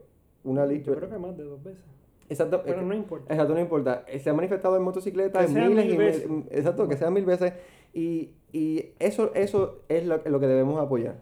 una 0.44 0.66
Yo 0.66 0.94
creo 0.94 1.08
que 1.10 1.18
más 1.18 1.36
de 1.36 1.44
dos 1.44 1.62
veces. 1.62 1.84
exacto, 2.28 2.62
Pero 2.64 2.80
eh, 2.80 2.84
no 2.84 2.94
importa. 2.94 3.32
exacto, 3.32 3.54
no 3.54 3.60
importa, 3.60 4.04
Eh, 4.08 4.18
se 4.20 4.30
ha 4.30 4.34
manifestado 4.34 4.76
en 4.76 4.82
motocicleta 4.82 5.40
Que 5.44 5.48
miles 5.52 5.68
mil 5.86 5.94
y 5.94 5.96
veces. 5.96 6.28
mil- 6.28 6.46
exacto, 6.50 6.88
que 6.88 6.96
sea 6.96 7.10
mil 7.10 7.24
veces 7.24 7.52
y, 7.92 8.30
y 8.52 8.90
eso, 8.98 9.32
eso 9.34 9.80
es 9.88 10.06
lo, 10.06 10.18
lo 10.24 10.40
que 10.40 10.46
debemos 10.46 10.80
apoyar. 10.80 11.16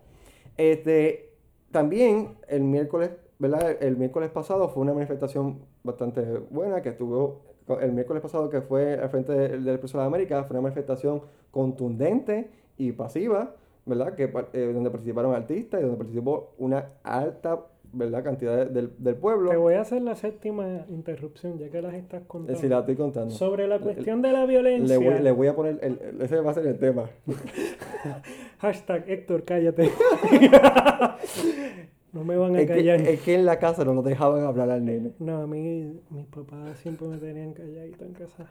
Este, 0.56 1.30
también 1.70 2.36
el 2.48 2.62
miércoles, 2.62 3.10
¿verdad? 3.38 3.76
El 3.82 3.96
miércoles 3.96 4.30
pasado 4.30 4.68
fue 4.68 4.82
una 4.82 4.94
manifestación 4.94 5.60
bastante 5.84 6.22
buena 6.50 6.82
que 6.82 6.90
estuvo, 6.90 7.42
el 7.80 7.92
miércoles 7.92 8.22
pasado 8.22 8.48
que 8.50 8.60
fue 8.62 8.94
al 8.94 9.08
frente 9.10 9.32
del, 9.32 9.64
del 9.64 9.74
Expreso 9.74 9.98
de 9.98 10.04
América, 10.04 10.44
fue 10.44 10.54
una 10.54 10.62
manifestación 10.62 11.22
contundente 11.50 12.50
y 12.76 12.92
pasiva, 12.92 13.54
¿verdad? 13.86 14.14
Que, 14.14 14.24
eh, 14.52 14.70
donde 14.72 14.90
participaron 14.90 15.34
artistas 15.34 15.80
y 15.80 15.82
donde 15.82 15.96
participó 15.98 16.54
una 16.58 16.92
alta, 17.02 17.60
¿verdad? 17.92 18.22
Cantidad 18.24 18.56
de- 18.56 18.66
del, 18.66 18.92
del 18.98 19.14
pueblo. 19.16 19.50
Te 19.50 19.56
voy 19.56 19.74
a 19.74 19.80
hacer 19.82 20.02
la 20.02 20.14
séptima 20.14 20.84
interrupción, 20.88 21.58
ya 21.58 21.68
que 21.70 21.82
las 21.82 21.94
estás 21.94 22.22
Eh, 22.22 22.26
contando. 22.26 22.60
Si 22.60 22.68
la 22.68 22.78
estoy 22.80 22.96
contando. 22.96 23.30
Sobre 23.34 23.66
la 23.66 23.76
Le- 23.78 23.82
cuestión 23.82 24.22
de 24.22 24.32
la 24.32 24.40
Le 24.42 24.46
violencia. 24.46 24.98
voy, 24.98 25.18
le 25.20 25.30
voy 25.32 25.46
a 25.48 25.56
poner, 25.56 25.78
el- 25.82 25.98
el- 26.00 26.22
ese 26.22 26.40
va 26.40 26.50
a 26.50 26.54
ser 26.54 26.66
el 26.66 26.78
tema. 26.78 27.08
Hashtag 28.60 29.04
Héctor, 29.08 29.44
cállate. 29.44 29.90
no 32.12 32.24
me 32.24 32.36
van 32.36 32.56
a 32.56 32.60
Es 32.60 32.66
que, 32.66 32.74
callar. 32.76 33.00
es 33.02 33.20
que 33.22 33.34
en 33.34 33.44
la 33.46 33.58
casa 33.58 33.84
no 33.84 33.94
nos 33.94 34.04
dejaban 34.04 34.44
hablar 34.44 34.70
al 34.70 34.84
nene. 34.84 35.12
No, 35.18 35.42
a 35.42 35.46
mí 35.46 36.00
mis 36.10 36.26
papás 36.26 36.78
siempre 36.78 37.08
me 37.08 37.16
tenían 37.18 37.52
calladito 37.52 38.04
en 38.04 38.12
casa. 38.12 38.50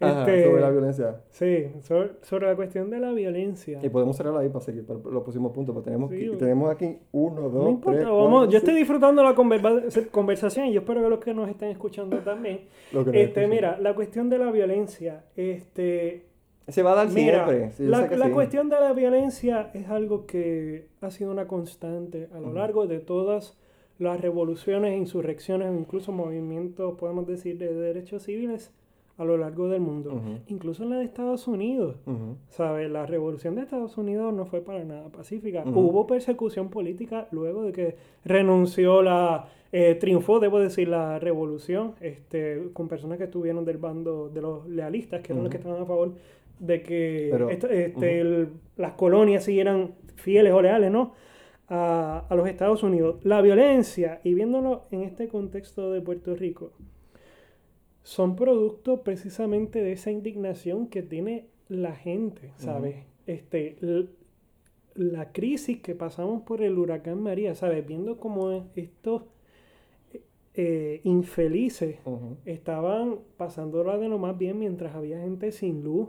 Ajá, 0.00 0.20
Este, 0.20 0.44
sobre 0.44 0.60
la 0.60 0.70
violencia. 0.70 1.20
Sí, 1.30 1.66
sobre, 1.82 2.10
sobre 2.22 2.46
la 2.46 2.54
cuestión 2.54 2.88
de 2.88 3.00
la 3.00 3.10
violencia. 3.12 3.80
Y 3.82 3.88
podemos 3.88 4.16
cerrarla 4.16 4.40
ahí 4.40 4.48
para 4.48 4.64
seguir 4.64 4.86
para 4.86 5.00
los 5.00 5.22
próximos 5.24 5.50
puntos. 5.52 5.74
Pero 5.74 5.82
tenemos, 5.82 6.10
Sí, 6.10 6.18
que- 6.30 6.36
tenemos 6.36 6.70
aquí 6.70 6.98
uno, 7.10 7.48
dos, 7.48 7.64
No 7.64 7.70
importa, 7.70 7.98
tres, 8.00 8.08
vamos, 8.10 8.30
cuatro, 8.30 8.50
yo 8.52 8.58
estoy 8.58 8.74
disfrutando 8.76 9.24
la 9.24 9.34
conversa- 9.34 10.06
conversación 10.12 10.66
y 10.66 10.72
yo 10.74 10.80
espero 10.80 11.02
que 11.02 11.08
los 11.08 11.18
que 11.18 11.34
nos 11.34 11.48
estén 11.48 11.70
escuchando 11.70 12.16
también. 12.18 12.60
Lo 12.92 13.04
que 13.04 13.10
nos 13.10 13.16
Este, 13.16 13.24
escuchan. 13.40 13.50
mira, 13.50 13.78
la 13.80 13.94
cuestión 13.96 14.28
de 14.30 14.38
la 14.38 14.50
violencia, 14.52 15.24
este, 15.36 16.26
Se 16.68 16.82
va 16.82 16.92
a 16.92 16.94
dar 16.94 17.08
Mira, 17.10 17.46
siempre. 17.48 17.72
sí, 17.72 17.84
la, 17.86 18.06
la 18.08 18.26
sí. 18.26 18.32
cuestión 18.32 18.68
de 18.68 18.78
la 18.78 18.92
violencia 18.92 19.70
es 19.74 19.88
algo 19.88 20.26
que 20.26 20.86
ha 21.00 21.10
sido 21.10 21.30
una 21.32 21.48
constante 21.48 22.28
a 22.34 22.38
lo 22.40 22.52
largo 22.52 22.86
de 22.86 23.00
todas 23.00 23.58
las 23.98 24.20
revoluciones, 24.20 24.96
insurrecciones, 24.96 25.72
incluso 25.76 26.12
movimientos, 26.12 26.94
podemos 26.98 27.26
decir, 27.26 27.58
de 27.58 27.72
derechos 27.74 28.22
civiles 28.22 28.70
a 29.18 29.24
lo 29.24 29.36
largo 29.36 29.68
del 29.68 29.80
mundo. 29.80 30.20
Incluso 30.46 30.84
en 30.84 30.90
la 30.90 30.96
de 30.98 31.04
Estados 31.04 31.46
Unidos. 31.48 31.96
Ujú. 32.06 32.36
¿Sabes? 32.48 32.90
La 32.90 33.04
revolución 33.04 33.54
de 33.56 33.62
Estados 33.62 33.98
Unidos 33.98 34.32
no 34.32 34.46
fue 34.46 34.60
para 34.62 34.82
nada 34.84 35.08
pacífica. 35.10 35.64
Hubo 35.66 36.06
persecución 36.06 36.70
política 36.70 37.28
luego 37.32 37.64
de 37.64 37.72
que 37.72 37.96
renunció 38.24 39.02
la... 39.02 39.46
eh, 39.72 39.96
triunfó, 40.00 40.38
debo 40.40 40.60
decir, 40.60 40.88
la 40.88 41.18
revolución 41.18 41.94
este, 42.00 42.70
con 42.72 42.88
personas 42.88 43.18
que 43.18 43.24
estuvieron 43.24 43.64
del 43.64 43.76
bando 43.78 44.28
de 44.28 44.40
los 44.40 44.66
lealistas, 44.68 45.20
que 45.20 45.32
eran 45.32 45.42
los 45.44 45.50
que 45.50 45.58
estaban 45.58 45.82
a 45.82 45.84
favor 45.86 46.12
de 46.60 46.82
que 46.82 47.28
Pero, 47.30 47.50
este, 47.50 48.20
el- 48.20 48.48
las 48.76 48.92
colonias 48.92 49.44
siguieran 49.44 49.92
fieles 50.16 50.52
o 50.52 50.62
leales, 50.62 50.90
¿no? 50.90 51.12
A, 51.68 52.24
a 52.28 52.34
los 52.34 52.48
Estados 52.48 52.82
Unidos. 52.82 53.16
La 53.24 53.42
violencia, 53.42 54.20
y 54.24 54.32
viéndolo 54.34 54.84
en 54.90 55.02
este 55.02 55.28
contexto 55.28 55.92
de 55.92 56.00
Puerto 56.00 56.34
Rico, 56.34 56.70
son 58.08 58.36
producto 58.36 59.02
precisamente 59.02 59.82
de 59.82 59.92
esa 59.92 60.10
indignación 60.10 60.86
que 60.86 61.02
tiene 61.02 61.44
la 61.68 61.94
gente, 61.94 62.54
¿sabes? 62.56 63.04
Este, 63.26 63.76
la 64.94 65.30
crisis 65.30 65.82
que 65.82 65.94
pasamos 65.94 66.40
por 66.44 66.62
el 66.62 66.78
huracán 66.78 67.22
María, 67.22 67.54
¿sabes? 67.54 67.86
Viendo 67.86 68.16
cómo 68.16 68.64
estos 68.76 69.24
eh, 70.54 71.02
infelices 71.04 71.98
Ujú. 72.06 72.38
estaban 72.46 73.18
pasándola 73.36 73.98
de 73.98 74.08
lo 74.08 74.18
más 74.18 74.38
bien 74.38 74.58
mientras 74.58 74.94
había 74.94 75.20
gente 75.20 75.52
sin 75.52 75.84
luz. 75.84 76.08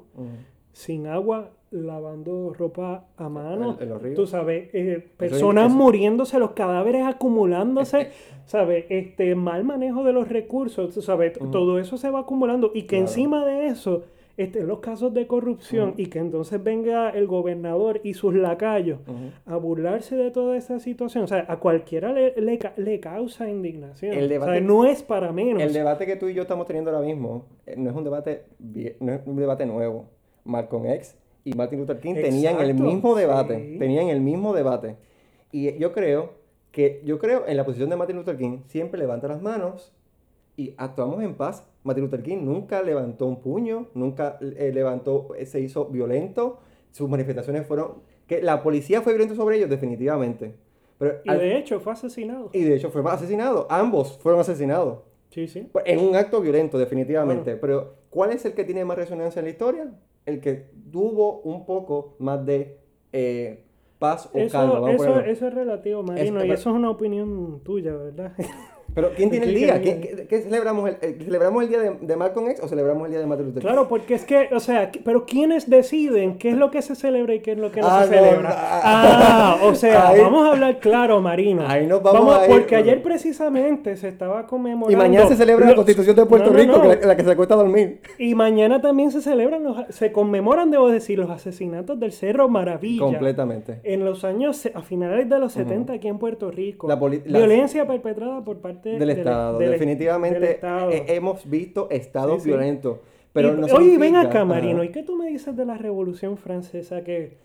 Sin 0.72 1.08
agua, 1.08 1.50
lavando 1.72 2.54
ropa 2.58 3.06
a 3.18 3.30
mano. 3.30 3.78
Los 3.80 4.02
ríos. 4.02 4.16
Tú 4.16 4.26
sabes, 4.28 4.70
eh, 4.74 5.06
personas 5.18 5.68
eso- 5.68 5.76
muriéndose, 5.76 6.40
los 6.40 6.52
cadáveres 6.52 7.06
acumulándose, 7.06 8.10
¿sabes? 8.46 8.86
Este 8.90 9.36
mal 9.36 9.64
manejo 9.64 10.04
de 10.04 10.14
los 10.14 10.30
recursos, 10.30 10.94
tú 10.94 11.02
sabes, 11.02 11.34
todo 11.52 11.80
eso 11.80 11.98
se 11.98 12.10
va 12.10 12.20
acumulando 12.22 12.72
y 12.74 12.84
que 12.84 12.88
Claro. 12.98 13.04
encima 13.06 13.46
de 13.46 13.68
eso 13.68 14.04
estén 14.38 14.68
los 14.68 14.80
casos 14.80 15.14
de 15.14 15.28
corrupción 15.28 15.96
y 15.98 16.06
que 16.06 16.18
entonces 16.20 16.64
venga 16.64 17.10
el 17.10 17.28
gobernador 17.28 18.00
y 18.06 18.14
sus 18.14 18.34
lacayos 18.34 19.00
a 19.46 19.58
burlarse 19.58 20.16
de 20.16 20.32
toda 20.32 20.56
esa 20.56 20.80
situación. 20.80 21.26
O 21.26 21.28
sea, 21.28 21.46
a 21.50 21.58
cualquiera 21.60 22.14
le, 22.14 22.34
le, 22.40 22.58
le 22.78 23.00
causa 23.02 23.50
indignación. 23.50 24.14
El 24.14 24.32
O 24.42 24.46
sea, 24.46 24.62
no 24.62 24.86
es 24.86 25.04
para 25.04 25.34
menos. 25.34 25.62
El 25.62 25.74
debate 25.74 26.06
que 26.06 26.16
tú 26.16 26.30
y 26.30 26.34
yo 26.34 26.44
estamos 26.44 26.66
teniendo 26.68 26.90
ahora 26.90 27.06
mismo 27.06 27.48
eh, 27.68 27.76
no 27.78 27.90
es 27.90 27.96
un 27.98 28.04
debate 28.06 28.44
no 29.02 29.12
es 29.14 29.22
un 29.26 29.36
debate 29.36 29.66
nuevo. 29.66 30.06
Malcolm 30.46 30.86
X 30.88 31.16
y 31.44 31.54
Martin 31.54 31.80
Luther 31.80 32.00
King 32.00 32.16
tenían 32.16 32.56
el 32.60 32.72
Exacto, 32.72 32.84
mismo 32.92 33.16
debate, 33.16 33.66
sí. 33.74 33.80
tenían 33.80 34.10
el 34.10 34.22
mismo 34.22 34.54
debate. 34.54 34.96
Y 35.52 35.78
yo 35.78 35.94
creo 35.94 36.34
que 36.72 37.02
yo 37.06 37.18
creo 37.20 37.48
en 37.48 37.58
la 37.58 37.66
posición 37.66 37.90
de 37.90 37.96
Martin 37.96 38.18
Luther 38.18 38.38
King 38.38 38.60
siempre 38.68 39.00
levanta 39.00 39.28
las 39.28 39.42
manos 39.42 39.92
y 40.58 40.74
actuamos 40.78 41.24
en 41.24 41.36
paz. 41.36 41.64
Martin 41.84 42.04
Luther 42.04 42.22
King 42.22 42.40
nunca 42.44 42.82
levantó 42.84 43.26
un 43.26 43.42
puño, 43.42 43.88
nunca 43.94 44.38
eh, 44.42 44.72
levantó, 44.74 45.34
eh, 45.36 45.46
se 45.46 45.62
hizo 45.62 45.86
violento, 45.86 46.60
sus 46.92 47.10
manifestaciones 47.10 47.66
fueron... 47.66 48.04
que 48.28 48.42
La 48.42 48.62
policía 48.62 49.02
fue 49.02 49.14
violenta 49.14 49.36
sobre 49.36 49.56
ellos, 49.58 49.70
definitivamente. 49.70 50.56
Pero 50.98 51.22
Y 51.24 51.30
al- 51.30 51.40
de 51.40 51.58
hecho 51.58 51.80
fue 51.80 51.94
asesinado. 51.94 52.50
y 52.52 52.64
de 52.66 52.76
hecho 52.76 52.92
fue 52.92 53.02
asesinado, 53.10 53.66
ambos 53.70 54.18
fueron 54.20 54.42
asesinados. 54.42 55.00
Sí, 55.30 55.48
sí. 55.48 55.68
Pues, 55.72 55.86
En 55.88 56.00
un 56.00 56.16
acto 56.16 56.42
violento, 56.42 56.78
definitivamente. 56.78 57.56
Pero, 57.56 57.94
¿cuál 58.10 58.32
es 58.32 58.44
el 58.46 58.54
que 58.54 58.66
tiene 58.66 58.84
más 58.84 58.98
resonancia 58.98 59.40
en 59.40 59.46
la 59.46 59.52
historia? 59.52 59.92
El 60.30 60.40
que 60.42 60.68
tuvo 60.92 61.42
un 61.42 61.66
poco 61.66 62.16
más 62.20 62.46
de 62.46 62.78
eh, 63.12 63.64
paz 63.98 64.28
o 64.28 64.38
calma. 64.50 64.74
Eso, 64.74 64.82
vamos 64.82 65.02
a 65.02 65.04
eso, 65.04 65.20
eso 65.22 65.48
es 65.48 65.54
relativo, 65.54 66.04
Marino, 66.04 66.40
Es- 66.42 66.48
y 66.48 66.52
eso 66.52 66.70
es 66.70 66.76
una 66.76 66.90
opinión 66.90 67.62
tuya, 67.64 67.96
¿verdad? 67.96 68.34
Pero, 68.96 69.12
¿quién 69.16 69.30
tiene 69.30 69.46
el 69.46 69.54
¿Qué- 69.54 69.60
día? 69.60 69.82
qué- 69.82 70.00
¿Qué, 70.02 70.16
qué- 70.16 70.28
qué 70.28 70.42
celebramos? 70.42 70.90
El, 70.90 70.98
el- 71.02 71.22
¿Celebramos 71.24 71.64
el 71.64 71.70
día 71.70 71.80
de, 71.80 71.92
de 72.02 72.16
Malcolm 72.16 72.50
X 72.50 72.62
o 72.64 72.68
celebramos 72.68 73.06
el 73.06 73.12
día 73.12 73.20
de 73.20 73.26
Martin 73.28 73.46
Luther 73.48 73.62
King? 73.62 73.68
Claro, 73.68 73.88
porque 73.88 74.14
es 74.16 74.26
que, 74.26 74.50
o 74.54 74.60
sea, 74.60 74.92
pero 75.04 75.26
¿quiénes 75.26 75.70
deciden 75.70 76.38
qué 76.38 76.50
es 76.50 76.58
lo 76.58 76.72
que 76.72 76.82
se 76.82 76.96
celebra 76.96 77.34
y 77.36 77.40
qué 77.42 77.52
es 77.54 77.58
lo 77.58 77.72
que 77.72 77.82
no 77.82 77.88
Ah, 77.90 78.04
se 78.06 78.10
no, 78.16 78.22
celebra? 78.24 78.50
no, 78.50 78.56
ah, 78.58 79.58
o 79.64 79.76
sea, 79.76 80.10
ahí- 80.10 80.22
vamos 80.22 80.48
a 80.48 80.52
hablar 80.52 80.80
claro, 80.80 81.22
Marino. 81.22 81.64
Ahí 81.68 81.86
nos 81.88 82.02
vamos 82.02 82.36
a 82.36 82.46
ir, 82.46 82.52
porque 82.52 82.76
bueno. 82.76 82.92
ayer 82.92 83.04
precisamente 83.04 83.96
se 83.98 84.08
estaba 84.08 84.46
conmemorando... 84.48 84.92
Y 84.92 84.96
mañana 84.96 85.28
se 85.28 85.36
celebra 85.36 85.68
la 85.68 85.76
Constitución 85.76 86.16
de 86.16 86.26
Puerto 86.26 86.52
Rico, 86.52 86.82
que 86.82 86.88
la, 86.88 86.96
la 86.96 87.16
que 87.16 87.24
se 87.24 87.32
acuesta 87.32 87.54
a 87.54 87.58
dormir. 87.58 88.02
Y 88.18 88.36
mañana 88.36 88.82
también 88.82 89.12
se 89.12 89.22
celebran, 89.22 89.64
los, 89.64 89.78
se 89.90 90.12
conmemoran, 90.12 90.72
debo 90.72 90.90
decir, 90.90 91.20
los 91.20 91.30
asesinatos 91.30 92.00
del 92.00 92.12
Cerro 92.12 92.50
Maravilla. 92.50 93.04
Completamente. 93.04 93.80
En 93.84 94.04
los 94.06 94.24
años, 94.24 94.68
a 94.74 94.82
finales 94.82 95.30
de 95.30 95.40
los 95.40 95.54
70 95.54 95.94
aquí 95.94 96.08
en 96.08 96.18
Puerto 96.20 96.50
Rico. 96.52 96.88
La 96.88 96.96
la- 96.96 97.40
violencia 97.40 97.86
perpetrada 97.88 98.44
por 98.44 98.58
parte 98.60 98.79
Del 98.84 99.10
Estado. 99.10 99.58
del- 99.60 99.72
definitivamente 99.72 100.40
del 100.40 100.50
Estado. 100.52 100.90
hemos 100.92 101.50
visto 101.50 101.88
estados 101.90 102.38
Sí, 102.38 102.44
sí. 102.44 102.50
violentos. 102.50 102.98
Pero 103.34 103.50
Y- 103.50 103.58
no 103.62 103.68
oye, 103.76 103.98
ven 103.98 104.16
acá. 104.16 104.44
Marino, 104.46 104.84
¿y 104.84 104.90
qué 104.90 105.04
tú 105.04 105.16
me 105.16 105.28
dices 105.28 105.56
de 105.56 105.66
la 105.66 105.78
Revolución 105.78 106.38
Francesa? 106.38 107.04
Que 107.04 107.38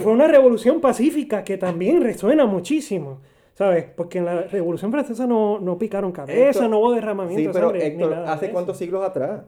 fue 0.00 0.12
una 0.12 0.26
revolución 0.26 0.80
pacífica 0.80 1.44
que 1.44 1.58
también 1.58 2.02
resuena 2.02 2.46
muchísimo, 2.46 3.18
¿sabes? 3.54 3.84
Porque 3.94 4.18
en 4.18 4.24
la 4.24 4.42
Revolución 4.42 4.90
Francesa 4.90 5.26
no, 5.26 5.58
no 5.60 5.78
picaron 5.78 6.12
cabeza, 6.12 6.60
Héctor- 6.60 6.70
no 6.70 6.78
hubo 6.78 6.92
derramamiento 6.92 7.40
Sí, 7.40 7.46
de 7.46 7.52
pero 7.52 7.70
sangre, 7.70 7.86
Héctor, 7.86 8.14
¿hace 8.26 8.50
cuántos 8.50 8.76
siglos 8.78 9.04
atrás? 9.04 9.42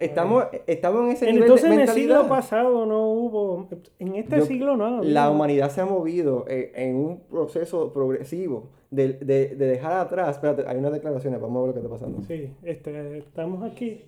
Estamos, 0.00 0.44
estamos 0.66 1.02
en 1.04 1.10
ese 1.12 1.26
nivel 1.26 1.42
Entonces 1.42 1.68
de 1.68 1.74
en 1.74 1.80
el 1.80 1.86
mentalidad. 1.86 2.16
siglo 2.18 2.28
pasado 2.28 2.84
no 2.84 3.08
hubo, 3.10 3.68
en 4.00 4.16
este 4.16 4.38
Yo- 4.38 4.44
siglo 4.44 4.76
no. 4.76 5.02
La 5.04 5.30
humanidad 5.30 5.70
se 5.70 5.80
ha 5.82 5.86
movido 5.86 6.44
eh, 6.48 6.72
en 6.74 6.96
un 6.96 7.20
proceso 7.20 7.92
progresivo 7.92 8.70
de, 8.94 9.12
de- 9.14 9.48
de 9.56 9.66
dejar 9.66 9.92
atrás. 9.98 10.36
Espérate, 10.36 10.64
hay 10.66 10.76
unas 10.78 10.92
declaraciones, 10.92 11.40
vamos 11.40 11.56
a 11.62 11.66
ver 11.66 11.68
lo 11.68 11.74
que 11.74 11.80
está 11.80 11.90
pasando. 11.90 12.22
Sí, 12.26 12.50
este, 12.62 13.18
estamos 13.18 13.62
aquí. 13.70 14.02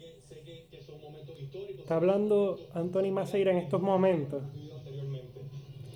Está 1.78 1.96
hablando 1.96 2.58
Anthony 2.74 3.10
Maceira 3.12 3.52
en 3.52 3.58
estos 3.58 3.80
momentos. 3.80 4.42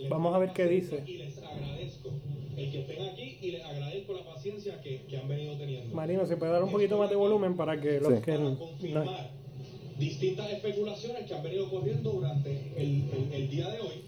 Vamos 0.09 0.35
a 0.35 0.39
ver 0.39 0.51
qué 0.53 0.67
dice. 0.67 1.03
Y 1.07 1.19
les 1.19 1.39
agradezco 1.39 2.09
el 2.57 2.71
que 2.73 2.81
estén 2.81 3.03
aquí 3.09 3.39
y 3.43 3.51
les 3.53 3.65
agradezco 3.65 4.13
la 4.15 4.25
paciencia 4.25 4.81
que, 4.81 5.03
que 5.07 5.17
han 5.19 5.29
venido 5.29 5.57
teniendo. 5.59 5.95
Marino, 5.95 6.27
¿se 6.27 6.37
puede 6.37 6.53
dar 6.53 6.63
un 6.63 6.71
poquito 6.71 6.99
más 6.99 7.11
de 7.11 7.17
volumen 7.17 7.57
para 7.57 7.81
que 7.81 8.01
los 8.01 8.15
Sí. 8.15 8.21
que 8.25 8.33
Para 8.33 8.45
no- 8.45 8.59
confirmar 8.59 9.31
distintas 9.99 10.51
especulaciones 10.53 11.27
que 11.27 11.35
han 11.35 11.43
venido 11.43 11.69
corriendo 11.71 12.11
durante 12.13 12.51
el, 12.77 13.11
el- 13.11 13.33
el 13.35 13.51
día 13.51 13.69
de 13.69 13.81
hoy 13.81 14.05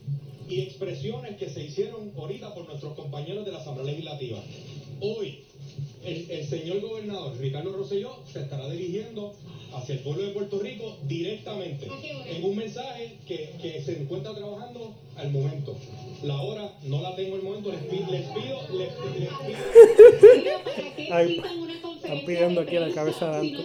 y 0.53 0.61
expresiones 0.61 1.37
que 1.37 1.49
se 1.49 1.65
hicieron 1.65 2.13
ahorita 2.17 2.53
por 2.55 2.67
nuestros 2.69 2.95
compañeros 2.95 3.45
de 3.47 3.53
la 3.53 3.59
Asamblea 3.59 3.87
Legislativa. 3.87 4.39
Hoy, 5.01 5.39
el, 6.05 6.31
el 6.31 6.47
señor 6.47 6.81
gobernador 6.81 7.37
Ricardo 7.39 7.73
Rosselló 7.73 8.11
se 8.31 8.41
estará 8.41 8.69
dirigiendo 8.69 9.33
hacia 9.75 9.95
el 9.95 10.01
pueblo 10.03 10.25
de 10.25 10.31
Puerto 10.33 10.59
Rico 10.59 10.97
directamente 11.05 11.89
en 12.27 12.45
un 12.45 12.57
mensaje 12.57 13.17
que, 13.27 13.51
que 13.63 13.81
se 13.83 13.99
encuentra 14.03 14.35
trabajando 14.35 14.93
al 15.17 15.31
momento. 15.31 15.75
La 16.23 16.41
hora 16.41 16.71
no 16.85 17.01
la 17.01 17.17
tengo 17.17 17.37
al 17.37 17.43
momento, 17.43 17.73
les, 17.73 17.81
pi- 17.85 18.05
les 18.11 18.23
pido, 18.29 18.79
les, 18.79 18.91
les 19.19 19.29
pido 19.29 20.53
Ay, 21.13 21.43
están 22.03 22.25
pidiendo 22.27 22.61
aquí 22.61 22.77
a 22.77 22.81
la 22.81 22.95
cabeza 22.95 23.31
de 23.31 23.39
Anto. 23.57 23.65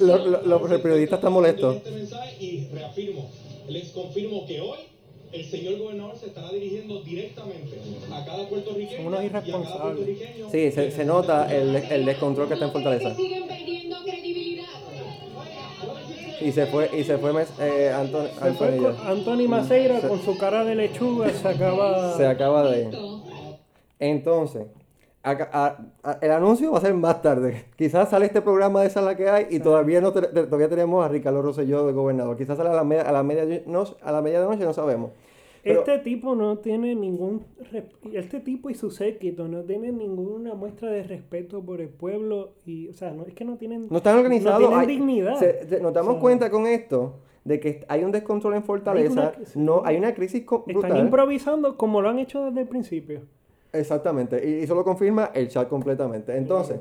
Lo- 0.00 0.26
lo- 0.26 0.42
lo- 0.42 0.72
el 0.74 0.80
periodista 0.80 1.16
está 1.16 1.28
molesto. 1.30 1.72
Este 1.72 1.90
mensaje 1.90 2.36
y 2.44 2.66
reafirmo, 2.72 3.28
les 3.68 3.88
confirmo 3.90 4.46
que 4.46 4.60
hoy 4.60 4.78
el 5.36 5.44
señor 5.44 5.78
gobernador 5.78 6.16
se 6.16 6.26
estará 6.26 6.48
dirigiendo 6.50 7.02
directamente 7.02 7.78
a 8.12 8.24
cada 8.24 8.48
puertorriqueño 8.48 8.96
Son 8.98 9.06
unos 9.06 9.24
irresponsables. 9.24 10.18
Sí, 10.50 10.70
se, 10.72 10.90
se 10.90 11.04
nota 11.04 11.54
el, 11.54 11.76
el 11.76 12.04
descontrol 12.04 12.48
que 12.48 12.54
está 12.54 12.66
en 12.66 12.72
Fortaleza. 12.72 13.14
siguen 13.14 13.46
perdiendo 13.46 13.96
credibilidad. 14.04 14.64
Y 16.40 16.52
se 16.52 16.66
fue, 16.66 16.90
y 16.96 17.02
se 17.04 17.16
fue 17.18 17.32
mes- 17.32 17.52
eh, 17.60 17.92
Anton- 17.94 18.28
Se 18.28 18.52
fue 18.52 18.92
Anthony 19.06 19.48
Maceira 19.48 20.00
Se- 20.00 20.08
con 20.08 20.20
su 20.22 20.36
cara 20.36 20.64
de 20.64 20.74
lechuga, 20.74 21.30
se 21.30 21.48
acaba... 21.48 22.16
Se 22.16 22.26
acaba 22.26 22.68
de. 22.70 22.90
Entonces, 23.98 24.66
acá- 25.22 25.48
a- 25.52 25.78
a- 26.02 26.18
el 26.20 26.30
anuncio 26.30 26.70
va 26.72 26.78
a 26.78 26.82
ser 26.82 26.92
más 26.94 27.22
tarde. 27.22 27.64
Quizás 27.76 28.10
sale 28.10 28.26
este 28.26 28.42
programa 28.42 28.82
de 28.82 28.90
Sala 28.90 29.16
que 29.16 29.28
hay 29.30 29.46
y 29.50 29.60
todavía 29.60 30.00
no 30.02 30.12
te- 30.12 30.20
te- 30.22 30.44
todavía 30.44 30.68
tenemos 30.68 31.04
a 31.04 31.08
Ricardo 31.08 31.40
Rosselló 31.40 31.86
de 31.86 31.92
gobernador. 31.94 32.36
Quizás 32.36 32.58
sale 32.58 32.68
a 32.68 32.74
la 32.74 32.84
media, 32.84 33.02
a 33.02 33.12
la 33.12 33.22
media, 33.22 33.62
no, 33.66 33.84
a 34.02 34.12
la 34.12 34.20
medianoche, 34.20 34.64
no 34.64 34.74
sabemos. 34.74 35.12
Pero- 35.66 35.80
Este 35.80 35.98
tipo 35.98 36.34
no 36.34 36.58
tiene 36.58 36.94
ningún... 36.94 37.44
Este 38.12 38.40
tipo 38.40 38.70
y 38.70 38.74
su 38.74 38.90
séquito 38.90 39.48
no 39.48 39.62
tienen 39.64 39.98
ninguna 39.98 40.54
muestra 40.54 40.90
de 40.90 41.02
respeto 41.02 41.60
por 41.62 41.80
el 41.80 41.88
pueblo 41.88 42.52
y... 42.64 42.88
O 42.88 42.92
sea, 42.94 43.10
no, 43.10 43.24
es 43.26 43.34
que 43.34 43.44
no 43.44 43.56
tienen... 43.56 43.88
No 43.90 43.96
están 43.98 44.16
organizados. 44.16 44.60
No 44.60 44.68
tienen 44.68 44.80
hay- 44.80 44.86
dignidad. 44.86 45.36
se- 45.38 45.66
se- 45.68 45.80
nos 45.80 45.92
damos 45.92 46.10
O 46.10 46.12
sea, 46.14 46.20
cuenta 46.20 46.50
con 46.50 46.66
esto 46.66 47.16
de 47.44 47.58
que 47.60 47.84
hay 47.88 48.04
un 48.04 48.12
descontrol 48.12 48.54
en 48.54 48.62
Fortaleza. 48.62 49.34
Hay 49.36 49.42
una- 49.56 49.64
no, 49.64 49.82
hay 49.84 49.96
una 49.96 50.14
crisis 50.14 50.44
co- 50.44 50.64
Están 50.66 50.80
brutal. 50.82 50.98
improvisando 51.00 51.76
como 51.76 52.00
lo 52.00 52.08
han 52.10 52.18
hecho 52.20 52.44
desde 52.44 52.60
el 52.60 52.68
principio. 52.68 53.20
Exactamente, 53.72 54.48
y 54.48 54.62
eso 54.62 54.74
lo 54.74 54.84
confirma 54.84 55.30
el 55.34 55.48
chat 55.48 55.68
completamente. 55.68 56.36
Entonces, 56.36 56.80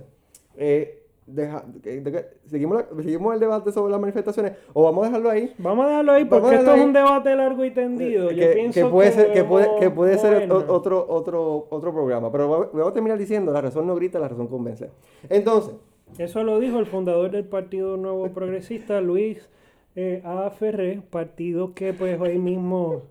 eh, 0.55 1.04
deja- 1.27 1.63
de- 1.67 2.01
de- 2.01 2.25
seguimos, 2.45 2.77
la- 2.77 3.03
seguimos 3.03 3.33
el 3.33 3.39
debate 3.39 3.71
sobre 3.71 3.91
las 3.91 3.99
manifestaciones 3.99 4.53
o 4.73 4.83
vamos 4.83 5.03
a 5.03 5.07
dejarlo 5.07 5.29
ahí. 5.29 5.53
Vamos 5.57 5.85
a 5.85 5.89
dejarlo 5.89 6.11
ahí 6.11 6.25
porque 6.25 6.47
a 6.47 6.51
esto 6.53 6.61
dejarlo 6.63 6.83
es 6.83 6.89
un 6.89 6.95
ahí. 6.97 7.03
debate 7.03 7.35
largo 7.35 7.65
y 7.65 7.71
tendido. 7.71 8.31
Yo 8.31 8.47
que, 8.47 8.53
pienso 8.53 8.79
que 8.79 8.85
puede 8.91 9.11
ser, 9.11 9.33
que 9.33 9.43
puede, 9.43 9.69
que 9.79 9.89
puede 9.89 10.17
ser 10.17 10.51
otro, 10.51 11.05
otro, 11.09 11.67
otro 11.69 11.93
programa. 11.93 12.31
Pero 12.31 12.69
voy 12.71 12.87
a 12.87 12.93
terminar 12.93 13.17
diciendo, 13.17 13.51
la 13.51 13.61
razón 13.61 13.87
no 13.87 13.95
grita, 13.95 14.19
la 14.19 14.27
razón 14.27 14.47
convence. 14.47 14.89
Entonces, 15.29 15.73
Eso 16.19 16.43
lo 16.43 16.59
dijo 16.59 16.77
el 16.79 16.85
fundador 16.85 17.31
del 17.31 17.45
Partido 17.45 17.97
Nuevo 17.97 18.29
Progresista, 18.33 19.01
Luis 19.01 19.49
eh, 19.95 20.21
A. 20.23 20.49
Ferré, 20.51 21.01
partido 21.09 21.73
que 21.73 21.93
pues 21.93 22.19
hoy 22.21 22.37
mismo, 22.37 23.01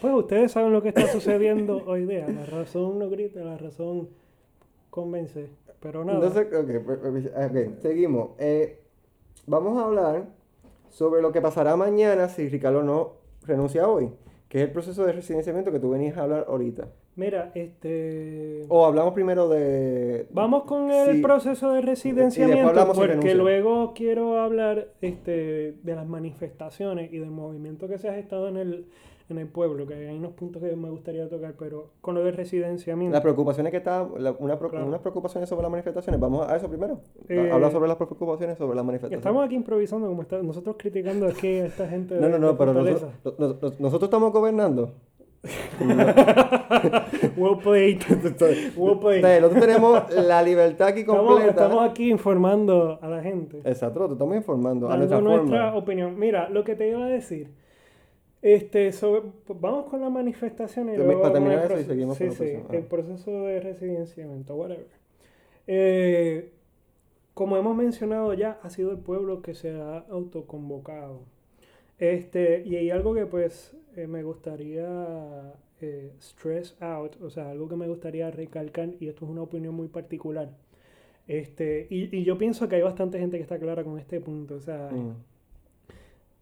pues 0.00 0.14
ustedes 0.14 0.52
saben 0.52 0.72
lo 0.72 0.80
que 0.80 0.88
está 0.88 1.06
sucediendo 1.08 1.82
hoy 1.86 2.06
día. 2.06 2.26
La 2.28 2.46
razón 2.46 2.98
no 2.98 3.10
grita, 3.10 3.40
la 3.40 3.58
razón 3.58 4.08
convence. 4.90 5.48
Pero 5.84 6.02
nada. 6.04 6.16
entonces 6.18 6.46
ok, 6.46 6.84
pues, 6.84 6.98
pues, 6.98 7.26
ok, 7.26 7.78
seguimos. 7.82 8.30
Eh, 8.38 8.80
vamos 9.46 9.76
a 9.78 9.84
hablar 9.84 10.24
sobre 10.88 11.20
lo 11.20 11.30
que 11.30 11.42
pasará 11.42 11.76
mañana 11.76 12.28
si 12.30 12.48
Ricardo 12.48 12.82
no 12.82 13.12
renuncia 13.46 13.86
hoy, 13.86 14.10
que 14.48 14.58
es 14.62 14.64
el 14.64 14.72
proceso 14.72 15.04
de 15.04 15.12
residenciamiento 15.12 15.70
que 15.70 15.78
tú 15.80 15.90
venías 15.90 16.16
a 16.16 16.22
hablar 16.22 16.46
ahorita. 16.48 16.88
Mira, 17.16 17.52
este... 17.54 18.64
O 18.68 18.84
hablamos 18.86 19.12
primero 19.14 19.48
de... 19.48 20.26
Vamos 20.32 20.64
con 20.64 20.90
el 20.90 21.16
Sí. 21.16 21.22
proceso 21.22 21.70
de 21.72 21.80
residenciamiento 21.82 22.92
porque 22.94 23.34
luego 23.36 23.92
quiero 23.94 24.40
hablar 24.40 24.88
este, 25.00 25.76
de 25.82 25.94
las 25.94 26.08
manifestaciones 26.08 27.12
y 27.12 27.18
del 27.18 27.30
movimiento 27.30 27.86
que 27.86 27.98
se 27.98 28.08
ha 28.08 28.14
gestado 28.14 28.48
en 28.48 28.56
el, 28.56 28.86
en 29.30 29.38
el 29.38 29.46
pueblo, 29.48 29.86
que 29.86 29.94
hay 29.94 30.16
unos 30.18 30.32
puntos 30.32 30.62
que 30.62 30.76
me 30.76 30.90
gustaría 30.90 31.28
tocar, 31.28 31.54
pero 31.58 31.90
con 32.02 32.14
lo 32.14 32.22
del 32.22 32.34
residenciamiento. 32.36 33.12
Las 33.14 33.22
preocupaciones 33.22 33.70
que 33.70 33.78
está, 33.78 34.06
la- 34.18 34.32
una 34.38 34.58
pro- 34.58 34.68
Claro. 34.70 34.86
unas 34.86 35.00
preocupaciones 35.00 35.48
sobre 35.48 35.62
las 35.62 35.70
manifestaciones. 35.70 36.20
Vamos 36.20 36.46
a 36.48 36.56
eso 36.56 36.68
primero. 36.68 37.00
Eh, 37.28 37.50
Habla 37.52 37.70
sobre 37.70 37.88
las 37.88 37.96
preocupaciones 37.96 38.58
sobre 38.58 38.76
las 38.76 38.84
manifestaciones. 38.84 39.18
Estamos 39.24 39.44
aquí 39.46 39.54
improvisando, 39.54 40.06
como 40.08 40.22
está, 40.22 40.42
nosotros 40.42 40.76
criticando 40.78 41.26
aquí 41.26 41.46
a 41.60 41.66
esta 41.66 41.88
gente. 41.88 42.16
No, 42.16 42.28
no, 42.28 42.34
de- 42.34 42.38
no, 42.38 42.48
de 42.48 42.54
pero 42.58 42.74
nosotros, 42.74 43.10
nos- 43.38 43.62
nos- 43.62 43.80
nosotros 43.80 44.08
estamos 44.08 44.32
gobernando. 44.32 44.92
Well 47.36 47.58
played. 47.62 48.00
well 48.76 48.98
played. 48.98 49.22
nosotros 49.40 49.60
tenemos 49.66 50.02
la 50.14 50.42
libertad 50.42 50.88
aquí 50.88 51.00
Estamos, 51.00 51.26
completa. 51.26 51.50
estamos 51.50 51.90
aquí 51.90 52.10
informando 52.10 52.98
a 53.02 53.08
la 53.08 53.22
gente. 53.22 53.58
Exacto, 53.58 53.98
nosotros 54.00 54.12
estamos 54.12 54.36
informando 54.36 54.86
a 54.86 54.96
dando 54.96 55.20
nuestra 55.20 55.20
nuestra 55.20 55.64
forma. 55.72 55.78
opinión. 55.78 56.18
Mira, 56.18 56.48
lo 56.48 56.64
que 56.64 56.74
te 56.76 56.88
iba 56.88 57.04
a 57.04 57.08
decir. 57.08 57.50
Este, 58.46 58.92
sobre, 58.92 59.22
vamos 59.58 59.86
con 59.86 60.02
la 60.02 60.10
manifestación 60.10 60.88
y 60.90 60.92
Para 60.92 61.04
luego 61.04 61.22
con 61.22 61.32
terminar 61.32 61.58
el 61.60 61.64
eso 61.64 61.72
y 61.72 61.76
proceso- 61.76 61.88
seguimos 61.88 62.18
sí, 62.18 62.24
con 62.26 62.36
sí. 62.36 62.52
Ah. 62.68 62.76
el 62.76 62.82
proceso 62.84 63.30
de 63.44 63.60
residenciamiento, 63.60 64.54
whatever. 64.54 64.86
Eh, 65.66 66.50
como 67.32 67.56
hemos 67.56 67.74
mencionado 67.74 68.34
ya, 68.34 68.58
ha 68.62 68.68
sido 68.68 68.90
el 68.90 68.98
pueblo 68.98 69.40
que 69.40 69.54
se 69.54 69.70
ha 69.70 69.98
autoconvocado. 70.10 71.20
Este, 71.98 72.62
y 72.66 72.76
hay 72.76 72.90
algo 72.90 73.14
que 73.14 73.24
pues 73.24 73.74
eh, 73.96 74.06
me 74.06 74.22
gustaría 74.22 75.54
eh, 75.80 76.12
stress 76.20 76.76
out, 76.80 77.16
o 77.22 77.30
sea, 77.30 77.50
algo 77.50 77.66
que 77.68 77.76
me 77.76 77.88
gustaría 77.88 78.30
recalcar, 78.30 78.90
y 79.00 79.08
esto 79.08 79.24
es 79.24 79.30
una 79.30 79.40
opinión 79.42 79.74
muy 79.74 79.88
particular. 79.88 80.50
Este, 81.26 81.86
y, 81.88 82.14
y 82.14 82.24
yo 82.24 82.36
pienso 82.36 82.68
que 82.68 82.76
hay 82.76 82.82
bastante 82.82 83.18
gente 83.18 83.38
que 83.38 83.42
está 83.42 83.58
clara 83.58 83.82
con 83.84 83.98
este 83.98 84.20
punto. 84.20 84.56
O 84.56 84.60
sea, 84.60 84.90
Mm. 84.92 85.14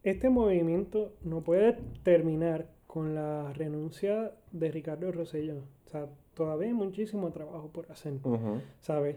Este 0.02 0.30
movimiento 0.30 1.12
no 1.24 1.42
puede 1.42 1.76
terminar 2.02 2.66
con 2.86 3.14
la 3.14 3.52
renuncia 3.52 4.32
de 4.50 4.70
Ricardo 4.70 5.10
Rosselló. 5.12 5.58
O 5.86 5.88
sea, 5.90 6.06
todavía 6.34 6.68
hay 6.68 6.74
muchísimo 6.74 7.30
trabajo 7.30 7.68
por 7.72 7.90
hacer, 7.90 8.14
Ujú. 8.24 8.60
¿sabes? 8.80 9.16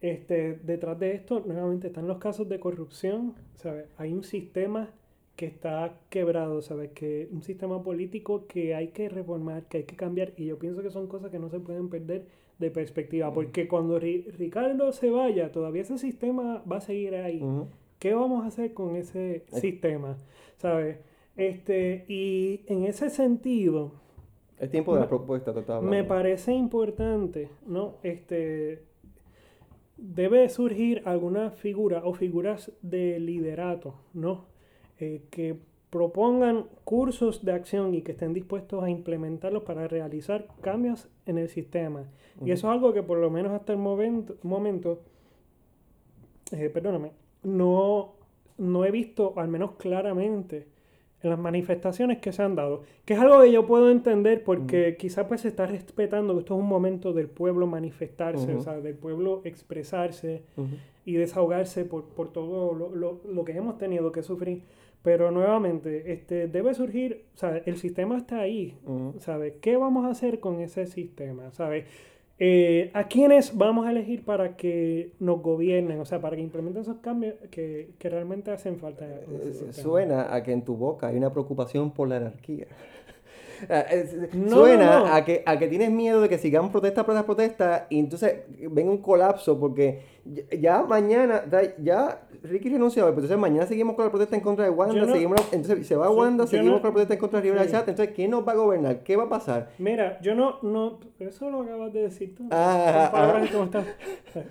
Este, 0.00 0.54
detrás 0.62 0.98
de 0.98 1.12
esto, 1.14 1.40
nuevamente, 1.46 1.86
están 1.88 2.06
los 2.06 2.18
casos 2.18 2.48
de 2.48 2.60
corrupción, 2.60 3.34
¿sabes? 3.54 3.86
Hay 3.96 4.12
un 4.12 4.22
sistema 4.22 4.90
que 5.36 5.46
está 5.46 5.98
quebrado, 6.10 6.62
¿sabes? 6.62 6.90
Que 6.92 7.28
un 7.32 7.42
sistema 7.42 7.82
político 7.82 8.46
que 8.46 8.74
hay 8.74 8.88
que 8.88 9.08
reformar, 9.08 9.64
que 9.64 9.78
hay 9.78 9.84
que 9.84 9.96
cambiar, 9.96 10.32
y 10.36 10.46
yo 10.46 10.58
pienso 10.58 10.82
que 10.82 10.90
son 10.90 11.06
cosas 11.08 11.30
que 11.30 11.38
no 11.38 11.48
se 11.48 11.60
pueden 11.60 11.88
perder 11.88 12.26
de 12.58 12.70
perspectiva, 12.70 13.32
porque 13.34 13.68
cuando 13.68 14.00
Ri- 14.00 14.26
Ricardo 14.32 14.92
se 14.92 15.10
vaya, 15.10 15.52
todavía 15.52 15.82
ese 15.82 15.98
sistema 15.98 16.62
va 16.70 16.76
a 16.78 16.80
seguir 16.80 17.14
ahí. 17.16 17.42
Ujú. 17.42 17.66
¿Qué 17.98 18.14
vamos 18.14 18.44
a 18.44 18.48
hacer 18.48 18.74
con 18.74 18.96
ese 18.96 19.44
sistema? 19.48 20.16
¿Sabes? 20.58 20.98
Este, 21.36 22.04
y 22.08 22.62
en 22.66 22.84
ese 22.84 23.10
sentido, 23.10 23.92
Es 24.58 24.70
tiempo 24.70 24.94
de 24.94 25.00
la 25.00 25.08
propuesta 25.08 25.52
total. 25.52 25.82
me 25.82 26.04
parece 26.04 26.52
importante, 26.52 27.50
¿no? 27.66 27.96
Este, 28.02 28.82
debe 29.96 30.48
surgir 30.48 31.02
alguna 31.04 31.50
figura 31.50 32.02
o 32.04 32.14
figuras 32.14 32.72
de 32.82 33.18
liderato, 33.20 33.94
¿no? 34.14 34.46
Eh, 34.98 35.22
que 35.30 35.58
propongan 35.90 36.66
cursos 36.84 37.44
de 37.44 37.52
acción 37.52 37.94
y 37.94 38.02
que 38.02 38.12
estén 38.12 38.32
dispuestos 38.32 38.82
a 38.82 38.90
implementarlos 38.90 39.62
para 39.62 39.88
realizar 39.88 40.46
cambios 40.60 41.08
en 41.26 41.38
el 41.38 41.48
sistema. 41.48 42.04
Y 42.44 42.50
eso 42.50 42.68
es 42.68 42.72
algo 42.74 42.92
que 42.92 43.02
por 43.02 43.18
lo 43.18 43.30
menos 43.30 43.52
hasta 43.52 43.72
el 43.72 43.78
momento, 43.78 44.36
momento 44.42 45.00
eh, 46.52 46.68
perdóname, 46.70 47.12
no, 47.42 48.14
no 48.58 48.84
he 48.84 48.90
visto, 48.90 49.34
al 49.36 49.48
menos 49.48 49.72
claramente, 49.72 50.66
en 51.22 51.30
las 51.30 51.38
manifestaciones 51.38 52.18
que 52.18 52.32
se 52.32 52.42
han 52.42 52.54
dado. 52.54 52.82
Que 53.04 53.14
es 53.14 53.20
algo 53.20 53.40
que 53.40 53.50
yo 53.50 53.66
puedo 53.66 53.90
entender 53.90 54.44
porque 54.44 54.96
quizás 54.98 55.26
pues 55.26 55.40
se 55.40 55.48
está 55.48 55.66
respetando 55.66 56.34
que 56.34 56.40
esto 56.40 56.54
es 56.54 56.60
un 56.60 56.66
momento 56.68 57.12
del 57.12 57.28
pueblo 57.28 57.66
manifestarse, 57.66 58.50
Ujú. 58.50 58.58
o 58.58 58.62
sea, 58.62 58.80
del 58.80 58.94
pueblo 58.94 59.40
expresarse 59.44 60.42
y 61.04 61.14
desahogarse 61.14 61.84
por, 61.84 62.04
por 62.04 62.32
todo 62.32 62.74
lo, 62.74 62.94
lo- 62.94 63.20
lo 63.28 63.44
que 63.44 63.52
hemos 63.52 63.78
tenido 63.78 64.12
que 64.12 64.22
sufrir. 64.22 64.62
Pero 65.02 65.30
nuevamente, 65.30 66.12
este, 66.12 66.48
debe 66.48 66.74
surgir, 66.74 67.26
o 67.34 67.38
sea, 67.38 67.58
el 67.64 67.76
sistema 67.76 68.16
está 68.16 68.40
ahí. 68.40 68.76
¿sabes? 69.20 69.54
¿Qué 69.60 69.76
vamos 69.76 70.04
a 70.04 70.08
hacer 70.10 70.40
con 70.40 70.60
ese 70.60 70.86
sistema? 70.86 71.52
¿Sabes? 71.52 71.84
Eh, 72.38 72.90
¿A 72.92 73.04
quiénes 73.04 73.56
vamos 73.56 73.86
a 73.86 73.90
elegir 73.90 74.24
para 74.24 74.56
que 74.56 75.12
nos 75.20 75.40
gobiernen? 75.40 75.98
O 76.00 76.04
sea, 76.04 76.20
para 76.20 76.36
que 76.36 76.42
implementen 76.42 76.82
esos 76.82 76.98
cambios 76.98 77.34
que, 77.50 77.90
que 77.98 78.10
realmente 78.10 78.50
hacen 78.50 78.78
falta. 78.78 79.06
Eh, 79.06 79.52
sistema. 79.52 79.72
Suena 79.72 80.34
a 80.34 80.42
que 80.42 80.52
en 80.52 80.62
tu 80.62 80.76
boca 80.76 81.06
hay 81.08 81.16
una 81.16 81.32
preocupación 81.32 81.90
por 81.92 82.08
la 82.08 82.16
anarquía. 82.16 82.66
Ah, 83.70 83.86
No, 84.34 84.50
Suena 84.50 84.98
no, 84.98 85.06
no. 85.06 85.14
A, 85.14 85.24
que, 85.24 85.42
a 85.46 85.58
que 85.58 85.66
tienes 85.68 85.90
miedo 85.90 86.20
de 86.20 86.28
que 86.28 86.36
sigamos 86.36 86.70
protesta, 86.70 87.06
protesta, 87.06 87.24
protesta 87.24 87.86
y 87.88 88.00
entonces 88.00 88.40
venga 88.70 88.90
un 88.90 88.98
colapso 88.98 89.58
porque 89.58 90.00
ya, 90.60 90.82
mañana, 90.82 91.42
ya 91.82 92.26
Ricky 92.42 92.68
renunció, 92.68 93.04
pero 93.04 93.14
entonces 93.16 93.38
mañana 93.38 93.66
seguimos 93.66 93.94
con 93.96 94.04
la 94.04 94.10
protesta 94.10 94.36
en 94.36 94.42
contra 94.42 94.64
de 94.64 94.70
Wanda, 94.70 95.06
no- 95.06 95.12
seguimos, 95.12 95.40
entonces 95.52 95.86
se 95.86 95.96
va 95.96 96.08
Sí, 96.08 96.14
Wanda, 96.14 96.46
seguimos 96.46 96.72
no- 96.76 96.80
con 96.80 96.88
la 96.88 96.92
protesta 96.92 97.14
en 97.14 97.20
contra 97.20 97.40
de 97.40 97.44
Rivera 97.44 97.64
sí. 97.64 97.70
Chat, 97.72 97.88
entonces 97.88 98.14
¿quién 98.14 98.30
nos 98.30 98.46
va 98.46 98.52
a 98.52 98.56
gobernar? 98.56 99.02
¿Qué 99.02 99.16
va 99.16 99.24
a 99.24 99.28
pasar? 99.28 99.70
Mira, 99.78 100.20
yo 100.20 100.34
no, 100.34 100.58
no, 100.62 100.98
eso 101.18 101.50
lo 101.50 101.62
acabas 101.62 101.92
de 101.92 102.02
decir 102.02 102.34
tú. 102.34 102.44
Ah, 102.50 103.08
palabras 103.12 103.42
ah. 103.42 103.46
que 103.46 103.52
como 103.52 103.64
están. 103.64 103.84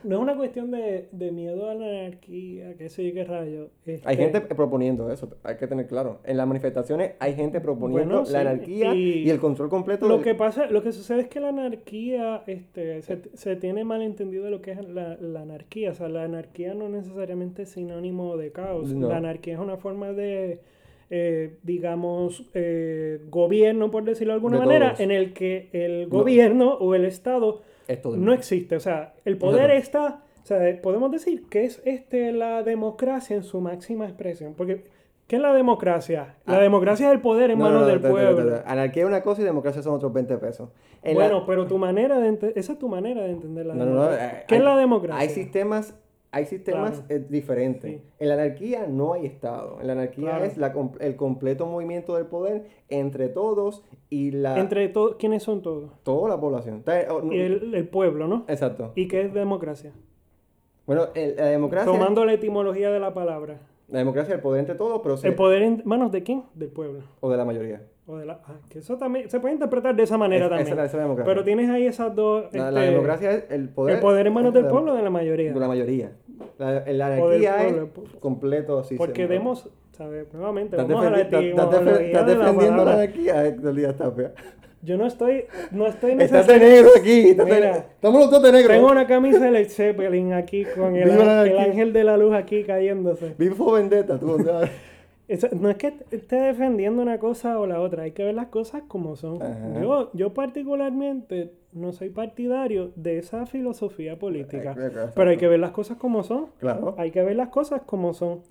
No 0.04 0.16
es 0.18 0.22
una 0.22 0.36
cuestión 0.36 0.72
de, 0.72 1.10
de 1.12 1.32
miedo 1.32 1.70
a 1.70 1.74
la 1.76 1.86
anarquía, 1.86 2.76
qué 2.78 2.90
sé 2.90 3.06
yo 3.08 3.14
qué 3.14 3.24
rayo. 3.24 3.70
Hay 3.86 3.94
Este, 3.96 4.16
gente 4.18 4.42
proponiendo 4.42 5.12
eso, 5.12 5.30
hay 5.44 5.58
que 5.58 5.68
tener 5.68 5.88
claro. 5.88 6.20
En 6.24 6.38
las 6.38 6.48
manifestaciones 6.48 7.14
hay 7.20 7.36
gente 7.36 7.62
proponiendo 7.62 8.16
Bueno, 8.16 8.26
sí, 8.26 8.34
la 8.34 8.42
anarquía 8.42 8.94
y, 8.96 9.24
y 9.24 9.30
el 9.30 9.40
control 9.40 9.70
completo 9.70 10.08
Lo 10.08 10.16
del- 10.16 10.24
que 10.24 10.36
pasa, 10.36 10.66
lo 10.68 10.82
que 10.82 10.92
sucede 10.92 11.22
es 11.22 11.28
que 11.28 11.40
la 11.40 11.50
anarquía, 11.50 12.44
este, 12.48 13.02
se, 13.04 13.22
se 13.34 13.56
tiene 13.56 13.84
mal 13.84 14.02
entendido 14.02 14.50
lo 14.50 14.62
que 14.62 14.72
es 14.72 14.88
la, 14.90 15.18
la 15.20 15.42
anarquía. 15.66 15.92
O 15.92 15.96
sea, 15.96 16.10
la 16.10 16.24
anarquía 16.24 16.74
no 16.74 16.90
necesariamente 16.90 17.64
es 17.64 17.70
sinónimo 17.70 18.38
de 18.38 18.52
caos. 18.52 18.94
No. 18.94 19.10
La 19.10 19.18
anarquía 19.18 19.54
es 19.56 19.60
una 19.60 19.78
forma 19.78 20.14
de, 20.14 20.60
eh, 21.10 21.56
digamos, 21.64 22.44
eh, 22.54 23.20
gobierno, 23.30 23.92
por 23.92 24.04
decirlo 24.04 24.34
de 24.34 24.36
alguna 24.36 24.60
De 24.60 24.66
manera, 24.66 24.88
todos. 24.90 25.00
en 25.02 25.12
el 25.12 25.34
que 25.34 25.70
el 25.74 26.04
No. 26.10 26.18
gobierno 26.20 26.74
o 26.74 26.96
el 26.96 27.06
Estado 27.06 27.62
es 27.88 28.04
no 28.06 28.34
existe. 28.34 28.76
O 28.76 28.80
sea, 28.80 29.14
el 29.26 29.38
poder 29.38 29.72
está, 29.72 30.24
o 30.44 30.46
sea, 30.46 30.82
podemos 30.82 31.12
decir 31.12 31.44
que 31.50 31.66
es 31.66 31.82
este 31.86 32.32
la 32.32 32.64
democracia 32.64 33.36
en 33.36 33.44
su 33.44 33.62
máxima 33.62 34.06
expresión. 34.06 34.54
Porque, 34.56 34.82
¿qué 35.28 35.36
es 35.38 35.42
la 35.42 35.54
democracia? 35.54 36.36
La 36.46 36.58
Ah. 36.58 36.60
democracia 36.62 37.08
es 37.08 37.14
el 37.14 37.22
poder 37.22 37.52
en 37.52 37.60
No, 37.60 37.66
manos 37.66 37.82
no, 37.82 37.88
no, 37.88 37.92
del 37.92 38.00
pueblo. 38.02 38.62
Anarquía 38.66 39.04
es 39.04 39.08
una 39.10 39.22
cosa 39.22 39.42
y 39.42 39.46
democracia 39.46 39.82
son 39.82 39.94
otros 39.96 40.14
20 40.14 40.38
pesos. 40.38 40.70
En 41.04 41.18
la- 41.18 41.26
Bueno, 41.26 41.46
pero 41.46 41.68
tu 41.68 41.78
manera 41.78 42.20
de 42.20 42.30
ente- 42.30 42.54
esa 42.56 42.74
es 42.74 42.80
tu 42.80 42.88
manera 42.90 43.22
de 43.24 43.32
entender 43.32 43.66
la 43.66 43.74
democracia. 43.76 44.26
eh, 44.40 44.44
¿Qué 44.48 44.56
hay- 44.56 44.60
es 44.62 44.66
la 44.66 44.78
democracia? 44.78 45.22
Hay 45.22 45.30
sistemas, 45.30 45.96
hay 46.32 46.46
sistemas 46.46 46.92
Claro. 47.02 47.06
eh, 47.10 47.26
diferentes. 47.30 47.92
Sí. 47.92 48.02
En 48.20 48.28
la 48.28 48.34
anarquía 48.34 48.88
no 48.88 49.14
hay 49.14 49.26
Estado. 49.26 49.78
En 49.82 49.88
la 49.88 49.94
anarquía 49.94 50.30
Claro. 50.32 50.46
es 50.46 50.58
la 50.58 50.74
el 51.00 51.16
completo 51.16 51.66
movimiento 51.66 52.16
del 52.16 52.26
poder 52.26 52.66
entre 52.90 53.30
todos 53.30 53.84
y 54.10 54.32
la 54.32 54.58
Entre 54.60 54.90
todos, 54.90 55.16
¿quiénes 55.18 55.44
son 55.44 55.62
todos? 55.62 55.92
toda 56.04 56.28
la 56.30 56.40
población. 56.40 56.78
Está- 56.78 57.06
oh, 57.14 57.32
Y 57.32 57.40
el, 57.40 57.74
el 57.74 57.88
pueblo, 57.88 58.28
¿no? 58.28 58.44
Exacto. 58.48 58.92
¿Y 58.96 59.08
qué 59.08 59.22
es 59.22 59.34
democracia? 59.34 59.92
Bueno, 60.88 61.08
el- 61.16 61.36
la 61.36 61.46
democracia, 61.46 61.92
Tomando 61.92 62.26
la 62.26 62.34
etimología 62.34 62.92
de 62.92 63.00
la 63.00 63.14
palabra. 63.14 63.60
La 63.88 64.00
democracia 64.00 64.34
es 64.34 64.38
el 64.38 64.42
poder 64.42 64.60
entre 64.62 64.76
todos, 64.76 65.02
pero 65.04 65.18
se- 65.18 65.28
¿El 65.28 65.36
poder 65.36 65.62
en 65.62 65.82
manos 65.86 66.12
de 66.12 66.24
quién? 66.24 66.44
Del 66.54 66.70
pueblo. 66.70 67.00
o 67.20 67.30
de 67.30 67.38
la 67.38 67.46
mayoría. 67.46 67.82
O 68.08 68.18
de 68.18 68.26
la, 68.28 68.40
ah, 68.46 68.54
que 68.70 68.80
eso 68.80 68.98
también 68.98 69.28
se 69.32 69.40
puede 69.40 69.56
interpretar 69.56 69.96
de 69.96 70.04
esa 70.04 70.16
manera 70.18 70.46
Es- 70.46 70.52
esa 70.52 70.58
también. 70.58 70.74
es 70.74 70.78
la- 70.78 70.86
esa 70.86 70.92
es 70.92 70.98
la 70.98 71.04
democracia. 71.04 71.34
Pero 71.34 71.44
tienes 71.44 71.70
ahí 71.72 71.88
esas 71.88 72.16
dos. 72.16 72.46
La, 72.54 72.70
la 72.70 72.82
este, 72.82 72.92
democracia 72.92 73.32
es 73.32 73.46
el 73.50 73.70
poder. 73.70 73.96
el 73.96 74.02
poder 74.02 74.28
en 74.28 74.34
manos 74.34 74.54
de 74.54 74.62
del 74.62 74.70
pueblo 74.72 74.94
o 74.94 74.96
de 74.96 75.02
la 75.02 75.10
mayoría. 75.10 75.54
De 75.54 75.60
la 75.60 75.68
mayoría. 75.68 76.12
La, 76.60 76.72
la 76.72 76.80
del 76.82 77.02
anarquía 77.02 77.68
es 77.68 77.76
completo 78.20 78.78
así. 78.80 78.96
Porque 78.96 79.28
demos, 79.28 79.70
¿sabes? 79.94 80.32
Nuevamente, 80.34 80.76
vamos 80.78 81.04
a 81.06 81.10
la 81.10 81.22
estás- 81.22 81.42
defendiendo 82.28 82.86
la 82.86 82.94
anarquía, 82.94 83.46
Héctor 83.48 83.74
Díaz 83.74 83.96
Tapia. 83.98 84.34
Yo 84.86 84.98
no 84.98 85.06
estoy, 85.08 85.46
no 85.72 85.88
estoy 85.88 86.12
Estás 86.20 86.48
de 86.48 86.60
negro 86.60 86.90
aquí. 86.98 87.30
estás 87.30 87.46
de- 87.48 87.54
Mira, 87.56 87.78
estamos 87.78 88.22
los 88.22 88.32
dos 88.32 88.44
de 88.44 88.52
negro. 88.52 88.74
Tengo 88.74 88.92
una 88.92 89.08
camisa 89.08 89.40
de 89.40 89.52
Led 89.52 89.70
Zeppelin 89.70 90.34
aquí 90.34 90.64
con 90.64 90.96
el, 90.96 91.10
la 91.18 91.44
el 91.46 91.58
ángel 91.58 91.92
de 91.92 92.04
la 92.04 92.18
luz 92.18 92.34
aquí 92.34 92.64
cayéndose. 92.64 93.34
Vivo 93.38 93.72
Vendetta, 93.74 94.20
tú. 94.20 94.32
o 94.32 94.40
sea. 94.44 94.62
Eso- 95.28 95.50
no 95.60 95.72
es 95.72 95.78
que 95.78 95.92
esté 96.12 96.36
defendiendo 96.36 97.02
una 97.02 97.18
cosa 97.18 97.58
o 97.60 97.66
la 97.66 97.82
otra, 97.82 98.04
hay 98.04 98.12
que 98.12 98.24
ver 98.24 98.36
las 98.36 98.48
cosas 98.50 98.84
como 98.88 99.16
son. 99.16 99.42
Ajá. 99.42 99.82
Yo, 99.82 100.12
yo 100.14 100.34
particularmente 100.36 101.52
no 101.74 101.92
soy 101.94 102.10
partidario 102.12 102.92
de 102.96 103.18
esa 103.18 103.48
filosofía 103.48 104.20
política, 104.20 104.74
exacto. 104.74 105.14
pero 105.16 105.32
hay 105.32 105.38
que 105.38 105.48
ver 105.48 105.60
las 105.60 105.72
cosas 105.72 105.98
como 105.98 106.22
son. 106.22 106.48
Claro. 106.60 106.94
Hay 107.00 107.10
que 107.10 107.24
ver 107.24 107.36
las 107.36 107.50
cosas 107.50 107.82
como 107.88 108.14
son. 108.14 108.42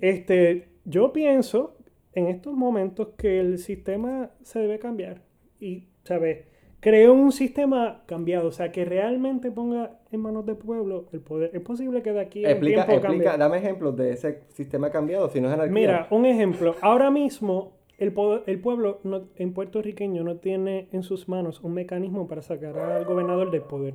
Este, 0.00 0.68
yo 0.86 1.12
pienso 1.12 1.74
en 2.14 2.28
estos 2.28 2.54
momentos 2.54 3.08
que 3.18 3.38
el 3.38 3.58
sistema 3.58 4.30
se 4.42 4.58
debe 4.60 4.78
cambiar 4.78 5.20
y, 5.62 5.88
¿sabes? 6.04 6.46
Creo 6.80 7.12
un 7.14 7.30
sistema 7.30 8.02
cambiado, 8.06 8.48
o 8.48 8.52
sea, 8.52 8.72
que 8.72 8.84
realmente 8.84 9.52
ponga 9.52 10.00
en 10.10 10.18
manos 10.20 10.44
del 10.44 10.56
pueblo 10.56 11.06
el 11.12 11.20
poder. 11.20 11.50
Es 11.54 11.60
posible 11.60 12.02
que 12.02 12.12
de 12.12 12.20
aquí 12.20 12.44
a 12.44 12.50
Explica, 12.50 12.84
tiempo 12.86 13.06
explica, 13.06 13.24
cambie. 13.30 13.38
dame 13.38 13.58
ejemplos 13.58 13.96
de 13.96 14.10
ese 14.12 14.40
sistema 14.48 14.90
cambiado, 14.90 15.28
si 15.28 15.40
no 15.40 15.46
es 15.46 15.54
anarquía. 15.54 15.72
Mira, 15.74 16.06
un 16.10 16.26
ejemplo. 16.26 16.74
Ahora 16.80 17.08
mismo, 17.12 17.74
el, 17.98 18.12
poder- 18.12 18.42
el 18.46 18.58
pueblo 18.60 18.98
no- 19.04 19.28
en 19.36 19.52
puertorriqueño 19.54 20.24
no 20.24 20.38
tiene 20.38 20.88
en 20.90 21.04
sus 21.04 21.28
manos 21.28 21.60
un 21.62 21.72
mecanismo 21.72 22.26
para 22.26 22.42
sacar 22.42 22.76
al 22.76 23.04
gobernador 23.04 23.52
del 23.52 23.62
poder. 23.62 23.94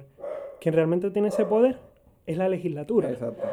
Quien 0.61 0.73
realmente 0.73 1.11
tiene 1.11 1.27
ese 1.27 1.43
poder 1.43 1.77
es 2.25 2.37
la 2.37 2.47
legislatura. 2.47 3.09
Exacto. 3.09 3.43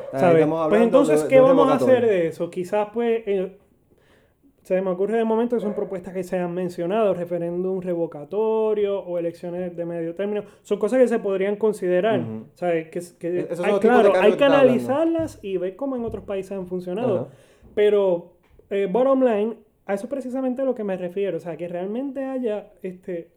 Pues 0.69 0.81
entonces, 0.83 1.23
de- 1.25 1.29
¿qué 1.29 1.35
de 1.37 1.41
vamos 1.41 1.69
a 1.71 1.75
hacer 1.75 2.07
de 2.07 2.29
eso? 2.29 2.51
Quizás, 2.51 2.89
pues, 2.95 3.23
eh, 3.27 3.57
se 4.65 4.81
me 4.81 4.91
ocurre 4.91 5.19
de 5.19 5.25
momento 5.25 5.57
que 5.57 5.63
son 5.63 5.75
propuestas 5.75 6.15
que 6.15 6.23
se 6.23 6.39
han 6.39 6.55
mencionado, 6.55 7.13
referéndum 7.13 7.83
revocatorio 7.83 8.99
o 8.99 9.19
elecciones 9.19 9.77
de 9.77 9.85
medio 9.85 10.15
término. 10.15 10.43
Son 10.63 10.79
cosas 10.79 11.01
que 11.01 11.07
se 11.07 11.19
podrían 11.19 11.57
considerar. 11.57 12.25
¿sabes? 12.55 12.89
Que, 12.89 13.01
hay, 13.29 13.73
de 13.75 13.79
claro, 13.79 14.15
hay 14.19 14.33
que 14.33 14.45
analizarlas 14.45 15.39
y 15.43 15.59
ver 15.59 15.77
cómo 15.77 15.97
en 15.97 16.05
otros 16.05 16.25
países 16.25 16.53
han 16.53 16.67
funcionado. 16.67 17.29
Pero, 17.75 18.33
eh, 18.71 18.89
bottom 18.91 19.23
line, 19.23 19.57
a 19.85 19.93
eso 19.93 20.07
es 20.07 20.11
precisamente 20.11 20.63
a 20.63 20.65
lo 20.65 20.75
que 20.75 20.83
me 20.83 20.97
refiero. 20.97 21.37
O 21.37 21.41
sea, 21.41 21.59
que 21.59 21.69
realmente 21.69 22.25
haya 22.25 22.73
este. 22.83 23.33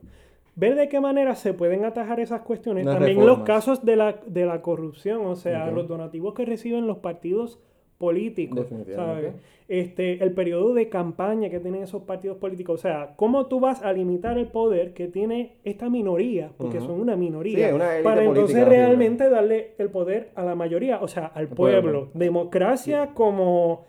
Ver 0.55 0.75
de 0.75 0.87
qué 0.87 1.01
manera 1.01 1.35
se 1.35 1.53
pueden 1.53 1.83
atajar 1.83 2.21
esas 2.21 2.41
cuestiones. 2.41 2.85
También 2.85 3.25
los 3.25 3.39
casos 3.39 3.83
de 3.83 3.97
la, 3.97 4.15
de 4.25 4.45
la 4.45 4.61
corrupción, 4.61 5.25
o 5.25 5.35
sea, 5.35 5.69
los 5.71 5.89
donativos 5.89 6.33
que 6.33 6.45
reciben 6.45 6.87
los 6.87 6.99
partidos 6.99 7.59
políticos. 7.97 8.67
¿sabes? 8.95 9.33
Este, 9.67 10.23
el 10.23 10.31
periodo 10.31 10.73
de 10.73 10.87
campaña 10.87 11.49
que 11.49 11.59
tienen 11.59 11.83
esos 11.83 12.03
partidos 12.03 12.37
políticos, 12.37 12.79
o 12.79 12.81
sea, 12.81 13.13
cómo 13.17 13.47
tú 13.47 13.59
vas 13.59 13.81
a 13.83 13.91
limitar 13.91 14.37
el 14.37 14.47
poder 14.47 14.93
que 14.93 15.07
tiene 15.07 15.57
esta 15.65 15.89
minoría, 15.89 16.51
porque 16.57 16.79
son 16.79 17.01
una 17.01 17.17
minoría, 17.17 17.67
Sí, 17.69 17.73
una 17.75 17.89
para 18.01 18.23
entonces 18.23 18.65
realmente 18.65 19.29
darle 19.29 19.71
el 19.77 19.89
poder 19.89 20.29
a 20.35 20.43
la 20.45 20.55
mayoría, 20.55 20.99
o 21.01 21.07
sea, 21.09 21.25
al 21.25 21.49
pueblo. 21.49 21.81
pueblo. 21.81 22.09
Democracia 22.13 23.09
como, 23.13 23.85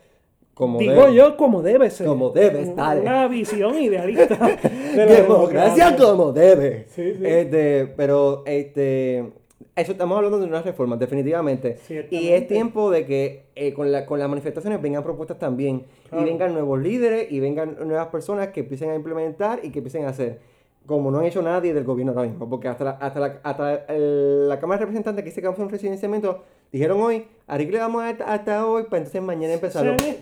Como 0.54 0.80
digo 0.80 1.02
debe. 1.02 1.14
yo, 1.14 1.36
como 1.36 1.62
debe 1.62 1.90
ser. 1.90 2.08
Como 2.08 2.30
debe 2.30 2.62
estar. 2.62 2.98
Una 3.00 3.28
visión 3.28 3.78
idealista. 3.80 4.34
de 4.34 5.06
la 5.06 5.12
Democracia 5.12 5.90
democracia. 5.90 5.96
como 5.96 6.32
debe. 6.32 6.86
Sí, 6.88 7.12
sí. 7.14 7.22
Este, 7.24 7.86
pero 7.96 8.42
este, 8.46 9.30
eso 9.76 9.92
estamos 9.92 10.16
hablando 10.16 10.38
de 10.38 10.46
unas 10.46 10.64
reformas, 10.64 10.98
definitivamente. 10.98 11.76
Y 12.10 12.28
es 12.28 12.46
tiempo 12.48 12.90
de 12.90 13.04
que 13.06 13.44
eh, 13.54 13.72
con, 13.72 13.90
la- 13.92 14.06
con 14.06 14.18
las 14.18 14.28
manifestaciones 14.28 14.80
vengan 14.82 15.02
propuestas 15.02 15.38
también. 15.38 15.84
Claro. 16.08 16.24
Y 16.26 16.30
vengan 16.30 16.52
nuevos 16.52 16.80
líderes 16.80 17.30
y 17.30 17.40
vengan 17.40 17.76
nuevas 17.86 18.08
personas 18.08 18.48
que 18.48 18.60
empiecen 18.60 18.90
a 18.90 18.94
implementar 18.94 19.60
y 19.62 19.70
que 19.70 19.78
empiecen 19.78 20.04
a 20.04 20.08
hacer. 20.10 20.38
Como 20.86 21.10
no 21.10 21.18
han 21.18 21.26
hecho 21.26 21.42
nadie 21.42 21.74
del 21.74 21.84
gobierno 21.84 22.12
ahora 22.12 22.28
mismo. 22.28 22.48
Porque 22.48 22.66
hasta 22.68 22.82
la, 22.84 22.90
hasta 22.92 23.20
la, 23.20 23.40
hasta 23.42 23.74
el- 23.94 24.48
la 24.48 24.58
Cámara 24.58 24.78
de 24.78 24.86
Representantes 24.86 25.22
que 25.22 25.30
dice 25.30 25.40
que 25.40 25.46
vamos 25.46 25.58
a 25.58 25.62
hacer 25.62 25.66
un 25.66 25.72
residenciamiento, 25.72 26.42
dijeron 26.72 27.00
hoy, 27.00 27.26
arregle 27.46 27.78
vamos 27.78 28.02
hasta, 28.04 28.32
hasta 28.32 28.66
hoy 28.66 28.84
para 28.84 28.98
entonces 28.98 29.20
mañana 29.22 29.48
se 29.48 29.54
empezarlo. 29.54 29.96
¿Qué 29.96 30.12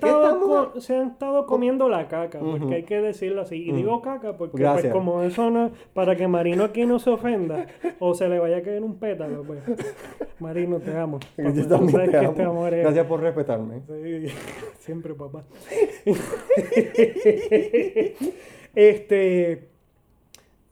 co- 0.46 0.80
se 0.80 0.96
han 0.96 1.08
estado 1.08 1.46
comiendo 1.46 1.88
la 1.88 2.08
caca, 2.08 2.38
porque 2.38 2.64
Ujú. 2.64 2.74
hay 2.74 2.82
que 2.84 3.00
decirlo 3.00 3.42
así. 3.42 3.56
Y 3.68 3.72
digo 3.72 4.00
caca 4.02 4.36
porque, 4.36 4.62
pues, 4.62 4.86
como 4.92 5.22
eso 5.22 5.50
no, 5.50 5.70
para 5.94 6.16
que 6.16 6.26
Marino 6.28 6.64
aquí 6.64 6.86
no 6.86 6.98
se 6.98 7.10
ofenda 7.10 7.66
o 7.98 8.14
se 8.14 8.28
le 8.28 8.38
vaya 8.38 8.58
a 8.58 8.62
caer 8.62 8.82
un 8.82 8.98
pétalo, 8.98 9.42
pues. 9.44 9.60
Marino, 10.40 10.78
te 10.80 10.96
amo. 10.96 11.18
papá. 11.36 11.50
Yo 11.52 11.66
también 11.68 12.10
te 12.10 12.16
amo. 12.18 12.28
este 12.30 12.42
amor 12.42 12.74
es- 12.74 12.82
Gracias 12.82 13.06
por 13.06 13.20
respetarme. 13.20 13.80
Sí, 13.86 14.26
siempre, 14.78 15.14
papá. 15.14 15.44
este. 18.74 19.75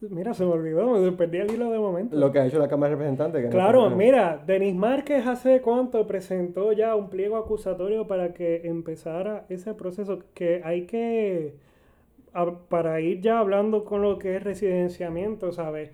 Mira, 0.09 0.33
se 0.33 0.45
me 0.45 0.51
olvidó, 0.51 0.87
me 0.99 1.11
perdí 1.11 1.37
el 1.39 1.51
hilo 1.51 1.69
de 1.71 1.79
momento. 1.79 2.15
Lo 2.15 2.31
que 2.31 2.39
ha 2.39 2.45
hecho 2.45 2.59
la 2.59 2.67
Cámara 2.67 2.89
de 2.91 2.95
Representantes. 2.95 3.43
que 3.43 3.49
Claro, 3.49 3.89
mira, 3.89 4.43
Denis 4.45 4.75
Márquez 4.75 5.25
hace 5.27 5.61
cuánto 5.61 6.05
presentó 6.07 6.71
ya 6.73 6.95
un 6.95 7.09
pliego 7.09 7.37
acusatorio 7.37 8.07
para 8.07 8.33
que 8.33 8.61
empezara 8.67 9.45
ese 9.49 9.73
proceso 9.73 10.19
que 10.33 10.61
hay 10.63 10.85
que, 10.85 11.55
a- 12.33 12.51
para 12.69 12.99
ir 13.01 13.21
ya 13.21 13.39
hablando 13.39 13.83
con 13.85 14.01
lo 14.01 14.17
que 14.19 14.35
es 14.35 14.43
residenciamiento, 14.43 15.51
¿sabes? 15.51 15.91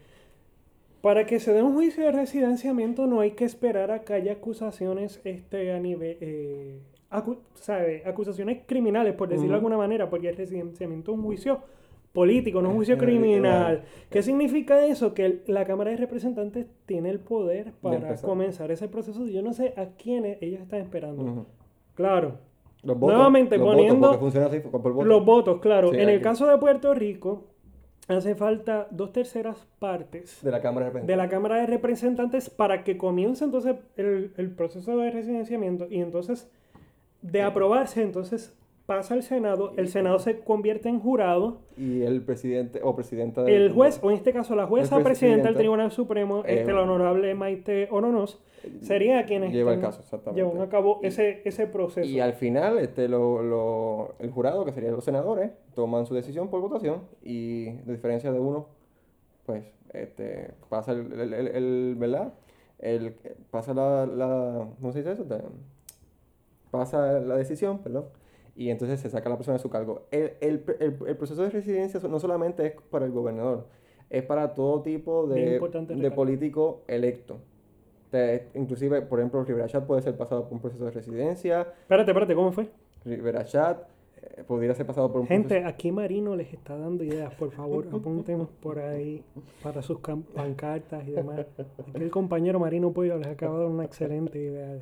Para 1.02 1.26
que 1.26 1.40
se 1.40 1.52
dé 1.54 1.64
un 1.64 1.74
juicio 1.74 2.04
de 2.06 2.12
residenciamiento 2.12 3.08
no 3.08 3.22
hay 3.22 3.32
que 3.32 3.46
esperar 3.46 3.90
a 3.92 4.02
que 4.02 4.14
haya 4.14 4.34
acusaciones 4.34 5.20
este, 5.24 5.72
a 5.74 5.80
nivel, 5.80 6.18
eh, 6.22 6.80
acu- 7.10 7.40
¿sabe? 7.56 8.04
acusaciones 8.06 8.60
criminales, 8.68 9.16
por 9.16 9.28
decirlo 9.30 9.54
de 9.54 9.56
alguna 9.58 9.78
manera, 9.78 10.10
porque 10.12 10.30
el 10.30 10.38
residenciamiento 10.38 11.12
es 11.12 11.18
un 11.18 11.24
juicio 11.24 11.60
político, 12.14 12.62
no 12.62 12.68
es 12.68 12.72
un 12.72 12.76
juicio 12.78 12.98
criminal. 12.98 13.84
¿Qué 14.10 14.22
significa 14.22 14.86
eso? 14.86 15.14
Que 15.14 15.42
la 15.48 15.66
Cámara 15.66 15.92
de 15.92 15.98
Representantes 15.98 16.66
tiene 16.86 17.10
el 17.10 17.20
poder 17.20 17.72
para 17.82 18.16
comenzar 18.18 18.72
ese 18.72 18.88
proceso. 18.88 19.26
Yo 19.28 19.42
no 19.42 19.54
sé 19.54 19.74
a 19.78 19.86
quiénes 19.98 20.38
ellos 20.42 20.62
están 20.62 20.82
esperando. 20.82 21.46
Claro, 21.96 22.38
Los 22.84 22.98
votos, 23.00 23.16
Nuevamente 23.16 23.58
los 23.58 23.66
votos, 23.66 23.78
poniendo 23.78 24.20
funciona 24.20 24.48
así, 24.48 24.60
voto. 24.60 25.04
los 25.04 25.26
votos, 25.26 25.60
claro. 25.62 25.92
Sí, 25.92 25.98
en 26.00 26.10
el 26.10 26.22
caso 26.22 26.48
de 26.48 26.58
Puerto 26.58 26.94
Rico, 26.94 27.46
hace 28.08 28.36
falta 28.36 28.88
dos 28.92 29.14
terceras 29.14 29.66
partes 29.80 30.40
de 30.44 30.52
la 30.52 30.60
Cámara 30.62 30.88
de 30.88 30.92
de 30.92 31.00
Representantes. 31.00 31.18
la 31.18 31.30
Cámara 31.30 31.56
de 31.62 31.68
Representantes 31.68 32.50
para 32.50 32.84
que 32.84 32.98
comience 32.98 33.46
entonces 33.46 33.76
el, 33.96 34.34
el 34.36 34.50
proceso 34.52 34.98
de 34.98 35.12
residenciamiento 35.12 35.88
y 35.90 36.02
entonces 36.02 36.50
de 37.22 37.42
aprobarse, 37.44 38.02
entonces 38.02 38.54
pasa 38.86 39.14
al 39.14 39.24
Senado, 39.24 39.72
el 39.78 39.88
Senado 39.88 40.20
se 40.20 40.40
convierte 40.40 40.90
en 40.90 41.00
jurado, 41.00 41.60
Y 41.78 42.02
el 42.02 42.22
presidente 42.22 42.82
o 42.84 42.96
presidenta 42.96 43.44
del- 43.44 43.54
el 43.54 43.72
juez, 43.74 44.00
o 44.04 44.12
en 44.12 44.18
este 44.18 44.34
caso 44.34 44.56
la 44.56 44.68
jueza 44.68 45.00
presidenta 45.02 45.48
del 45.48 45.56
Tribunal 45.58 45.92
Supremo, 45.92 46.44
eh, 46.46 46.60
este, 46.60 46.74
la 46.74 46.82
honorable 46.82 47.34
Maite 47.36 47.88
Oronos, 47.92 48.42
sería 48.82 49.26
quienes 49.26 49.54
lleva 49.54 49.74
el 49.74 49.80
caso, 49.82 50.02
exactamente. 50.02 50.42
llevan 50.44 50.62
a 50.62 50.70
cabo 50.70 51.00
ese, 51.04 51.42
ese 51.46 51.68
proceso. 51.68 52.08
Y 52.08 52.20
al 52.20 52.34
final, 52.34 52.78
este, 52.80 53.08
lo, 53.08 53.42
lo- 53.42 54.16
el 54.20 54.30
jurado, 54.32 54.66
que 54.66 54.74
serían 54.74 54.94
los 54.94 55.06
senadores, 55.06 55.52
toman 55.74 56.06
su 56.06 56.14
decisión 56.14 56.50
por 56.50 56.60
votación 56.62 57.02
y 57.24 57.66
de 57.72 57.94
diferencia 57.94 58.32
de 58.32 58.40
uno, 58.40 58.68
pues, 59.46 59.64
este, 59.94 60.52
pasa 60.70 60.92
el, 60.92 61.12
el, 61.14 61.34
el- 61.34 61.48
el- 61.48 61.96
¿verdad? 61.98 62.34
El, 62.80 63.14
pasa 63.52 63.74
la, 63.74 64.06
la, 64.06 64.68
¿cómo 64.80 64.92
se 64.92 65.00
dice 65.00 65.12
eso? 65.14 65.26
Pasa 66.72 67.20
la 67.20 67.36
decisión, 67.36 67.80
perdón, 67.80 68.06
y 68.56 68.70
entonces 68.70 69.00
se 69.00 69.10
saca 69.10 69.30
a 69.30 69.32
la 69.32 69.38
persona 69.38 69.58
de 69.58 69.62
su 69.62 69.70
cargo. 69.70 70.04
El, 70.12 70.34
el, 70.42 70.64
el, 70.80 70.98
el 71.08 71.18
proceso 71.18 71.42
de 71.44 71.50
residencia 71.50 72.00
no 72.10 72.20
solamente 72.20 72.66
es 72.66 72.74
para 72.90 73.06
el 73.06 73.12
gobernador, 73.12 73.68
es 74.10 74.24
para 74.24 74.54
todo 74.54 74.82
tipo 74.82 75.28
de, 75.28 75.60
de 75.60 76.12
político 76.12 76.82
electo. 76.88 77.38
Te- 78.10 78.50
inclusive, 78.56 79.02
por 79.04 79.20
ejemplo, 79.20 79.44
Rivera 79.44 79.68
Chat 79.68 79.86
puede 79.86 80.02
ser 80.02 80.18
pasado 80.18 80.44
por 80.44 80.54
un 80.54 80.60
proceso 80.60 80.84
de 80.84 80.92
residencia, 80.92 81.62
Espérate, 81.84 82.12
espérate, 82.12 82.36
¿cómo 82.36 82.52
fue? 82.52 82.68
Rivera 83.06 83.46
Chat 83.46 83.84
eh, 84.22 84.44
podría 84.46 84.76
ser 84.76 84.86
pasado 84.86 85.10
por 85.12 85.22
un 85.22 85.28
Gente, 85.28 85.48
proceso... 85.48 85.68
aquí 85.70 85.92
Marino 85.94 86.36
les 86.36 86.52
está 86.54 86.78
dando 86.78 87.06
ideas, 87.06 87.34
por 87.36 87.52
favor, 87.52 87.88
apunten 87.88 88.46
por 88.62 88.80
ahí 88.80 89.24
para 89.64 89.82
sus 89.82 90.00
pancartas 90.36 91.08
y 91.08 91.12
demás. 91.12 91.40
Aquí 91.96 92.04
el 92.04 92.12
compañero 92.12 92.60
Marino 92.60 92.92
Pollo 92.92 93.18
les 93.18 93.28
acaba 93.28 93.56
de 93.56 93.64
dar 93.64 93.72
una 93.72 93.86
excelente 93.86 94.38
idea. 94.38 94.78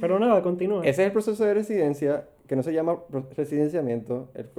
Pero 0.00 0.18
nada, 0.18 0.42
continúa. 0.42 0.82
Ese 0.82 1.02
es 1.02 1.06
el 1.06 1.12
proceso 1.12 1.42
de 1.42 1.54
residencia, 1.54 2.28
que 2.46 2.56
no 2.56 2.62
se 2.62 2.72
llama 2.74 2.98
residenciamiento. 3.36 4.28
El, 4.34 4.50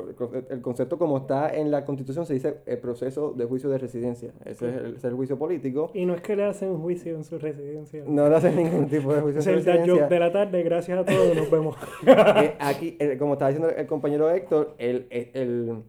el 0.50 0.62
concepto 0.62 0.98
como 0.98 1.18
está 1.20 1.56
en 1.56 1.70
la 1.70 1.86
Constitución 1.86 2.26
se 2.26 2.34
dice 2.34 2.58
el 2.66 2.80
proceso 2.80 3.34
de 3.34 3.46
juicio 3.46 3.70
de 3.70 3.78
residencia. 3.78 4.32
Ese 4.44 4.70
es 4.70 4.76
el, 4.76 4.86
ese 4.88 4.98
es 4.98 5.04
el 5.06 5.14
juicio 5.14 5.38
político. 5.38 5.92
Y 5.94 6.06
no 6.06 6.16
es 6.16 6.22
que 6.22 6.36
le 6.36 6.46
hacen 6.46 6.78
juicio 6.80 7.16
en 7.16 7.24
su 7.24 7.38
residencia. 7.38 8.04
No 8.08 8.28
le 8.28 8.36
hacen 8.36 8.56
ningún 8.56 8.88
tipo 8.88 9.14
de 9.14 9.22
juicio 9.22 9.40
es 9.40 9.46
de 9.46 9.54
el 9.54 9.64
dad 9.64 9.74
joke 9.74 9.82
residencia. 9.86 10.08
de 10.08 10.20
la 10.20 10.32
tarde, 10.32 10.64
gracias 10.64 10.98
a 11.00 11.06
todos, 11.06 11.36
nos 11.36 11.52
vemos. 11.52 11.76
Eh, 12.08 12.56
aquí, 12.60 12.98
eh, 13.00 13.18
como 13.20 13.34
estaba 13.34 13.50
diciendo 13.52 13.70
el 13.76 13.86
compañero 13.88 14.32
Héctor, 14.32 14.74
el, 14.80 15.06
el, 15.12 15.30
el, 15.34 15.84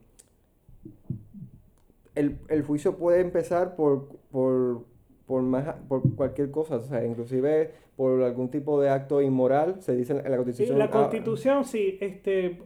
el- 2.14 2.38
el 2.48 2.62
juicio 2.62 2.96
puede 2.96 3.20
empezar 3.20 3.74
por, 3.76 4.08
por, 4.30 4.84
por, 5.26 5.42
más, 5.42 5.74
por 5.88 6.02
cualquier 6.14 6.50
cosa, 6.50 6.76
o 6.76 6.82
sea, 6.84 7.04
inclusive 7.04 7.72
por 7.96 8.22
algún 8.22 8.50
tipo 8.50 8.80
de 8.80 8.90
acto 8.90 9.22
inmoral, 9.22 9.82
se 9.82 9.96
dice 9.96 10.12
en 10.14 10.30
la 10.30 10.36
Constitución. 10.36 10.78
la 10.78 10.84
ah, 10.86 10.90
constitución, 10.90 11.64
sí, 11.64 11.98
este, 12.00 12.62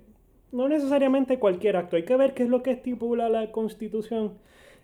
no 0.52 0.68
necesariamente 0.68 1.38
cualquier 1.38 1.76
acto, 1.76 1.96
hay 1.96 2.04
que 2.04 2.16
ver 2.16 2.34
qué 2.34 2.42
es 2.44 2.48
lo 2.48 2.62
que 2.62 2.72
estipula 2.72 3.28
la 3.28 3.52
constitución, 3.52 4.34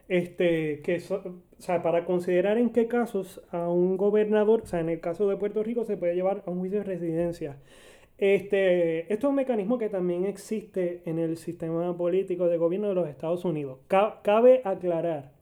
este, 0.09 0.83
que 0.83 1.01
so- 1.01 1.23
o 1.59 1.63
sea, 1.63 1.83
para 1.83 2.05
considerar 2.05 2.59
en 2.59 2.71
qué 2.71 2.87
casos 2.87 3.43
a 3.51 3.69
un 3.69 3.97
gobernador, 3.97 4.63
o 4.63 4.67
sea, 4.67 4.81
en 4.81 4.89
el 4.91 5.01
caso 5.01 5.29
de 5.29 5.37
Puerto 5.37 5.63
Rico 5.63 5.85
se 5.85 5.97
puede 5.97 6.15
llevar 6.15 6.43
a 6.47 6.51
un 6.51 6.61
juicio 6.61 6.79
de 6.81 6.85
residencia. 6.85 7.57
Este, 8.19 9.13
esto 9.13 9.27
es 9.27 9.31
un 9.31 9.37
mecanismo 9.37 9.79
que 9.79 9.89
también 9.91 10.25
existe 10.27 11.03
en 11.07 11.19
el 11.19 11.37
sistema 11.37 11.97
político 11.97 12.49
de 12.49 12.57
gobierno 12.59 12.89
de 12.89 12.95
los 12.95 13.09
Estados 13.09 13.45
Unidos. 13.45 13.79
Ca- 13.89 14.21
cabe 14.23 14.63
aclarar, 14.65 15.33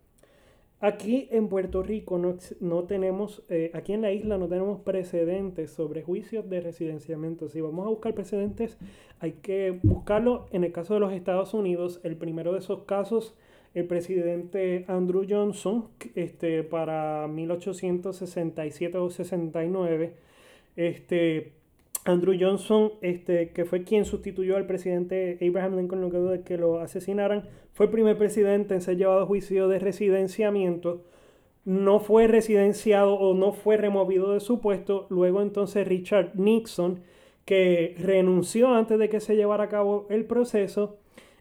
Aquí 0.84 1.28
en 1.30 1.48
Puerto 1.48 1.82
Rico 1.82 2.18
no, 2.18 2.36
no 2.60 2.84
tenemos, 2.84 3.42
eh, 3.48 3.70
aquí 3.72 3.94
en 3.94 4.02
la 4.02 4.12
isla 4.12 4.36
no 4.36 4.48
tenemos 4.48 4.82
precedentes 4.82 5.70
sobre 5.70 6.02
juicios 6.02 6.50
de 6.50 6.60
residenciamiento. 6.60 7.48
Si 7.48 7.62
vamos 7.62 7.86
a 7.86 7.88
buscar 7.88 8.12
precedentes, 8.12 8.76
hay 9.18 9.32
que 9.32 9.80
buscarlo 9.82 10.46
en 10.52 10.62
el 10.62 10.72
caso 10.72 10.92
de 10.92 11.00
los 11.00 11.14
Estados 11.14 11.54
Unidos. 11.54 12.00
El 12.02 12.18
primero 12.18 12.52
de 12.52 12.58
esos 12.58 12.82
casos, 12.82 13.34
el 13.72 13.86
presidente 13.86 14.84
Andrew 14.86 15.24
Johnson, 15.26 15.88
este, 16.16 16.62
para 16.64 17.28
1867 17.28 18.98
o 18.98 19.08
69, 19.08 20.16
este, 20.76 21.54
Andrew 22.04 22.36
Johnson, 22.38 22.92
este, 23.00 23.50
que 23.50 23.64
fue 23.64 23.82
quien 23.82 24.04
sustituyó 24.04 24.56
al 24.56 24.66
presidente 24.66 25.38
Abraham 25.40 25.78
Lincoln 25.78 26.00
luego 26.00 26.30
de 26.30 26.42
que 26.42 26.58
lo 26.58 26.80
asesinaran, 26.80 27.44
fue 27.72 27.86
el 27.86 27.92
primer 27.92 28.18
presidente 28.18 28.74
en 28.74 28.80
ser 28.82 28.96
llevado 28.96 29.22
a 29.22 29.26
juicio 29.26 29.68
de 29.68 29.78
residenciamiento. 29.78 31.02
No 31.64 31.98
fue 32.00 32.26
residenciado 32.26 33.14
o 33.14 33.34
no 33.34 33.52
fue 33.52 33.78
removido 33.78 34.32
de 34.32 34.40
su 34.40 34.60
puesto. 34.60 35.06
Luego 35.08 35.40
entonces 35.40 35.88
Richard 35.88 36.32
Nixon, 36.34 37.00
que 37.46 37.94
renunció 37.98 38.68
antes 38.74 38.98
de 38.98 39.08
que 39.08 39.20
se 39.20 39.34
llevara 39.36 39.64
a 39.64 39.68
cabo 39.68 40.06
el 40.10 40.26
proceso. 40.26 40.98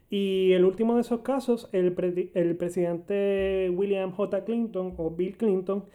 Y 0.10 0.54
el 0.54 0.64
último 0.64 0.96
de 0.96 1.02
esos 1.02 1.22
casos, 1.22 1.70
el, 1.74 1.92
pre- 1.92 2.30
el 2.36 2.56
presidente 2.56 3.70
William 3.76 4.12
J. 4.12 4.46
Clinton 4.46 4.94
o 4.98 5.10
Bill 5.10 5.36
Clinton, 5.36 5.86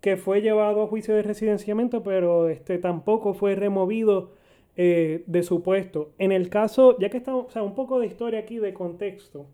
que 0.00 0.16
fue 0.16 0.40
llevado 0.40 0.82
a 0.82 0.86
juicio 0.86 1.14
de 1.14 1.22
residenciamiento, 1.22 2.02
pero 2.02 2.48
este 2.48 2.78
tampoco 2.78 3.34
fue 3.34 3.54
removido 3.54 4.32
eh, 4.76 5.24
de 5.26 5.42
su 5.42 5.62
puesto. 5.62 6.12
En 6.18 6.32
el 6.32 6.48
caso, 6.50 6.96
ya 6.98 7.10
que 7.10 7.16
estamos, 7.18 7.46
o 7.46 7.50
sea, 7.50 7.62
un 7.62 7.74
poco 7.74 7.98
de 7.98 8.06
historia 8.06 8.40
aquí, 8.40 8.58
de 8.58 8.72
contexto. 8.72 9.46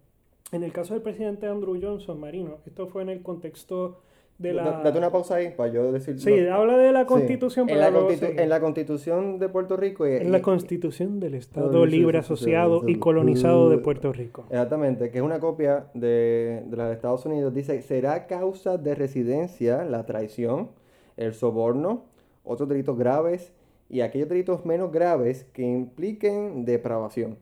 En 0.53 0.63
el 0.63 0.73
caso 0.73 0.95
del 0.95 1.03
presidente 1.03 1.47
Andrew 1.47 1.81
Johnson, 1.81 2.21
Marino, 2.21 2.59
esto 2.67 2.87
fue 2.89 3.03
en 3.03 3.09
el 3.09 3.23
contexto 3.23 4.03
de 4.39 4.53
la... 4.53 4.83
Date 4.83 4.99
una 4.99 5.11
pausa 5.13 5.37
ahí 5.37 5.53
para 5.57 5.73
yo 5.73 5.93
decir. 5.93 6.21
Sí, 6.21 6.47
habla 6.49 6.77
de 6.77 6.91
la 6.93 7.01
Sí. 7.03 7.07
constitución, 7.07 7.69
en 7.71 7.77
pero 7.79 7.91
la, 7.91 7.99
constitu- 8.01 8.41
en 8.41 8.49
la 8.49 8.61
constitución 8.61 9.39
de 9.39 9.49
Puerto 9.49 9.77
Rico. 9.77 10.07
y- 10.09 10.15
En 10.17 10.33
la 10.33 10.43
constitución 10.43 11.21
del 11.21 11.35
Estado 11.35 11.87
Libre 11.87 12.19
Asociado. 12.19 12.77
Asociado 12.79 12.89
y 12.89 12.99
colonizado 12.99 13.71
de 13.71 13.79
Puerto 13.79 14.13
Rico. 14.13 14.45
Exactamente, 14.51 15.11
que 15.11 15.19
es 15.19 15.25
una 15.25 15.39
copia 15.39 15.87
de, 15.95 16.63
de 16.67 16.77
la 16.77 16.89
de 16.89 16.95
Estados 16.95 17.25
Unidos. 17.27 17.55
Dice, 17.55 17.81
será 17.83 18.27
causa 18.27 18.77
de 18.77 18.95
residencia 18.97 19.85
la 19.85 20.05
traición, 20.05 20.71
el 21.17 21.33
soborno, 21.35 22.05
otros 22.43 22.69
delitos 22.69 22.99
graves 22.99 23.53
y 23.89 24.01
aquellos 24.01 24.29
delitos 24.29 24.67
menos 24.67 24.91
graves 24.91 25.45
que 25.53 25.63
impliquen 25.63 26.65
depravación. 26.65 27.39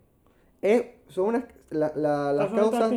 Es- 0.60 0.84
son 1.08 1.26
unas, 1.28 1.44
la- 1.72 1.92
la- 1.96 2.32
las 2.32 2.52
causas... 2.52 2.90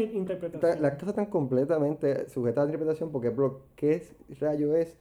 ta- 0.59 0.75
Las 0.79 0.91
causas 0.91 1.09
están 1.09 1.25
completamente 1.27 2.29
sujetas 2.29 2.63
a 2.63 2.65
interpretación 2.65 3.11
porque, 3.11 3.29
bro, 3.29 3.61
¿qué 3.75 3.93
es- 3.95 4.15
rayo 4.39 4.75
es 4.75 4.97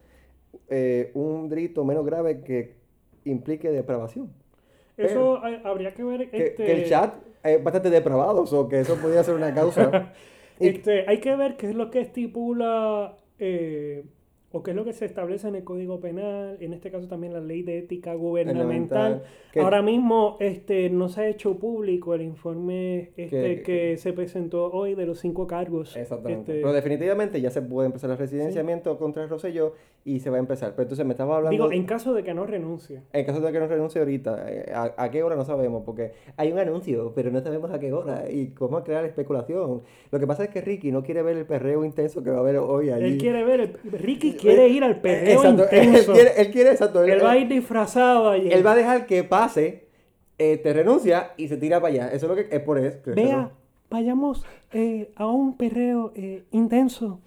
eh, 0.68 1.11
un 1.14 1.49
delito 1.49 1.85
menos 1.85 2.05
grave 2.07 2.43
que 2.43 2.77
implique 3.25 3.70
depravación? 3.70 4.33
Eso 4.97 5.41
habría 5.64 5.93
que 5.95 6.05
ver... 6.05 6.22
Este, 6.33 6.55
que 6.55 6.72
el 6.72 6.89
chat 6.89 7.14
es 7.43 7.62
bastante 7.62 7.91
depravado, 7.91 8.43
o 8.45 8.68
que 8.68 8.81
eso 8.81 8.97
podría 8.97 9.22
ser 9.25 9.35
una 9.35 9.53
causa. 9.55 10.12
Y- 10.61 10.68
Este, 10.68 11.05
hay 11.09 11.18
que 11.18 11.35
ver 11.35 11.57
qué 11.57 11.70
es 11.70 11.75
lo 11.75 11.91
que 11.91 12.01
estipula 12.01 13.16
eh, 13.41 14.05
o 14.55 14.62
qué 14.62 14.70
es 14.70 14.76
lo 14.76 14.84
que 14.84 14.92
se 14.92 15.05
establece 15.05 15.48
en 15.48 15.57
el 15.57 15.64
Código 15.64 15.98
Penal, 15.98 16.57
en 16.61 16.72
este 16.72 16.90
caso 16.92 17.09
también 17.09 17.32
la 17.32 17.40
Ley 17.40 17.62
de 17.62 17.78
Ética 17.78 18.14
Gubernamental. 18.14 19.24
que- 19.52 19.59
Ahora 19.61 19.82
mismo 19.82 20.36
este, 20.38 20.90
no 20.90 21.09
se 21.09 21.22
ha 21.22 21.28
hecho 21.28 21.57
público 21.59 22.14
el 22.14 22.22
informe 22.22 23.11
este, 23.16 23.57
Que- 23.57 23.62
que, 23.62 23.96
se 23.96 24.12
presentó 24.12 24.70
hoy 24.72 24.94
de 24.94 25.07
los 25.07 25.18
cinco 25.18 25.46
cargos. 25.48 25.96
Exactamente. 25.96 26.52
Este, 26.52 26.62
Pero 26.62 26.72
definitivamente 26.72 27.40
ya 27.40 27.50
se 27.50 27.62
puede 27.62 27.86
empezar 27.86 28.11
el 28.11 28.18
residenciamiento 28.18 28.96
contra 28.96 29.24
el 29.24 29.28
Rosselló 29.28 29.72
y 30.07 30.20
se 30.20 30.28
va 30.28 30.36
a 30.36 30.40
empezar. 30.40 30.72
Pero 30.72 30.82
entonces 30.82 31.07
me 31.07 31.12
estaba 31.14 31.36
hablando... 31.38 31.50
digo, 31.50 31.72
en 31.72 31.84
caso 31.86 32.12
de 32.12 32.22
que 32.22 32.34
no 32.34 32.44
renuncie. 32.44 33.00
En 33.12 33.24
caso 33.24 33.40
de 33.40 33.50
que 33.52 33.59
no 33.59 33.66
renuncie 33.66 34.00
ahorita, 34.00 34.44
eh, 34.50 34.70
¿a, 34.74 34.92
a 34.98 35.11
qué 35.11 35.22
hora 35.22 35.34
no 35.34 35.44
sabemos? 35.46 35.82
Porque 35.86 36.12
hay 36.36 36.52
un 36.52 36.59
anuncio, 36.59 37.12
pero 37.14 37.30
no 37.30 37.40
sabemos 37.40 37.70
a 37.70 37.78
qué 37.78 37.90
hora 37.92 38.30
y 38.30 38.48
cómo 38.48 38.84
crear 38.84 39.05
especulación. 39.07 39.82
Lo 40.11 40.18
que 40.20 40.26
pasa 40.26 40.44
es 40.44 40.50
que 40.50 40.61
Ricky 40.61 40.92
no 40.92 41.02
quiere 41.02 41.22
ver 41.22 41.38
el 41.38 41.46
perreo 41.46 41.84
intenso 41.86 42.22
que 42.22 42.30
va 42.30 42.36
a 42.36 42.40
haber 42.40 42.59
hoy 42.59 42.90
allí. 42.90 43.05
Él 43.14 43.18
quiere 43.18 43.44
ver, 43.44 43.61
el- 43.61 43.78
Ricky 43.92 44.34
quiere 44.34 44.68
ir 44.68 44.84
al 44.84 45.00
perreo 45.00 45.38
Exacto, 45.42 45.64
él 45.70 45.84
intenso. 45.84 46.12
quiere, 46.12 46.30
él 46.36 46.50
quiere, 46.50 46.70
exacto. 46.72 47.02
Él, 47.02 47.11
Él 47.11 47.24
va 47.24 47.30
a 47.32 47.38
ir 47.38 47.48
disfrazado 47.48 48.28
allí. 48.28 48.50
él 48.52 48.66
va 48.66 48.72
a 48.72 48.76
dejar 48.76 49.07
que 49.07 49.24
pase, 49.24 49.84
eh, 50.36 50.59
te 50.59 50.72
renuncia 50.74 51.30
y 51.38 51.48
se 51.48 51.57
tira 51.57 51.80
para 51.80 51.94
allá. 51.94 52.07
Eso 52.09 52.26
es 52.26 52.30
lo 52.30 52.34
que 52.36 52.55
es 52.55 52.61
por 52.61 52.76
eso. 52.78 52.98
Vea, 53.07 53.52
vayamos 53.88 54.44
eh, 54.72 55.11
a 55.16 55.26
un 55.28 55.57
perreo 55.57 56.12
eh, 56.14 56.42
intenso 56.50 57.20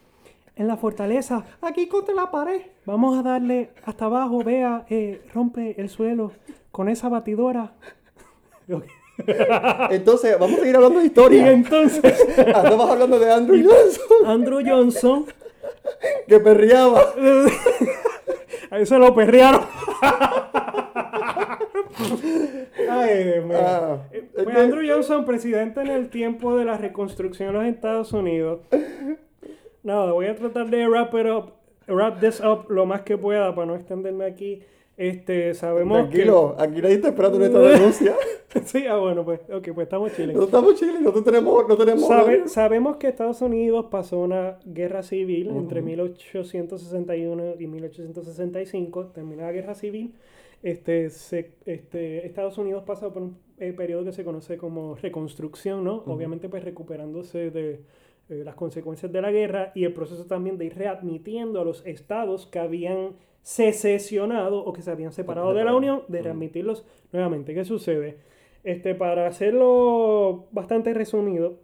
en 0.57 0.67
la 0.67 0.77
fortaleza. 0.77 1.43
Aquí 1.61 1.87
contra 1.87 2.13
la 2.15 2.29
pared. 2.31 2.61
Vamos 2.85 3.17
a 3.17 3.23
darle 3.23 3.71
hasta 3.85 4.05
abajo, 4.05 4.43
vea, 4.43 4.85
eh, 4.89 5.21
rompe 5.33 5.79
el 5.79 5.89
suelo 5.89 6.31
con 6.71 6.89
esa 6.89 7.09
batidora. 7.09 7.73
Entonces, 9.89 10.37
vamos 10.39 10.57
a 10.57 10.61
seguir 10.61 10.75
hablando 10.75 10.99
de 10.99 11.05
Y 11.05 11.07
historia. 11.07 11.51
entonces, 11.51 12.03
Estamos 12.37 12.89
hablando 12.91 13.17
de 13.17 13.31
Andrew 13.31 13.63
Johnson, 13.67 14.25
Andrew 14.27 14.59
Johnson, 14.65 15.25
que 16.27 16.39
perreaba. 16.39 17.01
a 18.69 18.79
eso 18.79 18.99
lo 18.99 19.15
perrearon. 19.15 19.61
Ay, 22.89 23.23
Dios 23.23 23.45
mío. 23.45 23.57
Ah, 23.59 23.97
Eh, 24.11 24.17
es 24.37 24.43
pues 24.43 24.55
que- 24.55 24.61
Andrew 24.61 24.83
Johnson, 24.87 25.25
presidente 25.25 25.81
en 25.81 25.87
el 25.87 26.09
tiempo 26.09 26.55
de 26.55 26.65
la 26.65 26.77
reconstrucción 26.77 27.47
de 27.47 27.53
los 27.53 27.65
Estados 27.65 28.13
Unidos. 28.13 28.59
Nada, 29.87 30.11
voy 30.11 30.25
a 30.25 30.35
tratar 30.35 30.69
de 30.69 30.85
wrap 30.85 31.13
it 31.13 31.25
up, 31.27 31.53
wrap 31.87 32.19
this 32.19 32.41
up 32.41 32.69
lo 32.69 32.85
más 32.85 33.03
que 33.03 33.17
pueda 33.17 33.55
para 33.55 33.67
no 33.67 33.75
extenderme 33.75 34.25
aquí. 34.25 34.59
Este, 34.97 35.53
sabemos 35.53 36.09
Tranquilo, 36.09 36.55
aquí 36.59 36.81
nadie 36.81 36.95
está 36.95 37.07
esperando 37.07 37.37
nuestra 37.39 37.61
denuncia. 37.69 38.13
que... 38.49 38.59
sí, 38.65 38.85
ah, 38.85 38.97
bueno, 38.97 39.23
pues, 39.23 39.39
ok, 39.49 39.69
pues 39.73 39.85
estamos 39.85 40.11
chiles. 40.11 40.35
Nosotros 40.35 40.47
estamos 40.47 40.75
chiles, 40.77 40.99
nosotros 40.99 41.23
tenemos, 41.23 41.67
no 41.69 41.77
tenemos. 41.77 42.05
Sabe- 42.05 42.47
sabemos 42.49 42.97
que 42.97 43.07
Estados 43.07 43.41
Unidos 43.41 43.85
pasó 43.89 44.19
una 44.19 44.57
guerra 44.65 45.03
civil 45.03 45.51
entre 45.51 45.81
1861 45.81 47.53
y 47.57 47.67
1865, 47.67 49.05
terminó 49.13 49.43
la 49.43 49.51
guerra 49.53 49.73
civil. 49.73 50.15
Este, 50.63 51.09
se- 51.11 51.51
este, 51.65 52.25
Estados 52.25 52.57
Unidos 52.57 52.83
pasa 52.85 53.13
por 53.13 53.21
un 53.21 53.37
eh, 53.59 53.71
periodo 53.71 54.03
que 54.03 54.11
se 54.11 54.25
conoce 54.25 54.57
como 54.57 54.95
reconstrucción, 54.95 55.83
¿no? 55.85 56.03
Obviamente 56.07 56.49
pues 56.49 56.63
recuperándose 56.63 57.51
de 57.51 57.79
eh, 58.29 58.43
las 58.43 58.55
consecuencias 58.55 59.11
de 59.11 59.21
la 59.21 59.31
guerra 59.31 59.71
y 59.75 59.85
el 59.85 59.93
proceso 59.93 60.25
también 60.25 60.57
de 60.57 60.65
ir 60.65 60.75
readmitiendo 60.75 61.61
a 61.61 61.65
los 61.65 61.85
estados 61.85 62.45
que 62.45 62.59
habían 62.59 63.13
secesionado 63.41 64.59
o 64.65 64.73
que 64.73 64.81
se 64.81 64.91
habían 64.91 65.13
separado 65.13 65.53
de 65.53 65.63
la 65.63 65.73
Unión, 65.73 66.03
de 66.09 66.21
readmitirlos 66.21 66.85
nuevamente. 67.13 67.53
¿Qué 67.53 67.63
sucede? 67.63 68.17
Este, 68.63 68.95
para 68.95 69.27
hacerlo 69.27 70.47
bastante 70.51 70.93
resumido, 70.93 71.59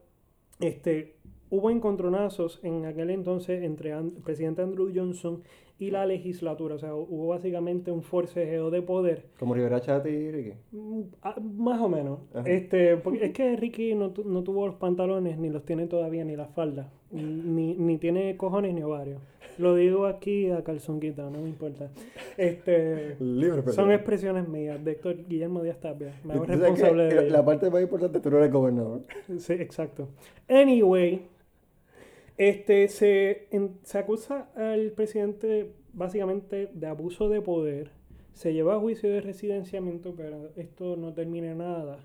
este, 0.61 1.17
hubo 1.49 1.69
encontronazos 1.69 2.61
en 2.63 2.85
aquel 2.85 3.09
entonces 3.09 3.61
entre 3.63 3.91
el 3.91 4.11
presidente 4.23 4.61
Andrew 4.61 4.89
Johnson 4.95 5.43
y 5.87 5.91
la 5.91 6.05
legislatura. 6.05 6.75
O 6.75 6.79
sea, 6.79 6.93
hubo 6.95 7.27
básicamente 7.27 7.91
un 7.91 8.01
forcejeo 8.01 8.69
de 8.71 8.81
poder. 8.81 9.25
Como 9.39 9.53
Rivera 9.53 9.81
Chat 9.81 10.05
y 10.07 10.31
Ricky. 10.31 10.53
Mm, 10.71 11.01
ah, 11.21 11.35
Más 11.57 11.81
o 11.81 11.89
menos. 11.89 12.19
Ajá. 12.33 12.49
Este, 12.49 12.97
porque 12.97 13.25
es 13.25 13.31
que 13.31 13.55
Ricky 13.55 13.95
no, 13.95 14.11
tu- 14.11 14.23
no 14.23 14.43
tuvo 14.43 14.65
los 14.67 14.75
pantalones, 14.75 15.37
ni 15.37 15.49
los 15.49 15.63
tiene 15.65 15.87
todavía, 15.87 16.23
ni 16.25 16.35
la 16.35 16.47
falda. 16.47 16.91
Ni, 17.11 17.75
ni 17.75 17.97
tiene 17.97 18.35
cojones 18.37 18.73
ni 18.73 18.81
ovarios. 18.81 19.21
Lo 19.59 19.75
digo 19.75 20.07
aquí 20.07 20.49
a 20.49 20.63
calzón 20.63 20.99
quitado, 20.99 21.29
no 21.29 21.39
me 21.39 21.47
importa. 21.49 21.91
Este, 22.37 23.15
Libre, 23.19 23.61
son 23.71 23.91
expresiones 23.91 24.47
mías 24.47 24.83
de 24.83 24.93
Héctor 24.93 25.17
Guillermo 25.27 25.61
Díaz 25.61 25.79
Tapia. 25.79 26.11
Me 26.23 26.33
hago 26.33 26.45
responsable 26.45 27.03
de 27.03 27.15
la, 27.15 27.21
ello. 27.21 27.31
la 27.31 27.45
parte 27.45 27.69
más 27.69 27.81
importante, 27.83 28.19
tú 28.19 28.31
no 28.31 28.37
eres 28.39 28.51
gobernador. 28.51 29.01
Sí, 29.37 29.53
exacto. 29.53 30.07
Anyway, 30.49 31.21
este 32.37 32.87
se, 32.87 33.47
en- 33.51 33.77
se 33.83 33.97
acusa 33.99 34.49
al 34.55 34.91
presidente 34.91 35.73
básicamente 35.93 36.69
de 36.73 36.87
abuso 36.87 37.29
de 37.29 37.41
poder. 37.41 37.91
Se 38.33 38.53
lleva 38.53 38.75
a 38.75 38.79
juicio 38.79 39.09
de 39.11 39.21
residenciamiento, 39.21 40.13
pero 40.15 40.49
esto 40.55 40.95
no 40.95 41.13
termina 41.13 41.53
nada. 41.53 41.99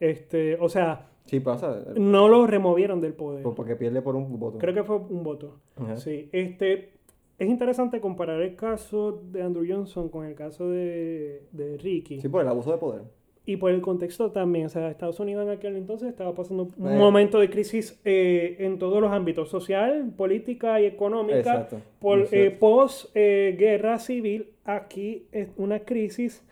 Este, 0.00 0.56
o 0.60 0.68
sea, 0.68 1.08
Sí, 1.26 1.40
pasa. 1.40 1.84
no 1.96 2.28
lo 2.28 2.46
removieron 2.46 3.00
del 3.00 3.14
poder. 3.14 3.42
por- 3.42 3.54
Porque 3.54 3.74
pierde 3.76 4.00
por 4.02 4.14
un 4.14 4.38
voto. 4.38 4.58
Creo 4.58 4.74
que 4.74 4.84
fue 4.84 4.96
un 4.96 5.22
voto. 5.24 5.58
Ajá. 5.76 5.96
Sí, 5.96 6.28
este 6.32 6.90
es 7.38 7.48
interesante 7.48 8.00
comparar 8.00 8.40
el 8.40 8.54
caso 8.54 9.20
de 9.32 9.42
Andrew 9.42 9.64
Johnson 9.68 10.08
con 10.08 10.24
el 10.26 10.34
caso 10.36 10.68
de, 10.70 11.48
de 11.50 11.76
Ricky. 11.78 12.20
Sí, 12.20 12.28
por 12.28 12.42
el 12.42 12.48
abuso 12.48 12.70
de 12.70 12.78
poder. 12.78 13.02
Y 13.46 13.58
por 13.58 13.70
el 13.72 13.82
contexto 13.82 14.30
también, 14.30 14.66
o 14.66 14.68
sea, 14.70 14.90
Estados 14.90 15.20
Unidos 15.20 15.44
en 15.44 15.50
aquel 15.50 15.76
entonces 15.76 16.08
estaba 16.08 16.34
pasando 16.34 16.70
un 16.78 16.92
Eh. 16.92 16.96
momento 16.96 17.38
de 17.40 17.50
crisis 17.50 18.00
eh, 18.04 18.56
en 18.60 18.78
todos 18.78 19.02
los 19.02 19.12
ámbitos, 19.12 19.50
social, 19.50 20.12
política 20.16 20.80
y 20.80 20.86
económica. 20.86 21.38
Exacto. 21.38 21.80
Por, 22.00 22.20
Exacto. 22.20 22.36
eh, 22.36 22.50
post 22.50 23.10
eh, 23.14 23.54
guerra 23.58 23.98
civil, 23.98 24.48
aquí 24.64 25.26
es 25.30 25.48
una 25.58 25.80
crisis 25.80 26.42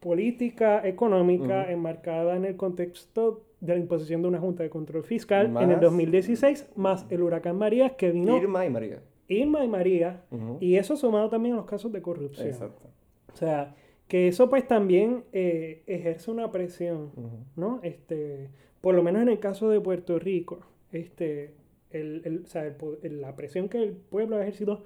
política, 0.00 0.86
económica, 0.86 1.62
Ujú. 1.64 1.72
enmarcada 1.72 2.36
en 2.36 2.44
el 2.44 2.56
contexto 2.56 3.42
de 3.60 3.74
la 3.74 3.80
imposición 3.80 4.22
de 4.22 4.28
una 4.28 4.38
Junta 4.38 4.62
de 4.62 4.70
Control 4.70 5.02
Fiscal 5.02 5.46
en 5.46 5.56
el 5.56 5.66
Más- 5.68 5.80
2016, 5.80 6.70
más 6.76 7.06
el 7.10 7.22
huracán 7.22 7.56
María 7.56 7.90
que 7.96 8.12
vino 8.12 8.36
Irma 8.36 8.64
y 8.66 8.70
María. 8.70 9.00
Irma 9.28 9.64
y 9.64 9.68
María, 9.68 10.22
Ujú. 10.30 10.58
y 10.60 10.76
eso 10.76 10.94
sumado 10.96 11.28
también 11.28 11.54
a 11.54 11.56
los 11.58 11.66
casos 11.66 11.90
de 11.90 12.00
corrupción. 12.02 12.46
Exacto. 12.46 12.86
O 13.32 13.36
sea, 13.36 13.74
que 14.08 14.28
eso 14.28 14.48
pues 14.48 14.66
también 14.68 15.24
eh, 15.32 15.82
ejerce 15.86 16.30
una 16.30 16.50
presión, 16.52 17.10
Ujú. 17.16 17.30
¿no? 17.56 17.80
Este, 17.82 18.48
por 18.80 18.94
lo 18.94 19.02
menos 19.02 19.22
en 19.22 19.28
el 19.28 19.40
caso 19.40 19.68
de 19.68 19.80
Puerto 19.80 20.18
Rico, 20.18 20.60
este, 20.92 21.54
el, 21.90 22.22
el- 22.24 22.42
o 22.44 22.46
sea, 22.46 22.64
el 23.02 23.20
la 23.20 23.34
presión 23.34 23.68
que 23.68 23.78
el 23.82 23.92
pueblo 23.92 24.36
ha 24.36 24.42
ejercido 24.42 24.82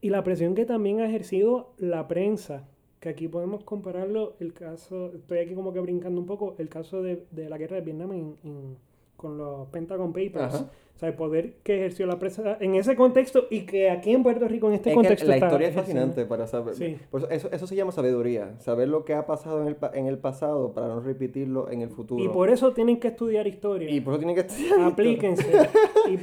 y 0.00 0.10
la 0.10 0.22
presión 0.24 0.54
que 0.54 0.64
también 0.64 1.00
ha 1.00 1.06
ejercido 1.08 1.72
la 1.78 2.08
prensa, 2.08 2.66
que 3.00 3.08
aquí 3.10 3.28
podemos 3.28 3.64
compararlo, 3.64 4.34
el 4.40 4.52
caso, 4.52 5.12
estoy 5.14 5.38
aquí 5.38 5.54
como 5.54 5.72
que 5.72 5.80
brincando 5.80 6.20
un 6.20 6.26
poco, 6.26 6.54
el 6.58 6.68
caso 6.68 7.02
de, 7.02 7.24
de 7.30 7.48
la 7.48 7.58
guerra 7.58 7.76
de 7.76 7.82
Vietnam 7.82 8.12
en- 8.12 8.36
en- 8.44 8.76
con 9.16 9.38
los 9.38 9.68
Pentagon 9.68 10.12
Papers. 10.12 10.54
Ajá. 10.54 10.70
O 10.94 10.96
sea, 10.96 11.08
el 11.08 11.16
poder 11.16 11.54
que 11.64 11.74
ejerció 11.74 12.06
la 12.06 12.20
prensa 12.20 12.56
en 12.60 12.76
ese 12.76 12.94
contexto 12.94 13.46
y 13.50 13.62
que 13.62 13.90
aquí 13.90 14.12
en 14.12 14.22
Puerto 14.22 14.46
Rico 14.46 14.68
en 14.68 14.74
este 14.74 14.90
Es 14.90 14.92
que 14.92 15.00
contexto 15.00 15.26
la 15.26 15.36
historia 15.38 15.66
es 15.68 15.72
ejerciendo. 15.74 16.02
fascinante 16.02 16.24
para 16.28 16.46
saber. 16.46 16.74
Sí. 16.76 16.96
Por 17.10 17.32
eso, 17.32 17.48
eso, 17.50 17.66
se 17.66 17.74
llama 17.74 17.90
sabiduría. 17.90 18.54
Saber 18.60 18.86
lo 18.86 19.04
que 19.04 19.12
ha 19.14 19.26
pasado 19.26 19.60
en 19.62 19.66
el, 19.68 19.76
en 19.92 20.06
el 20.06 20.18
pasado 20.18 20.72
para 20.72 20.86
no 20.86 21.00
repetirlo 21.00 21.68
en 21.68 21.80
el 21.80 21.90
futuro. 21.90 22.22
Y 22.22 22.28
por 22.28 22.48
eso 22.48 22.72
tienen 22.74 23.00
que 23.00 23.08
estudiar 23.08 23.48
historia. 23.48 23.90
Y 23.90 24.00
por 24.00 24.14
eso 24.14 24.18
tienen 24.20 24.36
que 24.36 24.42
estudiar. 24.42 24.80
Aplíquense. 24.82 25.44
y 26.08 26.16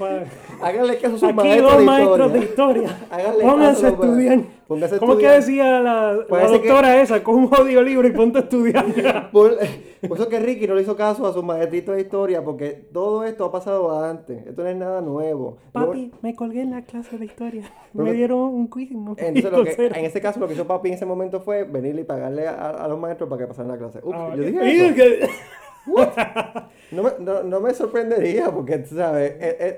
Háganle 0.63 0.97
caso 0.99 1.15
a 1.15 1.19
sus 1.19 1.23
Aquí 1.29 1.35
maestros 1.35 1.73
dos 1.73 1.83
maestros 1.83 2.33
de 2.33 2.39
historia. 2.39 2.83
historia. 2.83 3.07
Háganle 3.11 3.43
Pónganse 3.43 3.85
a 3.85 3.89
estudiar. 3.89 4.39
Pónganse 4.67 4.95
a 4.95 4.99
¿Cómo 4.99 5.17
que 5.17 5.25
estudiar. 5.25 5.41
decía 5.41 5.79
la, 5.81 6.13
la 6.13 6.25
Parece 6.27 6.61
que- 6.61 6.67
doctora 6.69 7.01
esa? 7.01 7.21
Con 7.23 7.35
un 7.35 7.47
jodido 7.47 7.81
libro 7.83 8.07
y 8.07 8.11
ponte 8.11 8.37
a 8.37 8.41
estudiar. 8.43 8.85
Por, 9.33 9.57
por 10.07 10.17
eso 10.17 10.29
que 10.29 10.39
Ricky 10.39 10.65
no 10.67 10.75
le 10.75 10.81
hizo 10.83 10.95
caso 10.95 11.25
a 11.27 11.33
sus 11.33 11.43
maestritos 11.43 11.95
de 11.95 12.01
historia, 12.01 12.41
porque 12.43 12.69
todo 12.93 13.23
esto 13.25 13.43
ha 13.45 13.51
pasado 13.51 14.01
antes. 14.03 14.47
Esto 14.47 14.60
no 14.63 14.73
nada 14.73 15.01
nuevo. 15.01 15.57
Papi, 15.71 16.11
me 16.21 16.35
colgué 16.35 16.61
en 16.61 16.71
la 16.71 16.81
clase 16.83 17.17
de 17.17 17.25
historia. 17.25 17.63
Pero- 17.93 18.05
me 18.05 18.13
dieron 18.13 18.39
un 18.39 18.67
quiz. 18.67 18.91
No 18.91 19.15
Entonces, 19.17 19.51
lo 19.51 19.63
que, 19.63 19.99
en 19.99 20.05
ese 20.05 20.21
caso, 20.21 20.39
lo 20.39 20.47
que 20.47 20.53
hizo 20.53 20.65
papi 20.67 20.89
en 20.89 20.93
ese 20.95 21.05
momento 21.05 21.41
fue 21.41 21.63
venirle 21.63 22.01
y 22.01 22.05
pagarle 22.05 22.47
a, 22.47 22.69
a 22.69 22.87
los 22.87 22.99
maestros 22.99 23.29
para 23.29 23.41
que 23.41 23.47
pasaran 23.47 23.71
la 23.71 23.77
clase. 23.77 23.99
Ups, 24.03 24.15
Ah, 24.17 24.33
yo 24.35 24.43
dije 24.43 24.85
eso. 24.85 24.95
que- 24.95 25.29
No 26.91 27.03
me, 27.03 27.09
no, 27.19 27.43
no 27.43 27.59
me 27.61 27.73
sorprendería 27.73 28.51
porque, 28.51 28.77
tú 28.79 28.95
sabes, 28.95 29.33
el, 29.39 29.55
el- 29.67 29.77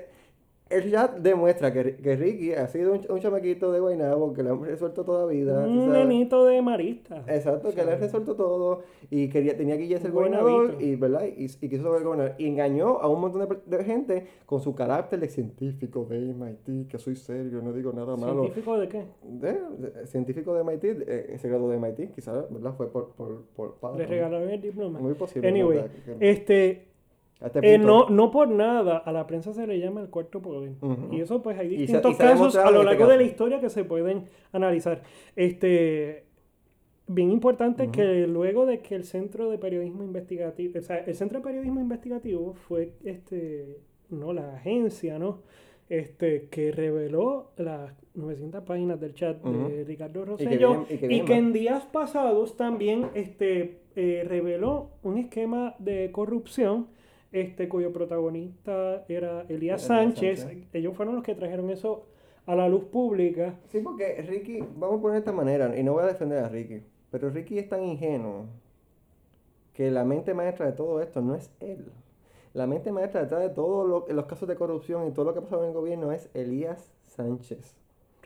el 0.76 0.90
chat 0.90 1.16
demuestra 1.18 1.72
que, 1.72 1.96
que 1.96 2.16
Ricky 2.16 2.52
ha 2.52 2.66
sido 2.68 2.92
un, 2.92 3.00
un 3.08 3.20
chamaquito 3.20 3.70
de 3.72 3.80
Guaynabo 3.80 4.32
que 4.32 4.42
le 4.42 4.50
han 4.50 4.62
resuelto 4.64 5.04
toda 5.04 5.26
la 5.26 5.32
vida. 5.32 5.66
Un 5.66 5.92
nenito 5.92 6.44
de 6.46 6.60
marista. 6.62 7.24
Exacto, 7.28 7.70
que 7.74 7.84
le 7.84 7.92
han 7.92 8.00
resuelto 8.00 8.34
todo 8.34 8.82
y 9.10 9.28
quería, 9.28 9.56
tenía 9.56 9.76
que 9.76 9.84
ir 9.84 9.96
a 9.96 10.00
ser 10.00 10.10
gobernador 10.10 10.76
y, 10.80 10.96
¿verdad? 10.96 11.24
Y, 11.24 11.44
y 11.44 11.68
quiso 11.68 11.92
ser 11.94 12.02
gobernador. 12.04 12.34
Y 12.38 12.46
engañó 12.46 12.98
a 13.00 13.08
un 13.08 13.20
montón 13.20 13.48
de, 13.48 13.76
de 13.76 13.84
gente 13.84 14.26
con 14.46 14.60
su 14.60 14.74
carácter 14.74 15.20
de 15.20 15.28
científico 15.28 16.04
de 16.08 16.18
MIT, 16.34 16.88
que 16.88 16.98
soy 16.98 17.16
serio, 17.16 17.60
no 17.62 17.72
digo 17.72 17.92
nada 17.92 18.16
malo. 18.16 18.42
¿Científico 18.42 18.78
de 18.78 18.88
qué? 18.88 19.04
De- 19.22 19.52
de- 19.78 20.06
científico 20.06 20.54
de 20.54 20.64
MIT, 20.64 20.84
eh, 20.84 21.38
se 21.38 21.48
graduó 21.48 21.70
de 21.70 21.78
MIT, 21.78 22.12
quizás, 22.14 22.50
¿verdad? 22.50 22.74
Fue 22.76 22.90
por, 22.90 23.10
por, 23.12 23.42
por 23.56 23.74
padre. 23.76 23.98
Le 23.98 24.06
regalaron 24.06 24.50
el 24.50 24.60
diploma. 24.60 24.98
Muy 24.98 25.14
posible. 25.14 25.48
Anyway, 25.48 25.76
¿verdad? 25.78 25.90
Este, 26.20 26.93
este 27.46 27.74
eh, 27.74 27.78
no, 27.78 28.08
no 28.08 28.30
por 28.30 28.48
nada 28.48 28.98
a 28.98 29.12
la 29.12 29.26
prensa 29.26 29.52
se 29.52 29.66
le 29.66 29.78
llama 29.78 30.00
el 30.00 30.08
cuarto 30.08 30.40
poder. 30.40 30.72
Y 31.10 31.20
eso 31.20 31.42
pues 31.42 31.58
hay 31.58 31.68
distintos 31.68 32.12
y 32.12 32.14
se 32.14 32.22
ha 32.22 32.30
casos 32.30 32.56
a 32.56 32.70
lo 32.70 32.80
este 32.80 32.84
largo 32.84 33.06
de 33.06 33.16
la 33.16 33.22
historia 33.22 33.60
que 33.60 33.70
se 33.70 33.84
pueden 33.84 34.24
analizar. 34.52 35.02
Este, 35.36 36.24
bien 37.06 37.30
importante 37.30 37.90
que 37.90 38.26
luego 38.26 38.66
de 38.66 38.80
que 38.80 38.94
el 38.94 39.04
Centro 39.04 39.50
de 39.50 39.58
Periodismo 39.58 40.04
Investigativo, 40.04 40.78
o 40.78 40.82
sea, 40.82 40.98
el 40.98 41.14
Centro 41.14 41.38
de 41.40 41.44
Periodismo 41.44 41.80
Investigativo 41.80 42.54
fue 42.54 42.92
este, 43.04 43.78
no, 44.10 44.32
la 44.32 44.54
agencia, 44.56 45.18
¿no? 45.18 45.42
Este, 45.90 46.48
que 46.48 46.72
reveló 46.72 47.52
las 47.58 47.92
900 48.14 48.64
páginas 48.64 48.98
del 48.98 49.12
chat 49.12 49.42
de. 49.42 49.84
Ricardo 49.84 50.24
que 50.24 50.30
Rosselló 50.30 50.86
y 50.88 50.96
que 50.96 51.12
y 51.12 51.32
en 51.32 51.52
días 51.52 51.84
pasados 51.84 52.56
también 52.56 53.10
este, 53.14 53.80
eh, 53.94 54.24
reveló 54.26 54.92
un 55.02 55.18
esquema 55.18 55.74
de 55.78 56.10
corrupción 56.10 56.86
este, 57.34 57.68
cuyo 57.68 57.92
protagonista 57.92 59.04
era 59.08 59.44
Elías 59.48 59.82
Sánchez. 59.82 60.40
Sánchez. 60.40 60.68
Ellos 60.72 60.96
fueron 60.96 61.16
los 61.16 61.24
que 61.24 61.34
trajeron 61.34 61.68
eso 61.68 62.06
a 62.46 62.54
la 62.54 62.68
luz 62.68 62.84
pública. 62.84 63.58
Sí, 63.66 63.80
porque 63.80 64.22
Ricky, 64.22 64.60
vamos 64.76 64.98
a 64.98 65.02
poner 65.02 65.14
de 65.14 65.18
esta 65.18 65.32
manera, 65.32 65.76
y 65.76 65.82
no 65.82 65.94
voy 65.94 66.04
a 66.04 66.06
defender 66.06 66.44
a 66.44 66.48
Ricky, 66.48 66.82
pero 67.10 67.30
Ricky 67.30 67.58
es 67.58 67.68
tan 67.68 67.82
ingenuo 67.82 68.46
que 69.72 69.90
la 69.90 70.04
mente 70.04 70.32
maestra 70.32 70.66
de 70.66 70.72
todo 70.72 71.02
esto 71.02 71.20
no 71.20 71.34
es 71.34 71.50
él. 71.58 71.90
La 72.52 72.68
mente 72.68 72.92
maestra 72.92 73.22
detrás 73.22 73.42
de 73.42 73.50
todos 73.50 74.06
los 74.08 74.26
casos 74.26 74.48
de 74.48 74.54
corrupción 74.54 75.08
y 75.08 75.10
todo 75.10 75.24
lo 75.24 75.32
que 75.32 75.40
ha 75.40 75.42
pasado 75.42 75.62
en 75.62 75.70
el 75.70 75.74
gobierno 75.74 76.12
es 76.12 76.30
Elías 76.34 76.94
Sánchez. 77.08 77.74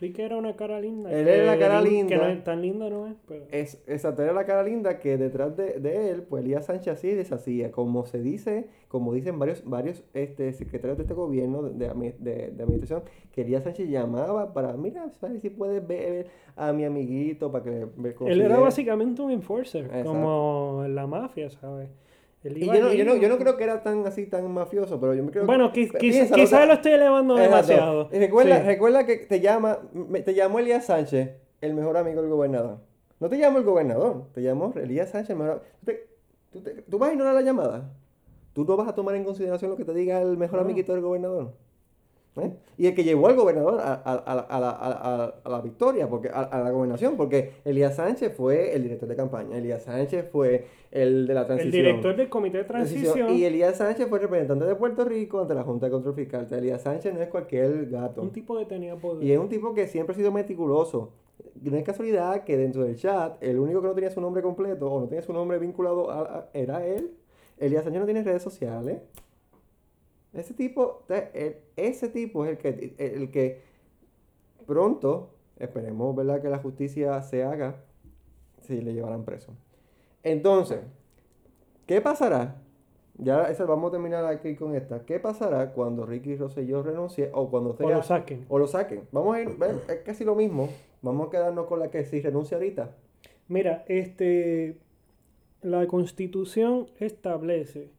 Ricky 0.01 0.22
era 0.22 0.36
una 0.36 0.55
cara 0.55 0.80
linda. 0.80 1.11
Él 1.11 1.26
era 1.26 1.44
la 1.44 1.59
cara 1.59 1.80
lin- 1.82 1.90
linda. 1.92 2.09
Que 2.09 2.16
no 2.16 2.28
es 2.28 2.44
tan 2.44 2.62
linda, 2.62 2.88
¿no 2.88 3.07
es? 3.09 3.14
Pero- 3.26 3.46
Es, 3.51 3.82
exacto, 3.86 4.22
era 4.22 4.32
la 4.32 4.44
cara 4.46 4.62
linda 4.62 4.99
que 4.99 5.16
detrás 5.18 5.57
de, 5.57 5.80
de 5.80 6.11
él, 6.11 6.22
pues 6.22 6.44
Elías 6.44 6.66
Sánchez 6.66 6.94
así 6.94 7.09
deshacía, 7.14 7.72
como 7.72 8.07
se 8.07 8.20
dice, 8.22 8.68
como 8.88 9.12
dicen 9.12 9.38
varios, 9.38 9.62
varios 9.68 10.05
este, 10.14 10.53
secretarios 10.53 10.99
de 10.99 11.03
este 11.03 11.14
gobierno 11.14 11.62
de, 11.62 11.70
de 11.86 11.90
admi- 11.92 12.16
de- 12.18 12.51
de 12.53 12.62
administración, 12.62 13.03
que 13.32 13.42
Elías 13.42 13.64
Sánchez 13.64 13.88
llamaba 13.88 14.53
para, 14.55 14.72
mira, 14.74 15.11
¿sabes 15.20 15.42
si 15.42 15.51
puedes 15.51 15.84
ver 15.86 16.28
a 16.55 16.72
mi 16.72 16.84
amiguito 16.84 17.51
para 17.51 17.64
que 17.64 17.70
le 17.70 17.86
me 17.96 18.09
Él 18.11 18.14
era 18.14 18.14
considere". 18.14 18.57
básicamente 18.61 19.22
un 19.22 19.30
enforcer, 19.32 19.84
Exacto. 19.86 20.11
como 20.12 20.84
la 20.88 21.07
mafia, 21.07 21.51
¿sabes? 21.51 21.88
Y 22.57 22.66
yo 22.66 22.80
no, 22.80 22.92
yo, 22.92 23.05
no, 23.05 23.16
yo 23.16 23.28
no 23.28 23.38
creo 23.38 23.57
que 23.57 23.64
era 23.64 23.82
tan 23.82 24.07
así, 24.07 24.26
tan 24.26 24.51
mafioso, 24.53 24.99
pero 25.01 25.14
yo 25.14 25.22
me 25.24 25.30
creo 25.30 25.46
Bueno, 25.46 25.72
que... 25.72 25.90
o 25.94 25.99
quizás 25.99 26.49
sea, 26.49 26.66
lo 26.66 26.74
estoy 26.74 26.92
elevando 26.92 27.34
demasiado. 27.34 28.09
Y 28.12 28.18
recuerda, 28.18 28.59
Sí. 28.61 28.66
recuerda 28.66 29.07
que 29.07 29.16
te 29.16 29.40
llama, 29.40 29.78
te 30.24 30.34
llamó 30.34 30.59
Elías 30.59 30.86
Sánchez, 30.86 31.30
el 31.61 31.74
mejor 31.74 31.96
amigo 31.96 32.20
del 32.22 32.30
gobernador. 32.30 32.78
No 33.20 33.28
te 33.28 33.36
llamó 33.38 33.59
el 33.59 33.64
gobernador, 33.64 34.24
te 34.32 34.42
llamó 34.42 34.72
Elías 34.76 35.11
Sánchez, 35.11 35.30
el 35.30 35.36
mejor 35.36 35.62
¿Tú, 35.80 35.86
te- 35.86 36.07
tú 36.53 36.61
te- 36.62 36.82
tú 36.82 36.99
vas 36.99 37.11
a 37.11 37.12
ignorar 37.12 37.34
la 37.34 37.42
llamada? 37.42 37.90
¿Tú 38.53 38.64
no 38.64 38.76
vas 38.76 38.88
a 38.88 38.94
tomar 38.94 39.14
en 39.14 39.24
consideración 39.24 39.70
lo 39.70 39.76
que 39.76 39.84
te 39.84 39.92
diga 39.94 40.20
el 40.22 40.36
mejor 40.36 40.59
No. 40.61 40.64
amiguito 40.64 40.92
del 40.92 41.03
gobernador? 41.03 41.53
¿Eh? 42.41 42.53
Y 42.76 42.86
el 42.86 42.95
que 42.95 43.03
llevó 43.05 43.26
al 43.28 43.34
gobernador 43.36 43.80
a, 43.80 43.95
a- 43.95 44.14
a 44.14 44.34
la- 44.61 45.32
a 45.45 45.49
la, 45.51 45.61
victoria, 45.61 46.09
porque, 46.09 46.28
a, 46.28 46.49
la 46.62 46.70
gobernación, 46.70 47.16
porque 47.16 47.53
Elías 47.64 47.97
Sánchez 47.97 48.34
fue 48.36 48.74
el 48.74 48.82
director 48.84 49.09
de 49.09 49.16
campaña, 49.16 49.57
Elías 49.57 49.82
Sánchez 49.82 50.26
fue 50.30 50.66
el 50.91 51.26
de 51.26 51.34
la 51.34 51.41
El 51.41 51.47
transición. 51.47 51.72
director 51.84 52.16
del 52.16 52.28
comité 52.28 52.59
de 52.59 52.64
transición, 52.64 53.30
Y 53.34 53.45
Elías 53.45 53.76
Sánchez 53.76 54.09
fue 54.09 54.18
representante 54.20 54.64
de 54.64 54.74
Puerto 54.76 55.05
Rico 55.05 55.41
ante 55.41 55.55
la 55.55 55.62
Junta 55.64 55.86
de 55.86 55.93
Control 55.93 56.14
Fiscal. 56.14 56.45
O 56.45 56.49
sea, 56.49 56.59
Elías 56.59 56.82
Sánchez 56.82 57.12
no 57.14 57.20
es 57.20 57.28
cualquier 57.28 57.86
gato. 57.91 58.22
un 58.22 58.30
tipo 58.30 58.57
que 58.59 58.64
tenía 58.66 58.97
poder. 58.97 59.24
Y 59.24 59.32
es 59.32 59.39
un 59.39 59.49
tipo 59.49 59.74
que 59.74 59.86
siempre 59.89 60.14
ha 60.14 60.16
sido 60.16 60.30
meticuloso. 60.32 61.11
No 61.62 61.76
es 61.76 61.84
casualidad 61.84 62.45
que 62.45 62.57
dentro 62.57 62.84
del 62.84 62.97
chat, 62.97 63.43
el 63.43 63.59
único 63.59 63.80
que 63.82 63.89
no 63.89 63.95
tenía 63.95 64.11
su 64.11 64.20
nombre 64.20 64.43
completo 64.43 64.91
o 64.91 65.01
no 65.01 65.07
tenía 65.09 65.22
su 65.22 65.32
nombre 65.32 65.59
vinculado 65.59 66.11
a, 66.11 66.20
a- 66.20 66.49
era 66.55 66.86
él. 66.86 67.11
Elías 67.59 67.82
Sánchez 67.84 68.01
no 68.01 68.07
tiene 68.07 68.22
redes 68.22 68.43
sociales. 68.43 68.99
Ese 70.39 70.55
tipo, 70.55 71.03
ese 71.76 72.09
tipo 72.09 72.45
es 72.45 72.51
el 72.51 72.59
que, 72.59 72.95
el 72.99 73.30
que 73.30 73.61
pronto, 74.66 75.30
esperemos, 75.59 76.14
¿verdad? 76.14 76.41
Que 76.41 76.49
la 76.49 76.59
justicia 76.59 77.20
se 77.22 77.43
haga, 77.43 77.76
si 78.61 78.80
le 78.80 78.95
llevarán 78.95 79.24
preso. 79.24 79.53
Entonces, 80.22 80.80
¿qué 81.86 82.01
pasará? 82.01 82.62
Ya 83.16 83.51
esa, 83.51 83.64
vamos 83.64 83.89
a 83.89 83.93
terminar 83.93 84.24
aquí 84.26 84.55
con 84.55 84.76
esta. 84.76 85.05
¿Qué 85.05 85.18
pasará 85.18 85.72
cuando 85.72 86.07
Ricky 86.07 86.36
Rosselló 86.36 86.84
renuncie 86.84 87.30
o 87.32 87.51
cuando 87.51 87.74
sea... 87.74 87.86
o 87.86 87.91
lo 87.91 88.03
saquen. 88.03 88.47
O 88.49 88.59
lo 88.59 88.68
saquen. 88.68 89.09
Vamos 89.11 89.34
a 89.34 89.43
ir, 89.43 89.57
es 89.89 89.97
casi 90.05 90.24
lo 90.24 90.36
mismo. 90.36 90.68
Vamos 91.03 91.26
a 91.26 91.30
quedarnos 91.30 91.66
con 91.66 91.80
la 91.80 91.91
que 91.91 92.05
si 92.05 92.20
renuncia 92.20 92.57
ahorita. 92.57 92.95
Mira, 93.49 93.84
este, 93.89 94.78
la 95.62 95.86
constitución 95.89 96.86
establece 97.01 97.91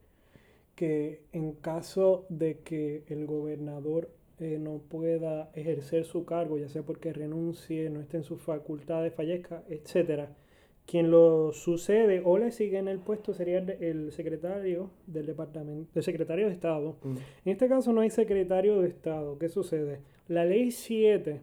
que 0.79 1.23
en 1.33 1.51
caso 1.51 2.25
de 2.29 2.59
que 2.59 3.03
el 3.07 3.25
gobernador 3.25 4.09
eh, 4.39 4.57
no 4.61 4.77
pueda 4.77 5.51
ejercer 5.53 6.05
su 6.05 6.23
cargo, 6.23 6.57
ya 6.57 6.69
sea 6.69 6.83
porque 6.83 7.11
renuncie, 7.11 7.89
no 7.89 7.99
esté 7.99 8.15
en 8.15 8.23
sus 8.23 8.41
facultades, 8.41 9.13
fallezca, 9.13 9.61
etcétera, 9.67 10.37
quien 10.85 11.11
lo 11.11 11.51
sucede 11.51 12.21
o 12.23 12.37
le 12.37 12.51
sigue 12.51 12.77
en 12.77 12.87
el 12.87 12.99
puesto 12.99 13.33
sería 13.33 13.57
el, 13.57 14.13
secretario 14.13 14.89
del 15.05 15.25
departamento, 15.25 15.91
el 15.95 16.03
secretario 16.03 16.47
de 16.47 16.53
Estado. 16.53 16.95
En 17.03 17.51
este 17.51 17.67
caso 17.67 17.91
no 17.91 17.99
hay 17.99 18.09
secretario 18.09 18.81
de 18.81 18.87
Estado. 18.87 19.37
¿Qué 19.37 19.49
sucede? 19.49 19.99
La 20.29 20.45
ley 20.45 20.71
7 20.71 21.41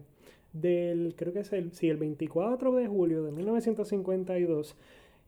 del, 0.53 1.13
creo 1.15 1.31
que 1.31 1.41
es 1.41 1.53
el, 1.53 1.73
sí, 1.73 1.89
el 1.89 1.97
24 1.97 2.73
de 2.73 2.87
julio 2.87 3.21
de 3.21 3.31
1952, 3.31 4.75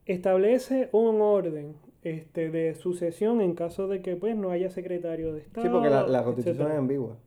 establece 0.08 0.90
un 0.94 1.22
orden 1.22 1.76
este, 2.04 2.50
de 2.50 2.76
sucesión 2.76 3.42
en 3.42 3.54
caso 3.56 3.88
de 3.88 4.02
que 4.02 4.16
pues 4.16 4.36
no 4.36 4.52
haya 4.52 4.70
secretario 4.70 5.34
de 5.34 5.42
Estado. 5.42 5.68
Sí, 5.68 5.72
porque 5.72 5.90
la, 5.90 6.08
la 6.08 6.24
constitución 6.24 6.56
etcétera. 6.56 6.74
es 6.74 6.80
ambigua. 6.80 7.18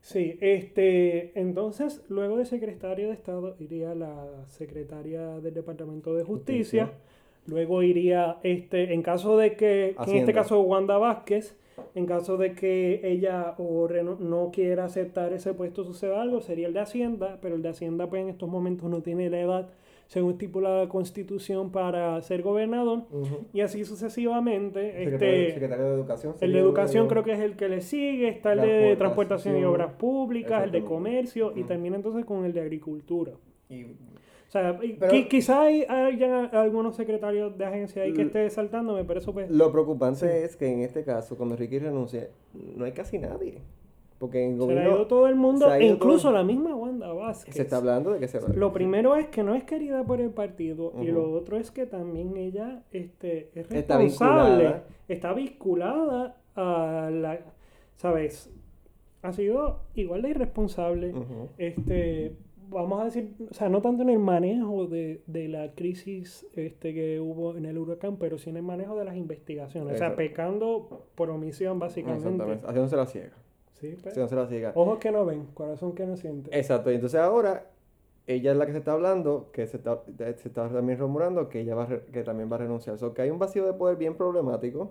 Sí, 0.00 0.38
este, 0.40 1.38
entonces 1.38 2.02
luego 2.08 2.36
de 2.36 2.46
secretario 2.46 3.08
de 3.08 3.14
Estado 3.14 3.56
iría 3.58 3.94
la 3.94 4.46
secretaria 4.46 5.40
del 5.40 5.54
Departamento 5.54 6.14
de 6.14 6.24
Justicia, 6.24 6.86
Justicia. 6.86 6.98
luego 7.46 7.82
iría, 7.82 8.38
este, 8.44 8.94
en 8.94 9.02
caso 9.02 9.36
de 9.36 9.56
que, 9.56 9.96
que 10.04 10.10
en 10.12 10.16
este 10.18 10.32
caso 10.32 10.60
Wanda 10.62 10.98
Vázquez, 10.98 11.56
en 11.94 12.06
caso 12.06 12.36
de 12.36 12.54
que 12.54 13.00
ella 13.04 13.54
o 13.58 13.86
reno- 13.88 14.18
no 14.20 14.50
quiera 14.52 14.84
aceptar 14.84 15.32
ese 15.32 15.52
puesto 15.54 15.84
suceda 15.84 16.22
algo, 16.22 16.40
sería 16.40 16.68
el 16.68 16.74
de 16.74 16.80
Hacienda, 16.80 17.38
pero 17.42 17.56
el 17.56 17.62
de 17.62 17.70
Hacienda 17.70 18.08
pues 18.08 18.22
en 18.22 18.28
estos 18.28 18.48
momentos 18.48 18.88
no 18.88 19.02
tiene 19.02 19.30
la 19.30 19.40
edad, 19.40 19.68
según 20.08 20.32
estipula 20.32 20.80
la 20.84 20.88
Constitución, 20.88 21.70
para 21.70 22.20
ser 22.22 22.42
gobernador, 22.42 23.04
y 23.52 23.60
así 23.60 23.84
sucesivamente. 23.84 24.80
Secretario, 25.04 25.34
este, 25.34 25.52
secretario 25.52 25.84
de 25.84 25.94
Educación. 25.94 26.34
el 26.40 26.52
de 26.52 26.58
educación 26.58 27.08
creo 27.08 27.22
que 27.22 27.32
es 27.34 27.40
el 27.40 27.56
que 27.56 27.68
le 27.68 27.80
sigue, 27.82 28.28
está 28.28 28.54
el 28.54 28.60
de 28.62 28.96
Transportación. 28.96 29.56
y 29.58 29.64
obras 29.64 29.92
públicas, 29.92 30.64
el 30.64 30.72
de 30.72 30.82
comercio 30.82 31.52
y 31.54 31.62
termina 31.64 31.96
entonces 31.96 32.24
con 32.24 32.44
el 32.44 32.52
de 32.52 32.60
agricultura. 32.62 33.32
Y- 33.68 33.84
O 33.84 34.50
sea, 34.50 34.78
y 34.82 34.94
Pero- 34.94 35.12
qui- 35.12 35.28
quizá 35.28 35.60
hay, 35.64 35.84
algunos 36.52 36.96
secretarios 36.96 37.58
de 37.58 37.66
agencia 37.66 38.02
ahí 38.04 38.14
que 38.14 38.22
esté 38.22 38.48
saltándome, 38.48 39.04
pero 39.04 39.20
eso 39.20 39.34
pues 39.34 39.50
Lo 39.50 39.70
preocupante 39.70 40.20
Sí. 40.20 40.44
es 40.46 40.56
que 40.56 40.72
en 40.72 40.80
este 40.80 41.04
caso, 41.04 41.36
cuando 41.36 41.54
Ricky 41.54 41.78
renuncie, 41.80 42.30
no 42.54 42.86
hay 42.86 42.92
casi 42.92 43.18
nadie. 43.18 43.60
Porque 44.18 44.44
en 44.44 44.54
el 44.54 44.60
se 44.62 44.74
le 44.74 44.80
ha 44.80 44.84
ido 44.88 45.06
todo 45.06 45.28
el 45.28 45.36
mundo, 45.36 45.72
e 45.72 45.86
incluso 45.86 46.24
todo- 46.28 46.32
la 46.38 46.42
misma 46.44 46.74
Wanda 46.74 47.12
Vázquez. 47.12 47.54
se 47.54 47.62
está 47.62 47.76
hablando 47.76 48.10
de 48.12 48.18
que 48.18 48.26
se 48.28 48.40
va. 48.40 48.48
Lo 48.48 48.72
primero 48.72 49.14
es 49.14 49.28
que 49.28 49.42
no 49.44 49.54
es 49.54 49.62
querida 49.64 50.02
por 50.04 50.20
el 50.20 50.30
partido 50.30 50.92
y 51.00 51.06
lo 51.06 51.30
otro 51.32 51.56
es 51.56 51.70
que 51.70 51.86
también 51.86 52.36
ella 52.36 52.82
este, 52.90 53.50
es 53.54 53.70
Está 53.70 53.98
responsable, 53.98 54.50
vinculada. 54.64 54.84
está 55.08 55.32
vinculada 55.34 56.36
a 56.56 57.10
la, 57.12 57.38
¿sabes? 57.96 58.50
Ha 59.22 59.32
sido 59.32 59.80
igual 59.94 60.22
de 60.22 60.30
irresponsable, 60.30 61.12
este, 61.58 62.36
vamos 62.70 63.00
a 63.00 63.04
decir, 63.04 63.34
o 63.50 63.54
sea, 63.54 63.68
no 63.68 63.80
tanto 63.82 64.02
en 64.02 64.10
el 64.10 64.18
manejo 64.18 64.86
de, 64.86 65.22
de 65.26 65.48
la 65.48 65.72
crisis 65.74 66.46
este, 66.54 66.92
que 66.94 67.20
hubo 67.20 67.56
en 67.56 67.66
el 67.66 67.78
huracán, 67.78 68.16
pero 68.16 68.38
sí 68.38 68.50
en 68.50 68.56
el 68.56 68.62
manejo 68.62 68.96
de 68.96 69.04
las 69.04 69.16
investigaciones, 69.16 69.94
o 69.94 69.98
sea, 69.98 70.16
pecando 70.16 71.06
por 71.14 71.30
omisión 71.30 71.78
básicamente. 71.78 72.24
Exactamente, 72.28 72.66
haciéndose 72.66 72.96
la 72.96 73.06
ciega. 73.06 73.32
Sí, 73.80 73.96
pues. 74.02 74.14
si 74.14 74.20
no 74.20 74.28
se. 74.28 74.66
Ojos 74.74 74.98
que 74.98 75.10
no 75.10 75.24
ven, 75.24 75.46
corazón 75.54 75.92
que 75.94 76.04
no 76.06 76.16
siente. 76.16 76.56
Exacto, 76.56 76.90
y 76.90 76.94
entonces 76.96 77.20
ahora 77.20 77.70
ella 78.26 78.52
es 78.52 78.56
la 78.58 78.66
que 78.66 78.72
se 78.72 78.78
está 78.78 78.92
hablando, 78.92 79.50
que 79.52 79.66
se 79.66 79.76
está, 79.78 80.02
se 80.18 80.30
está 80.48 80.68
también 80.68 80.98
rumorando 80.98 81.48
que 81.48 81.60
ella 81.60 81.74
va 81.74 81.86
que 81.88 82.22
también 82.24 82.50
va 82.50 82.56
a 82.56 82.60
renunciar. 82.60 83.02
O 83.02 83.14
que 83.14 83.22
hay 83.22 83.30
un 83.30 83.38
vacío 83.38 83.64
de 83.66 83.72
poder 83.72 83.96
bien 83.96 84.14
problemático. 84.16 84.90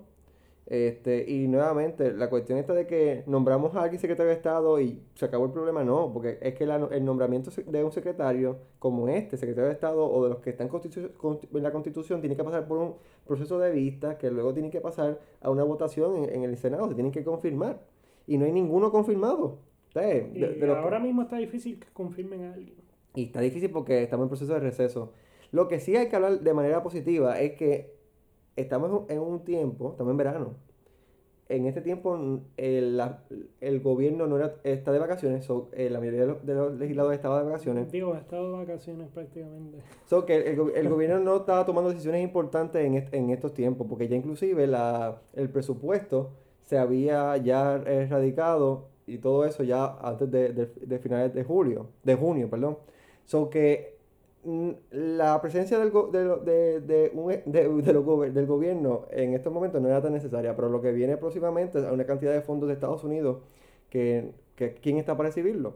Este, 0.69 1.23
y 1.31 1.47
nuevamente, 1.47 2.11
la 2.11 2.29
cuestión 2.29 2.57
esta 2.59 2.73
de 2.73 2.85
que 2.88 3.23
nombramos 3.25 3.73
a 3.75 3.83
alguien 3.83 4.01
secretario 4.01 4.31
de 4.31 4.35
Estado 4.35 4.81
y 4.81 5.01
se 5.15 5.23
acabó 5.23 5.45
el 5.45 5.51
problema, 5.51 5.81
no, 5.85 6.11
porque 6.11 6.39
es 6.41 6.55
que 6.55 6.65
la- 6.65 6.89
el 6.91 7.05
nombramiento 7.05 7.51
de 7.65 7.83
un 7.85 7.91
secretario 7.93 8.57
como 8.77 9.07
este, 9.07 9.38
secretario 9.38 9.67
de 9.69 9.73
Estado, 9.73 10.05
o 10.05 10.23
de 10.25 10.29
los 10.29 10.39
que 10.39 10.49
están 10.49 10.67
constitu- 10.69 11.09
en 11.53 11.63
la 11.63 11.71
Constitución, 11.71 12.19
tiene 12.19 12.35
que 12.35 12.43
pasar 12.43 12.67
por 12.67 12.79
un 12.79 12.95
proceso 13.25 13.57
de 13.59 13.71
vista 13.71 14.17
que 14.17 14.29
luego 14.29 14.53
tiene 14.53 14.69
que 14.69 14.81
pasar 14.81 15.19
a 15.41 15.49
una 15.49 15.63
votación 15.63 16.17
en, 16.17 16.35
en 16.35 16.43
el 16.43 16.57
Senado, 16.57 16.89
se 16.89 16.95
tienen 16.95 17.13
que 17.13 17.23
confirmar. 17.23 17.79
Y 18.28 18.38
no 18.38 18.45
hay 18.45 18.51
ninguno 18.51 18.91
confirmado. 18.91 19.59
De- 19.95 20.30
Y 20.36 20.39
de 20.59 20.71
ahora 20.71 20.99
mismo 20.99 21.23
está 21.23 21.38
difícil 21.38 21.80
que 21.80 21.88
confirmen 21.93 22.43
a 22.43 22.53
alguien. 22.53 22.75
y 23.15 23.23
está 23.23 23.41
difícil 23.41 23.71
porque 23.71 24.03
estamos 24.03 24.25
en 24.25 24.30
proceso 24.30 24.53
de 24.53 24.59
receso. 24.59 25.11
Lo 25.51 25.67
que 25.67 25.80
sí 25.80 25.95
hay 25.95 26.07
que 26.09 26.15
hablar 26.15 26.41
de 26.41 26.53
manera 26.53 26.84
positiva 26.84 27.39
es 27.39 27.53
que 27.53 27.95
estamos 28.55 29.09
en 29.09 29.19
un 29.19 29.43
tiempo, 29.43 29.91
estamos 29.91 30.11
en 30.11 30.17
verano. 30.17 30.53
En 31.49 31.65
este 31.65 31.80
tiempo 31.82 32.19
el, 32.57 32.97
la- 32.97 33.23
el 33.61 33.80
gobierno 33.80 34.28
no 34.28 34.36
era- 34.38 34.55
está 34.65 34.91
de 34.91 34.99
vacaciones, 34.99 35.45
so, 35.45 35.69
eh, 35.73 35.89
la 35.89 35.99
mayoría 35.99 36.21
de 36.21 36.28
los, 36.28 36.45
de 36.45 36.53
los 36.53 36.78
legisladores 36.78 37.17
estaba 37.17 37.39
de 37.39 37.45
vacaciones. 37.45 37.89
Digo, 37.91 38.13
ha 38.13 38.17
estado 38.19 38.51
de 38.51 38.57
vacaciones 38.65 39.07
prácticamente. 39.09 39.78
So 40.05 40.25
que 40.25 40.36
el, 40.36 40.59
el 40.75 40.89
gobierno 40.89 41.19
no 41.19 41.38
estaba 41.38 41.65
tomando 41.65 41.89
decisiones 41.89 42.21
importantes 42.21 42.86
en, 42.86 42.95
est- 42.95 43.13
en 43.13 43.30
estos 43.30 43.53
tiempos, 43.53 43.88
porque 43.89 44.09
ya 44.09 44.17
inclusive 44.17 44.67
la, 44.67 45.21
el 45.34 45.49
presupuesto 45.49 46.32
se 46.68 46.78
había 46.78 47.38
ya 47.38 47.78
erradicado 47.88 48.89
y 49.07 49.20
todo 49.20 49.45
eso 49.45 49.63
ya 49.63 49.97
antes 50.01 50.30
de, 50.32 50.53
de- 50.53 50.68
de 50.68 50.99
finales 50.99 51.34
de 51.34 51.43
julio, 51.43 51.89
de 52.03 52.15
junio, 52.15 52.49
perdón. 52.49 52.78
So 53.26 53.49
que 53.49 53.97
mm, 54.43 54.72
la 54.91 55.41
presencia 55.41 55.80
del, 55.80 55.91
go- 55.91 56.07
de, 56.11 56.82
de, 56.82 57.11
un 57.15 58.32
del 58.34 58.45
gobierno 58.47 59.05
en 59.11 59.34
estos 59.34 59.51
momentos 59.53 59.82
no 59.82 59.88
era 59.89 60.01
tan 60.01 60.13
necesaria, 60.13 60.55
pero 60.55 60.70
lo 60.70 60.82
que 60.82 60.91
viene 60.91 61.18
próximamente 61.18 61.80
es 61.80 61.86
una 61.86 62.05
cantidad 62.05 62.34
de 62.34 62.41
fondos 62.41 62.68
de 62.70 62.74
Estados 62.76 63.03
Unidos 63.03 63.39
que, 63.89 64.34
que 64.55 64.74
quién 64.76 64.97
está 64.97 65.15
para 65.18 65.30
recibirlo. 65.30 65.76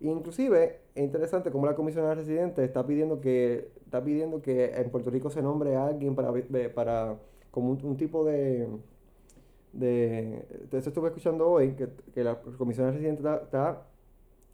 Inclusive 0.00 0.78
es 0.94 1.02
interesante 1.04 1.50
cómo 1.50 1.66
la 1.66 1.74
comisionada 1.74 2.14
residente 2.14 2.64
está 2.64 2.86
pidiendo 2.86 3.20
que 3.20 3.68
está 3.84 4.02
pidiendo 4.02 4.40
que 4.42 4.72
en 4.74 4.90
Puerto 4.90 5.10
Rico 5.10 5.30
se 5.30 5.42
nombre 5.42 5.76
a 5.76 5.86
alguien 5.86 6.14
para 6.14 6.30
ve- 6.30 6.70
para 6.70 7.18
como 7.50 7.70
un 7.72 7.96
tipo 7.98 8.24
de 8.24 8.66
de, 9.72 10.46
de 10.70 10.78
eso 10.78 10.88
estuve 10.90 11.08
escuchando 11.08 11.48
hoy 11.48 11.72
que, 11.72 11.88
que 12.12 12.24
la 12.24 12.40
comisionada 12.40 12.92
residente 12.92 13.20
está, 13.20 13.36
está 13.42 13.86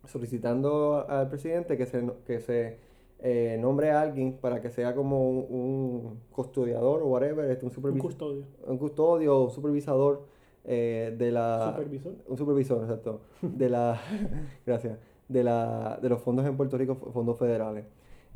solicitando 0.06 1.04
al 1.08 1.28
presidente 1.28 1.76
que 1.76 1.86
se 1.86 2.06
que 2.26 2.40
se 2.40 2.78
eh, 3.18 3.56
nombre 3.58 3.90
a 3.90 4.02
alguien 4.02 4.34
para 4.36 4.60
que 4.60 4.68
sea 4.70 4.94
como 4.94 5.28
un, 5.30 5.46
un 5.48 6.20
custodiador 6.30 7.02
o 7.02 7.06
whatever, 7.06 7.50
este, 7.50 7.64
un 7.64 7.70
Un 7.70 7.74
supervisor, 7.74 8.02
custodio. 8.02 8.44
un 8.66 8.78
custodio 8.78 9.42
o 9.42 9.48
supervisador 9.50 10.26
eh, 10.64 11.14
de 11.16 11.32
la 11.32 11.72
Supervisor. 11.72 12.12
un 12.28 12.36
supervisor, 12.36 12.82
exacto, 12.82 13.20
de 13.40 13.68
la, 13.70 13.98
gracias, 14.66 14.98
de 15.28 15.44
la, 15.44 15.98
de 16.02 16.08
los 16.10 16.20
fondos 16.20 16.44
en 16.44 16.56
Puerto 16.58 16.76
Rico, 16.76 16.96
fondos 16.96 17.38
federales. 17.38 17.86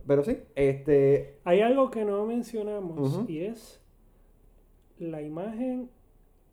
Pero 0.07 0.25
sí, 0.25 0.39
este, 0.55 1.37
Hay 1.45 1.61
algo 1.61 1.91
que 1.91 2.05
no 2.07 2.25
mencionamos 2.25 3.29
y 3.29 3.41
es 3.41 3.83
la 4.99 5.21
imagen 5.21 5.91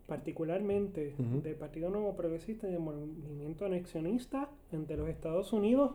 particularmente 0.07 1.13
Ujú. 1.19 1.41
del 1.41 1.55
Partido 1.55 1.89
Nuevo 1.89 2.15
Progresista 2.15 2.67
y 2.67 2.71
del 2.71 2.79
movimiento 2.79 3.65
anexionista 3.65 4.49
entre 4.71 4.97
los 4.97 5.09
Estados 5.09 5.53
Unidos 5.53 5.91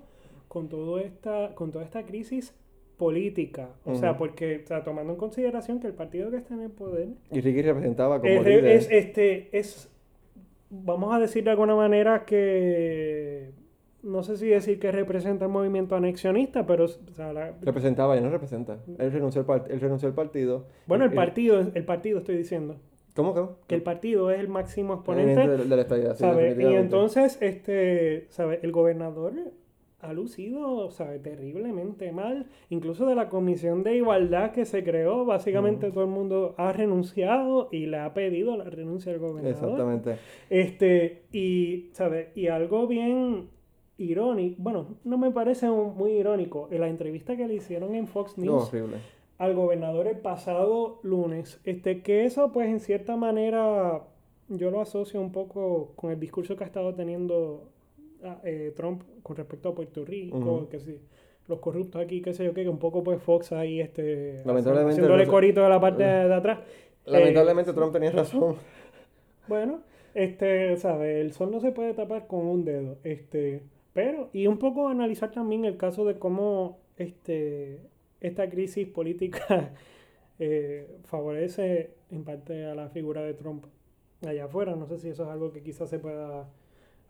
con, 0.49 0.69
todo 0.69 0.99
esta, 0.99 1.55
con 1.55 1.73
toda 1.73 1.85
esta 1.85 2.05
crisis 2.05 2.55
política. 2.99 3.71
O 3.85 3.95
sea, 3.97 4.17
porque 4.19 4.61
o 4.63 4.67
sea, 4.67 4.85
tomando 4.85 5.13
en 5.15 5.19
consideración 5.19 5.81
que 5.81 5.87
el 5.89 5.95
partido 5.95 6.31
que 6.31 6.37
está 6.37 6.55
en 6.55 6.61
el 6.61 6.71
poder 6.71 7.09
y 7.31 7.41
Ricky 7.41 7.63
representaba 7.63 8.21
como 8.21 8.33
es, 8.33 8.45
líder. 8.45 8.67
es, 8.67 8.89
este, 8.91 9.59
es, 9.59 9.91
vamos 10.71 11.13
a 11.15 11.19
decir 11.19 11.43
de 11.43 11.51
alguna 11.51 11.75
manera 11.75 12.25
que, 12.27 13.51
no 14.03 14.23
sé 14.23 14.37
si 14.37 14.47
decir 14.47 14.79
que 14.79 14.93
representa 14.93 15.47
el 15.47 15.51
movimiento 15.51 15.97
anexionista, 15.97 16.67
pero 16.67 16.85
o 16.85 16.89
sea, 17.15 17.33
la- 17.33 17.57
representaba, 17.63 18.15
ya 18.15 18.21
no 18.21 18.31
representa. 18.31 18.79
Él 18.99 19.11
renunció 19.11 19.41
al, 19.41 19.47
part- 19.47 19.67
él 19.71 19.81
renunció 19.81 20.07
al 20.09 20.15
partido. 20.15 20.67
bueno, 20.87 21.05
el 21.07 21.13
Y- 21.13 21.17
partido, 21.17 21.61
el 21.61 21.85
partido 21.85 22.19
estoy 22.19 22.37
diciendo, 22.37 22.77
¿Cómo 23.15 23.35
que? 23.35 23.43
que 23.69 23.75
el 23.75 23.83
partido 23.83 24.31
es 24.31 24.41
el 24.41 24.49
máximo 24.49 24.95
exponente, 24.95 25.47
de, 25.47 25.57
de 25.59 25.77
la 25.77 25.83
estadidad, 25.83 26.15
sí, 26.15 26.21
¿sabe? 26.21 26.57
Y 26.59 26.75
entonces, 26.75 27.39
este, 27.43 28.27
¿sabe? 28.31 28.61
El 28.63 28.73
gobernador 28.73 29.33
ha 30.01 30.13
lucido, 30.13 30.91
¿sabe? 30.91 31.19
Terriblemente 31.19 32.11
mal, 32.11 32.47
incluso 32.71 33.07
de 33.07 33.15
la 33.15 33.29
comisión 33.29 33.83
de 33.85 33.97
igualdad 33.97 34.51
que 34.53 34.65
se 34.65 34.83
creó, 34.83 35.25
básicamente 35.25 35.91
todo 35.93 36.05
el 36.05 36.11
mundo 36.11 36.55
ha 36.59 36.73
renunciado 36.73 37.69
y 37.71 37.87
le 37.87 37.99
ha 37.99 38.13
pedido 38.15 38.57
la 38.57 38.65
renuncia 38.65 39.13
al 39.13 39.19
gobernador. 39.21 39.53
Exactamente. 39.55 40.17
Este, 40.51 41.23
y, 41.33 41.91
¿sabes? 41.93 42.29
Y 42.37 42.49
algo 42.49 42.87
bien 42.89 43.49
irónico, 43.99 44.57
bueno, 44.59 44.87
no 45.05 45.19
me 45.19 45.31
parece 45.31 45.71
un- 45.71 45.97
muy 45.97 46.13
irónico, 46.13 46.67
en 46.73 46.81
la 46.81 46.89
entrevista 46.89 47.37
que 47.37 47.47
le 47.47 47.55
hicieron 47.55 47.95
en 47.95 48.09
Fox 48.09 48.37
No, 48.39 48.45
News 48.45 48.69
horrible. 48.69 48.97
Al 49.43 49.55
gobernador 49.55 50.07
el 50.07 50.19
pasado 50.19 51.01
lunes, 51.03 51.59
este, 51.65 52.01
que 52.01 52.25
eso 52.25 52.53
pues 52.53 52.69
en 52.69 52.79
cierta 52.79 53.17
manera 53.17 54.03
yo 54.47 54.71
lo 54.71 54.81
asocio 54.81 55.21
un 55.21 55.33
poco 55.33 55.95
con 55.97 56.13
el 56.13 56.21
discurso 56.21 56.55
que 56.55 56.63
ha 56.63 56.67
estado 56.69 56.95
teniendo 56.95 57.65
ah, 58.23 58.39
eh, 58.45 58.73
Trump 58.77 59.03
con 59.25 59.35
respecto 59.35 59.71
a 59.71 59.75
Puerto 59.75 60.05
Rico, 60.05 60.69
que 60.71 60.79
sí, 60.79 60.97
los 61.49 61.59
corruptos 61.59 62.01
aquí, 62.01 62.23
qué 62.23 62.33
sé 62.35 62.45
yo 62.45 62.55
qué, 62.55 62.63
que 62.63 62.69
un 62.69 62.79
poco 62.79 63.03
pues 63.03 63.21
Fox 63.21 63.51
ahí, 63.51 63.81
este, 63.81 64.43
Lamentablemente, 64.45 64.93
haciéndole 64.93 65.27
corito 65.27 65.61
de 65.61 65.69
la 65.69 65.81
parte 65.81 66.05
de, 66.05 66.29
de 66.29 66.35
atrás. 66.35 66.61
Lamentablemente 67.05 67.73
Eh, 67.73 67.75
Trump 67.75 67.93
tenía 67.93 68.13
razón. 68.13 68.55
bueno, 69.49 69.81
este, 70.15 70.77
¿sabes? 70.77 71.17
El 71.17 71.33
sol 71.33 71.51
no 71.51 71.59
se 71.59 71.73
puede 71.73 71.95
tapar 71.95 72.29
con 72.29 72.47
un 72.47 72.65
dedo. 72.65 72.99
Este, 73.03 73.65
pero, 73.93 74.31
y 74.33 74.47
un 74.47 74.59
poco 74.59 74.87
analizar 74.87 75.33
también 75.33 75.65
el 75.65 75.77
caso 75.77 76.05
de 76.05 76.17
cómo 76.17 76.79
este, 76.97 77.81
esta 78.23 78.49
crisis 78.49 78.89
política 78.89 79.71
eh, 80.39 80.87
favorece 81.05 81.91
en 82.11 82.25
parte 82.25 82.65
a 82.65 82.75
la 82.75 82.89
figura 82.89 83.23
de 83.23 83.35
Trump 83.35 83.65
allá 84.27 84.45
afuera. 84.45 84.75
No 84.77 84.87
sé 84.87 84.99
si 84.99 85.09
eso 85.09 85.25
es 85.25 85.29
algo 85.29 85.53
que 85.53 85.63
quizás 85.63 85.91
se 85.91 85.99
pueda 85.99 86.49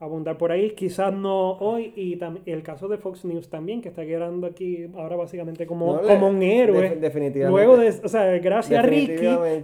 abundar 0.00 0.36
por 0.36 0.50
ahí, 0.50 0.72
quizás 0.72 1.14
no 1.14 1.52
hoy, 1.58 1.92
y 1.94 2.18
el 2.50 2.64
caso 2.64 2.88
de 2.88 2.98
Fox 2.98 3.24
News 3.24 3.48
también, 3.48 3.80
que 3.80 3.88
está 3.88 4.04
quedando 4.04 4.48
aquí 4.48 4.88
ahora 4.96 5.14
básicamente 5.14 5.64
como, 5.64 5.94
No, 5.94 6.02
como 6.02 6.26
un 6.26 6.42
héroe. 6.42 6.80
def- 6.90 6.98
definitivamente. 7.00 7.50
Luego 7.64 7.76
de, 7.80 7.90
o 8.04 8.08
sea, 8.08 8.24
gracias 8.38 8.84
Ricky, 8.84 9.14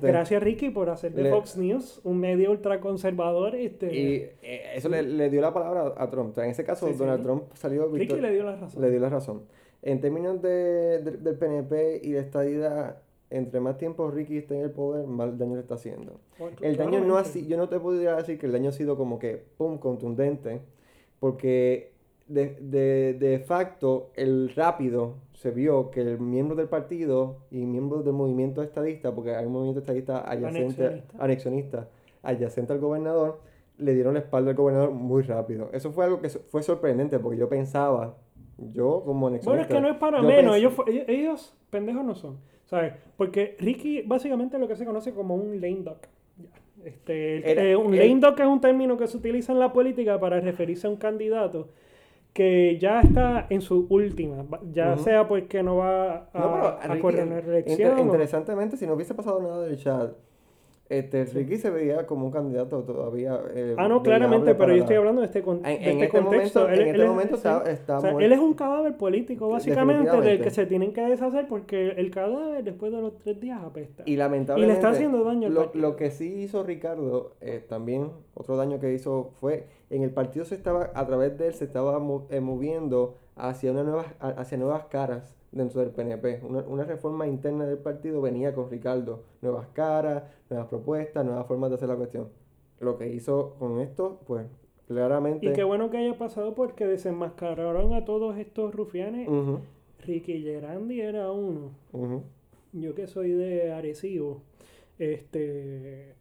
gracias 0.00 0.40
Ricky 0.40 0.70
por 0.70 0.90
hacer 0.90 1.12
de 1.12 1.24
Le- 1.24 1.30
Fox 1.30 1.56
News 1.56 2.00
un 2.04 2.20
medio 2.20 2.52
ultraconservador. 2.52 3.56
Este, 3.56 3.92
Y 3.92 4.14
eh, 4.40 4.62
eso 4.76 4.88
le, 4.88 5.02
le 5.02 5.28
dio 5.28 5.40
la 5.40 5.52
palabra 5.52 5.92
a 5.96 6.08
Trump. 6.08 6.30
O 6.30 6.34
sea, 6.34 6.44
en 6.44 6.50
ese 6.52 6.62
caso, 6.62 6.86
Sí, 6.86 6.92
sí. 6.92 6.98
Donald 7.00 7.24
Trump 7.24 7.42
salió 7.54 7.86
Ricky 7.88 7.98
victor- 8.06 8.20
le 8.20 8.30
dio 8.32 8.44
la 8.44 8.54
razón. 8.54 8.80
Le 8.80 8.90
dio 8.92 9.00
la 9.00 9.08
razón. 9.08 9.42
En 9.82 10.00
términos 10.00 10.42
de, 10.42 11.00
de- 11.02 11.16
del 11.18 11.36
PNP 11.36 12.00
y 12.02 12.12
de 12.12 12.20
estadidad, 12.20 12.98
entre 13.30 13.60
más 13.60 13.76
tiempo 13.78 14.10
Ricky 14.10 14.38
esté 14.38 14.56
en 14.56 14.62
el 14.62 14.70
poder, 14.70 15.06
más 15.06 15.38
daño 15.38 15.54
le 15.54 15.60
está 15.60 15.74
haciendo. 15.74 16.20
El 16.62 16.76
daño 16.76 17.00
no 17.04 17.16
ha 17.16 17.24
sido, 17.24 17.48
yo 17.48 17.56
no 17.56 17.68
te 17.68 17.78
podría 17.78 18.16
decir 18.16 18.38
que 18.38 18.46
el 18.46 18.52
daño 18.52 18.70
ha 18.70 18.72
sido 18.72 18.96
como 18.96 19.18
que, 19.18 19.42
pum, 19.56 19.78
contundente, 19.78 20.60
porque 21.20 21.92
de, 22.26 22.56
de, 22.60 23.14
de 23.14 23.38
facto 23.38 24.10
el 24.14 24.52
rápido 24.54 25.14
se 25.34 25.50
vio 25.50 25.90
que 25.90 26.00
el 26.00 26.18
miembro 26.20 26.56
del 26.56 26.68
partido 26.68 27.36
y 27.50 27.64
miembros 27.64 28.04
del 28.04 28.14
movimiento 28.14 28.62
estadista, 28.62 29.14
porque 29.14 29.34
hay 29.34 29.46
un 29.46 29.52
movimiento 29.52 29.80
estadista 29.80 30.28
adyacente, 30.30 30.82
Anexionista. 30.84 31.24
anexionista, 31.24 31.88
adyacente 32.22 32.72
al 32.72 32.80
gobernador, 32.80 33.38
le 33.78 33.94
dieron 33.94 34.14
la 34.14 34.20
espalda 34.20 34.50
al 34.50 34.56
gobernador 34.56 34.90
muy 34.90 35.22
rápido. 35.22 35.70
Eso 35.72 35.92
fue 35.92 36.04
algo 36.04 36.20
que 36.20 36.28
fue 36.30 36.62
sorprendente, 36.62 37.18
porque 37.18 37.38
yo 37.38 37.48
pensaba, 37.48 38.16
yo 38.72 39.02
como 39.04 39.30
Bueno, 39.30 39.60
es 39.62 39.66
que 39.66 39.80
no 39.80 39.88
es 39.88 39.96
para 39.96 40.20
menos. 40.22 40.56
Ellos, 40.56 40.74
ellos, 41.06 41.54
pendejos 41.70 42.04
no 42.04 42.14
son. 42.14 42.38
¿Sabes? 42.66 42.92
Porque 43.16 43.56
Ricky 43.58 44.02
básicamente 44.02 44.58
lo 44.58 44.68
que 44.68 44.76
se 44.76 44.84
conoce 44.84 45.14
como 45.14 45.34
un 45.34 45.60
lame 45.60 45.82
duck. 45.84 46.06
Este, 46.84 47.50
Era- 47.50 47.62
eh, 47.64 47.76
un 47.76 47.96
lame 47.96 48.20
duck 48.20 48.38
es 48.40 48.46
un 48.46 48.60
término 48.60 48.96
que 48.96 49.06
se 49.06 49.16
utiliza 49.16 49.52
en 49.52 49.58
la 49.58 49.72
política 49.72 50.20
para 50.20 50.38
referirse 50.40 50.86
a 50.86 50.90
un 50.90 50.96
candidato 50.96 51.68
que 52.32 52.78
ya 52.78 53.00
está 53.00 53.46
en 53.50 53.62
su 53.62 53.86
última, 53.88 54.44
ya 54.70 54.94
Ujú. 54.94 55.02
sea 55.02 55.26
porque 55.26 55.62
no 55.62 55.76
va 55.78 56.28
a, 56.32 56.38
No, 56.38 56.66
a 56.94 56.98
correr 57.00 57.26
una 57.26 57.38
inter- 57.38 57.94
o- 57.94 57.98
interesantemente, 57.98 58.76
si 58.76 58.86
no 58.86 58.92
hubiese 58.94 59.14
pasado 59.14 59.40
nada 59.40 59.62
del 59.66 59.76
chat, 59.78 60.12
Este, 60.88 61.26
Ricky 61.26 61.58
se 61.58 61.68
veía 61.68 62.06
como 62.06 62.24
un 62.24 62.32
candidato 62.32 62.82
todavía. 62.82 63.38
eh, 63.54 63.74
Ah, 63.76 63.88
no, 63.88 64.02
claramente, 64.02 64.54
pero 64.54 64.74
yo 64.74 64.80
estoy 64.84 64.96
hablando 64.96 65.20
de 65.20 65.26
este, 65.26 65.42
con- 65.42 65.58
En- 65.58 65.62
de 65.64 65.70
en 65.74 65.80
este 65.82 66.04
este 66.06 66.08
contexto. 66.18 66.60
momento- 66.60 66.80
en 66.82 66.88
este 66.88 67.02
es- 67.02 67.08
momento 67.08 67.34
está- 67.36 67.70
está 67.70 67.98
O 67.98 68.00
sea, 68.00 68.10
él 68.12 68.32
es 68.32 68.38
un 68.38 68.54
cadáver 68.54 68.96
político, 68.96 69.48
básicamente, 69.50 70.18
del 70.22 70.40
que 70.40 70.50
se 70.50 70.64
tienen 70.64 70.94
que 70.94 71.02
deshacer 71.02 71.46
porque 71.46 71.90
el 71.90 72.10
cadáver 72.10 72.64
después 72.64 72.90
de 72.90 73.02
los 73.02 73.18
tres 73.18 73.38
días 73.38 73.60
apesta. 73.62 74.02
Y 74.06 74.16
lamentablemente. 74.16 74.74
está 74.76 74.88
haciendo 74.90 75.22
daño 75.24 75.48
al 75.48 75.54
lo, 75.54 75.60
partido. 75.64 75.88
lo 75.90 75.96
que 75.96 76.10
sí 76.10 76.32
hizo 76.40 76.62
Ricardo, 76.64 77.32
eh, 77.42 77.62
también, 77.68 78.10
otro 78.34 78.56
daño 78.56 78.80
que 78.80 78.92
hizo 78.94 79.32
fue. 79.40 79.66
En 79.90 80.02
el 80.02 80.10
partido 80.10 80.46
se 80.46 80.54
estaba, 80.54 80.90
a 80.94 81.06
través 81.06 81.36
de 81.36 81.48
él, 81.48 81.54
se 81.54 81.64
estaba 81.64 82.00
eh, 82.30 82.40
moviendo 82.40 83.16
hacia, 83.36 83.72
una 83.72 83.82
nueva, 83.82 84.06
hacia 84.20 84.56
nuevas 84.56 84.84
caras 84.86 85.36
dentro 85.52 85.80
del 85.80 85.90
PNP. 85.90 86.40
Una, 86.42 86.60
una 86.60 86.84
reforma 86.84 87.26
interna 87.26 87.66
del 87.66 87.78
partido 87.78 88.20
venía 88.20 88.54
con 88.54 88.70
Ricardo. 88.70 89.24
Nuevas 89.40 89.68
caras, 89.68 90.24
nuevas 90.50 90.68
propuestas, 90.68 91.24
nuevas 91.24 91.46
formas 91.46 91.70
de 91.70 91.76
hacer 91.76 91.88
la 91.88 91.96
cuestión. 91.96 92.28
Lo 92.80 92.96
que 92.96 93.08
hizo 93.08 93.54
con 93.58 93.80
esto, 93.80 94.20
pues, 94.26 94.46
claramente. 94.86 95.46
Y 95.46 95.52
qué 95.52 95.64
bueno 95.64 95.90
que 95.90 95.98
haya 95.98 96.16
pasado 96.16 96.54
porque 96.54 96.86
desenmascararon 96.86 97.92
a 97.94 98.04
todos 98.04 98.36
estos 98.38 98.74
rufianes. 98.74 99.28
Ujú, 99.28 99.60
Ricky 100.06 100.42
Gerandi 100.42 101.00
era 101.00 101.30
uno. 101.30 101.70
Yo 102.72 102.94
que 102.94 103.06
soy 103.06 103.32
de 103.32 103.72
Arecibo, 103.72 104.42
este, 104.98 106.14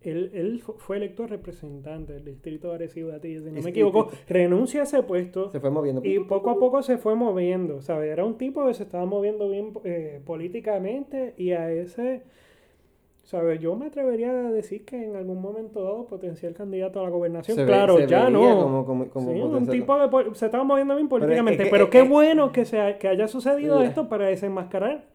él, 0.00 0.30
él 0.32 0.60
fu- 0.60 0.74
fue 0.74 0.96
electo 0.96 1.26
representante 1.26 2.12
del 2.12 2.24
distrito 2.24 2.68
de 2.68 2.74
Arecibo 2.76 3.08
de 3.10 3.16
Atillo, 3.16 3.40
si 3.42 3.50
no 3.50 3.60
me 3.62 3.70
equivoco, 3.70 4.10
renuncia 4.28 4.80
a 4.80 4.84
ese 4.84 5.02
puesto 5.02 5.50
Se 5.50 5.58
fue 5.58 5.70
moviendo. 5.70 6.02
y 6.04 6.20
poco 6.20 6.50
a 6.50 6.58
poco 6.58 6.82
se 6.82 6.98
fue 6.98 7.16
moviendo, 7.16 7.80
¿sabes? 7.82 8.10
Era 8.12 8.24
un 8.24 8.38
tipo 8.38 8.64
que 8.66 8.74
se 8.74 8.84
estaba 8.84 9.04
moviendo 9.06 9.48
bien 9.50 9.72
eh, 9.84 10.20
políticamente 10.24 11.34
y 11.36 11.50
a 11.50 11.70
ese, 11.72 12.22
¿sabes? 13.24 13.60
Yo 13.60 13.74
me 13.74 13.86
atrevería 13.86 14.30
a 14.30 14.52
decir 14.52 14.84
que 14.84 15.04
en 15.04 15.16
algún 15.16 15.40
momento 15.42 15.82
dado 15.82 16.06
potencial 16.06 16.54
candidato 16.54 17.00
a 17.00 17.02
la 17.02 17.10
gobernación, 17.10 17.56
Se 17.56 17.66
claro, 17.66 17.98
ya 18.00 18.30
no. 18.30 18.40
como- 18.62 18.86
como- 18.86 19.08
como 19.08 19.32
Sí, 19.32 19.40
un 19.40 19.66
tipo 19.66 19.98
de 19.98 20.34
se 20.34 20.46
estaba 20.46 20.62
moviendo 20.64 20.94
bien 20.94 21.08
Pero 21.08 21.16
es- 21.18 21.22
es 21.22 21.26
políticamente, 21.26 21.64
que- 21.64 21.70
pero 21.70 21.84
es 21.84 21.90
qué 21.90 22.02
bueno 22.02 22.52
que, 22.52 22.64
se, 22.64 22.96
que 23.00 23.08
haya 23.08 23.26
sucedido 23.26 23.80
La- 23.80 23.86
esto 23.86 24.08
para 24.08 24.26
desenmascarar 24.28 25.06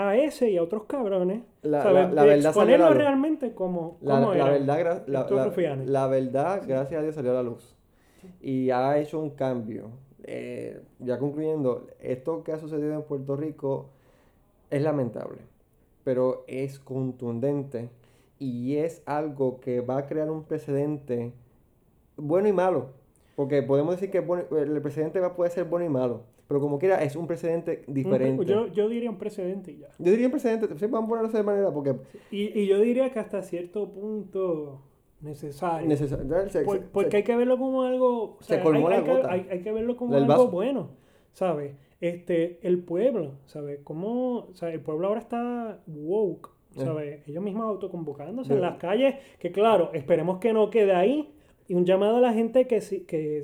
a 0.00 0.16
ese 0.16 0.48
y 0.50 0.56
a 0.56 0.62
otros 0.62 0.84
cabrones, 0.84 1.42
La- 1.62 1.82
¿sabes? 1.82 2.08
la- 2.08 2.14
la 2.14 2.22
De 2.22 2.28
verdad 2.28 2.46
exponerlo 2.50 2.94
realmente 2.94 3.52
como, 3.52 3.98
La, 4.00 4.14
como 4.20 4.28
verdad, 4.30 4.44
la, 5.86 6.06
verdad, 6.06 6.62
gracias 6.66 7.00
a 7.00 7.02
Dios 7.02 7.14
salió 7.16 7.32
a 7.32 7.34
la 7.34 7.42
luz. 7.42 7.74
Y 8.40 8.70
ha 8.70 8.96
hecho 8.98 9.18
un 9.20 9.30
cambio. 9.30 9.90
Eh, 10.22 10.80
ya 11.00 11.18
concluyendo, 11.18 11.88
esto 12.00 12.44
que 12.44 12.52
ha 12.52 12.58
sucedido 12.58 12.94
en 12.94 13.02
Puerto 13.02 13.34
Rico 13.36 13.90
es 14.70 14.82
lamentable, 14.82 15.38
pero 16.04 16.44
es 16.46 16.78
contundente 16.78 17.88
y 18.38 18.76
es 18.76 19.02
algo 19.04 19.58
que 19.58 19.80
va 19.80 19.98
a 19.98 20.06
crear 20.06 20.30
un 20.30 20.44
precedente 20.44 21.32
bueno 22.16 22.46
y 22.46 22.52
malo. 22.52 22.90
Porque 23.34 23.62
podemos 23.62 23.94
decir 23.96 24.10
que 24.12 24.18
el 24.18 24.80
precedente 24.80 25.18
va 25.18 25.28
a 25.28 25.34
poder 25.34 25.50
ser 25.50 25.64
bueno 25.64 25.86
y 25.86 25.88
malo, 25.88 26.22
pero 26.48 26.60
como 26.60 26.78
quiera 26.78 27.02
es 27.04 27.14
un 27.14 27.26
precedente 27.26 27.84
diferente. 27.86 28.44
Yo, 28.46 28.66
yo 28.68 28.88
diría 28.88 29.10
un 29.10 29.18
precedente 29.18 29.70
y 29.72 29.78
ya. 29.78 29.88
Yo 29.98 30.10
diría 30.10 30.26
un 30.26 30.32
precedente, 30.32 30.66
sí, 30.76 30.86
vamos 30.86 31.06
a 31.06 31.08
ponerlo 31.10 31.28
de 31.30 31.42
manera 31.44 31.70
porque 31.70 31.94
Y, 32.30 32.58
y 32.58 32.66
yo 32.66 32.80
diría 32.80 33.10
que 33.12 33.18
hasta 33.20 33.42
cierto 33.42 33.90
punto 33.92 34.80
necesario. 35.20 35.88
neces- 35.88 36.48
se- 36.50 36.62
Por- 36.64 36.78
se- 36.78 36.82
porque 36.84 37.10
se- 37.10 37.16
hay 37.18 37.22
que 37.22 37.36
verlo 37.36 37.58
como 37.58 37.82
algo. 37.82 38.22
o 38.22 38.36
se 38.40 38.54
sea, 38.54 38.62
colmó 38.62 38.88
hay, 38.88 38.92
la 38.94 38.98
hay 38.98 39.04
que, 39.04 39.10
gota. 39.12 39.32
hay- 39.32 39.46
hay 39.50 39.60
que 39.60 39.72
verlo 39.72 39.96
como 39.96 40.14
algo 40.14 40.26
vaso. 40.28 40.50
bueno, 40.50 40.90
¿sabes? 41.32 41.74
Este, 42.00 42.60
el 42.66 42.78
pueblo, 42.84 43.32
¿sabes? 43.46 43.80
Cómo, 43.84 44.38
o 44.50 44.54
sea, 44.54 44.70
el 44.72 44.80
pueblo 44.80 45.08
ahora 45.08 45.20
está 45.20 45.80
woke, 45.88 46.48
Eh. 46.76 46.80
¿sabes? 46.84 47.28
Ellos 47.28 47.42
mismos 47.42 47.64
autoconvocándose 47.64 48.54
en 48.54 48.60
las 48.60 48.76
calles, 48.78 49.16
que 49.40 49.50
claro, 49.50 49.90
esperemos 49.92 50.38
que 50.38 50.52
no 50.52 50.70
quede 50.70 50.94
ahí. 50.94 51.34
Y 51.66 51.74
un 51.74 51.84
llamado 51.84 52.16
a 52.16 52.20
la 52.20 52.32
gente 52.32 52.66
que, 52.66 52.80
que 53.06 53.42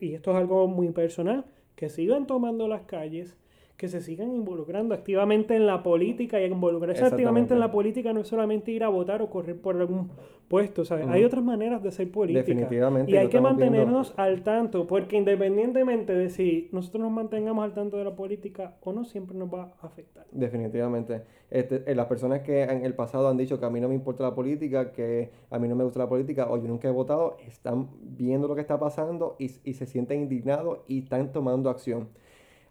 y 0.00 0.14
esto 0.14 0.30
es 0.30 0.36
algo 0.36 0.68
muy 0.68 0.88
personal, 0.92 1.44
que 1.78 1.88
sigan 1.88 2.26
tomando 2.26 2.66
las 2.66 2.82
calles, 2.82 3.36
que 3.78 3.86
se 3.88 4.00
sigan 4.00 4.34
involucrando 4.34 4.92
activamente 4.92 5.54
en 5.54 5.64
la 5.64 5.84
política 5.84 6.40
y 6.40 6.46
involucrarse 6.46 7.04
activamente 7.04 7.54
en 7.54 7.60
la 7.60 7.70
política 7.70 8.12
no 8.12 8.20
es 8.20 8.26
solamente 8.26 8.72
ir 8.72 8.82
a 8.82 8.88
votar 8.88 9.22
o 9.22 9.30
correr 9.30 9.56
por 9.60 9.76
algún 9.76 10.10
puesto, 10.48 10.84
¿sabes? 10.84 11.06
Hay 11.06 11.22
otras 11.22 11.44
maneras 11.44 11.80
de 11.84 11.92
ser 11.92 12.10
política. 12.10 12.40
Definitivamente, 12.44 13.12
Y 13.12 13.16
hay 13.16 13.28
que 13.28 13.38
viendo. 13.38 13.50
mantenernos 13.50 14.14
al 14.16 14.42
tanto, 14.42 14.88
porque 14.88 15.16
independientemente 15.16 16.12
de 16.12 16.28
si 16.28 16.68
nosotros 16.72 17.02
nos 17.02 17.12
mantengamos 17.12 17.64
al 17.64 17.72
tanto 17.72 17.98
de 17.98 18.04
la 18.04 18.16
política 18.16 18.74
o 18.82 18.92
no, 18.92 19.04
siempre 19.04 19.36
nos 19.36 19.48
va 19.48 19.72
a 19.80 19.86
afectar. 19.86 20.26
Definitivamente. 20.32 21.22
Este, 21.48 21.84
eh, 21.86 21.94
las 21.94 22.06
personas 22.06 22.40
que 22.40 22.64
en 22.64 22.84
el 22.84 22.94
pasado 22.94 23.28
han 23.28 23.36
dicho 23.36 23.60
que 23.60 23.66
a 23.66 23.70
mí 23.70 23.80
no 23.80 23.88
me 23.88 23.94
importa 23.94 24.24
la 24.24 24.34
política, 24.34 24.90
que 24.90 25.30
a 25.50 25.58
mí 25.60 25.68
no 25.68 25.76
me 25.76 25.84
gusta 25.84 26.00
la 26.00 26.08
política 26.08 26.50
o 26.50 26.56
yo 26.56 26.66
nunca 26.66 26.88
he 26.88 26.92
votado, 26.92 27.36
están 27.46 27.90
viendo 28.02 28.48
lo 28.48 28.56
que 28.56 28.60
está 28.60 28.80
pasando 28.80 29.36
y, 29.38 29.52
y 29.62 29.74
se 29.74 29.86
sienten 29.86 30.22
indignados 30.22 30.80
y 30.88 30.98
están 31.04 31.30
tomando 31.30 31.70
acción. 31.70 32.08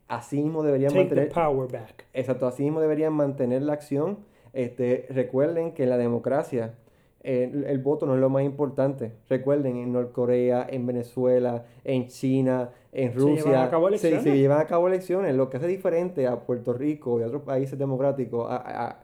Así 0.07 0.41
mismo 0.41 0.63
deberían 0.63 0.91
Take 0.93 1.09
the 1.09 1.15
mantener... 1.15 1.33
power 1.33 1.71
back. 1.71 2.05
Exacto, 2.13 2.47
así 2.47 2.63
mismo 2.63 2.79
deberían 2.79 3.13
mantener 3.13 3.61
la 3.61 3.73
acción. 3.73 4.19
Este, 4.53 5.05
recuerden 5.09 5.73
que 5.73 5.83
en 5.83 5.89
la 5.89 5.97
democracia 5.97 6.75
eh, 7.21 7.49
el, 7.53 7.65
el 7.65 7.77
voto 7.79 8.05
no 8.05 8.15
es 8.15 8.21
lo 8.21 8.29
más 8.29 8.43
importante. 8.43 9.11
Recuerden, 9.29 9.75
en 9.77 9.91
Norcorea, 9.91 10.65
en 10.69 10.85
Venezuela, 10.85 11.65
en 11.83 12.07
China, 12.07 12.69
en 12.93 13.11
Se 13.13 13.19
llevan 13.19 13.35
Rusia, 13.37 13.63
a 13.63 13.69
cabo 13.69 13.87
se, 13.89 13.89
elecciones. 14.07 14.23
se 14.23 14.37
llevan 14.37 14.61
a 14.61 14.65
cabo 14.65 14.87
elecciones. 14.87 15.35
Lo 15.35 15.49
que 15.49 15.57
hace 15.57 15.67
diferente 15.67 16.25
a 16.25 16.39
Puerto 16.39 16.73
Rico 16.73 17.19
y 17.19 17.23
a 17.23 17.27
otros 17.27 17.41
países 17.43 17.77
democráticos, 17.77 18.49
a, 18.49 18.55
a- 18.55 19.03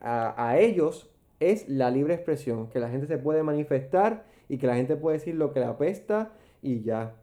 a- 0.00 0.48
a 0.50 0.58
ellos, 0.58 1.10
es 1.40 1.68
la 1.68 1.90
libre 1.90 2.14
expresión. 2.14 2.68
Que 2.68 2.78
la 2.78 2.88
gente 2.88 3.06
se 3.08 3.18
puede 3.18 3.42
manifestar 3.42 4.24
y 4.48 4.58
que 4.58 4.66
la 4.68 4.76
gente 4.76 4.94
puede 4.96 5.16
decir 5.18 5.34
lo 5.34 5.52
que 5.52 5.60
le 5.60 5.66
apesta 5.66 6.30
y 6.62 6.82
ya. 6.82 7.14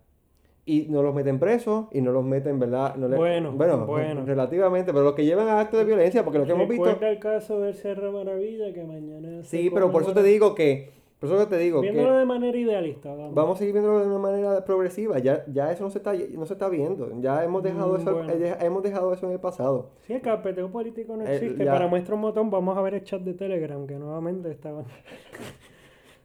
Y 0.64 0.88
no 0.90 1.02
los 1.02 1.14
meten 1.16 1.40
presos 1.40 1.88
y 1.92 2.02
no 2.02 2.12
los 2.12 2.24
meten, 2.24 2.60
¿verdad? 2.60 2.96
No 2.96 3.08
le- 3.08 3.18
Bueno, 3.18 3.52
bueno, 3.52 3.86
bueno. 3.88 4.24
relativamente, 4.26 4.92
pero 4.94 5.04
los 5.04 5.14
que 5.16 5.26
llevan 5.26 5.48
a 5.48 5.60
actos 5.60 5.80
de 5.80 5.86
violencia, 5.86 6.24
porque 6.24 6.38
lo 6.40 6.46
que 6.46 6.52
hemos 6.52 6.68
visto. 6.68 6.88
El 7.02 7.20
caso 7.20 7.60
del 7.60 7.74
Cerro 7.74 8.12
Maravilla 8.12 8.72
que 8.72 8.84
mañana 8.84 9.44
Sí, 9.44 9.72
pero 9.74 9.92
por 9.92 10.04
eso 10.04 10.14
te 10.14 10.22
digo 10.24 10.54
que. 10.54 11.00
Por 11.20 11.30
eso 11.30 11.38
que 11.38 11.46
te 11.56 11.58
digo 11.62 11.82
Viéndolo 11.82 12.14
que. 12.14 12.18
de 12.18 12.26
manera 12.26 12.58
idealista, 12.58 13.10
vamos. 13.14 13.36
Vamos 13.36 13.56
a 13.56 13.60
seguir 13.60 13.74
viéndolo 13.74 14.00
de 14.00 14.08
una 14.08 14.18
manera 14.18 14.66
progresiva. 14.66 15.20
Ya, 15.20 15.44
ya 15.54 15.72
eso 15.72 15.84
no 15.84 15.92
se 15.92 16.00
está, 16.00 16.14
no 16.14 16.46
se 16.48 16.54
está 16.54 16.68
viendo. 16.68 17.12
Ya 17.22 17.44
hemos 17.44 17.62
dejado, 17.62 17.94
Mm, 17.94 18.02
eso, 18.02 18.14
bueno. 18.14 18.34
eh, 18.34 18.56
hemos 18.62 18.82
dejado 18.84 19.14
eso 19.14 19.28
en 19.28 19.34
el 19.34 19.40
pasado. 19.40 19.90
Si 20.08 20.14
el 20.14 20.22
carpeteo 20.22 20.70
político 20.72 21.16
no 21.16 21.24
Eh, 21.26 21.36
existe, 21.36 21.64
para 21.66 21.86
muestra 21.88 22.16
un 22.16 22.22
botón 22.24 22.50
vamos 22.50 22.76
a 22.76 22.82
ver 22.82 22.96
el 22.96 23.04
chat 23.04 23.22
de 23.22 23.34
Telegram, 23.36 23.86
que 23.86 23.96
nuevamente 23.96 24.50
estaban... 24.52 24.86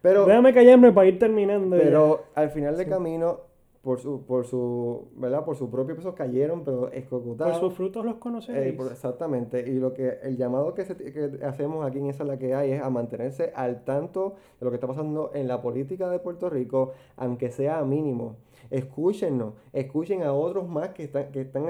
Pero, 0.02 0.24
Déjame 0.26 0.54
callarme 0.54 0.92
para 0.92 1.08
ir 1.08 1.18
terminando. 1.18 1.76
ya. 1.76 1.82
pero 1.82 2.24
al 2.34 2.50
final 2.50 2.76
del 2.76 2.88
camino, 2.88 3.40
por 3.86 4.00
su, 4.00 4.22
por 4.26 4.44
su, 4.44 5.06
¿verdad? 5.14 5.44
Por 5.44 5.54
su 5.54 5.70
propio 5.70 5.94
peso 5.94 6.12
cayeron, 6.12 6.64
pero 6.64 6.80
Por 6.80 6.94
escocutados. 6.96 7.58
sus 7.58 7.72
frutos 7.72 8.04
los 8.04 8.16
Eh, 8.16 8.18
conoceréis. 8.18 8.74
por- 8.74 8.90
exactamente. 8.90 9.60
Y 9.70 9.74
lo 9.78 9.94
que 9.94 10.18
el 10.24 10.36
llamado 10.36 10.74
que, 10.74 10.84
se- 10.84 10.96
que 10.96 11.38
hacemos 11.44 11.86
aquí 11.86 11.98
en 12.00 12.06
esa 12.06 12.24
la 12.24 12.36
que 12.36 12.52
hay 12.52 12.72
es 12.72 12.82
a 12.82 12.90
mantenerse 12.90 13.52
al 13.54 13.84
tanto 13.84 14.34
de 14.58 14.64
lo 14.64 14.70
que 14.72 14.74
está 14.74 14.88
pasando 14.88 15.30
en 15.34 15.46
la 15.46 15.62
política 15.62 16.10
de 16.10 16.18
Puerto 16.18 16.50
Rico, 16.50 16.90
aunque 17.16 17.52
sea 17.52 17.78
a 17.78 17.84
mínimo. 17.84 18.34
Escúchenos, 18.70 19.54
escuchen 19.72 20.24
a 20.24 20.32
otros 20.32 20.68
más 20.68 20.88
que 20.88 21.04
están, 21.04 21.30
que 21.30 21.42
están 21.42 21.66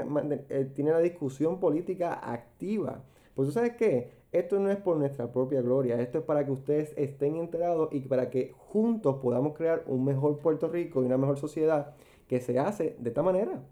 eh, 0.49 0.71
tienen 0.75 0.95
la 0.95 1.01
discusión 1.01 1.61
política 1.61 2.15
activa. 2.15 3.03
Pues 3.35 3.49
tú 3.49 3.53
sabes 3.53 3.75
qué, 3.77 4.13
esto 4.33 4.59
no 4.59 4.71
es 4.71 4.79
por 4.79 4.97
nuestra 4.97 5.31
propia 5.31 5.61
gloria, 5.61 6.01
esto 6.01 6.17
es 6.19 6.25
para 6.25 6.47
que 6.47 6.53
ustedes 6.53 6.95
estén 6.97 7.37
enterados 7.37 7.91
y 7.93 8.01
para 8.01 8.31
que 8.31 8.55
juntos 8.57 9.17
podamos 9.23 9.55
crear 9.55 9.85
un 9.87 10.05
mejor 10.07 10.39
Puerto 10.39 10.69
Rico 10.69 11.03
y 11.03 11.07
una 11.07 11.19
mejor 11.19 11.37
sociedad 11.39 11.95
que 12.29 12.41
se 12.41 12.59
hace 12.59 12.97
de 12.99 13.09
esta 13.11 13.23
manera. 13.23 13.63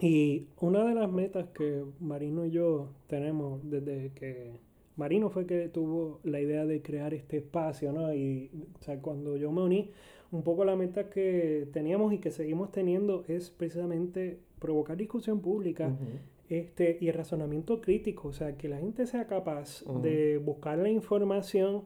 Y 0.00 0.46
una 0.60 0.84
de 0.84 0.94
las 0.94 1.10
metas 1.10 1.48
que 1.54 1.84
Marino 2.00 2.46
y 2.46 2.50
yo 2.50 2.88
tenemos 3.08 3.60
desde 3.68 4.10
que 4.14 4.52
Marino 4.96 5.30
fue 5.30 5.46
que 5.46 5.68
tuvo 5.68 6.20
la 6.24 6.40
idea 6.40 6.64
de 6.64 6.82
crear 6.82 7.14
este 7.14 7.38
espacio, 7.38 7.92
¿no? 7.92 8.12
Y 8.14 8.50
o 8.80 8.82
sea, 8.82 8.98
cuando 9.00 9.36
yo 9.36 9.52
me 9.52 9.62
uní, 9.62 9.90
un 10.30 10.42
poco 10.42 10.64
la 10.64 10.76
meta 10.76 11.10
que 11.10 11.68
teníamos 11.72 12.12
y 12.12 12.18
que 12.18 12.30
seguimos 12.30 12.72
teniendo 12.72 13.24
es 13.28 13.50
precisamente 13.50 14.38
provocar 14.58 14.96
discusión 14.96 15.40
pública 15.40 15.88
Ujú. 15.88 16.18
este, 16.48 16.98
y 17.00 17.08
el 17.08 17.14
razonamiento 17.14 17.80
crítico, 17.80 18.28
o 18.28 18.32
sea, 18.32 18.56
que 18.56 18.68
la 18.68 18.78
gente 18.78 19.06
sea 19.06 19.26
capaz 19.26 19.82
Ujú. 19.82 20.00
de 20.00 20.38
buscar 20.38 20.78
la 20.78 20.88
información 20.88 21.84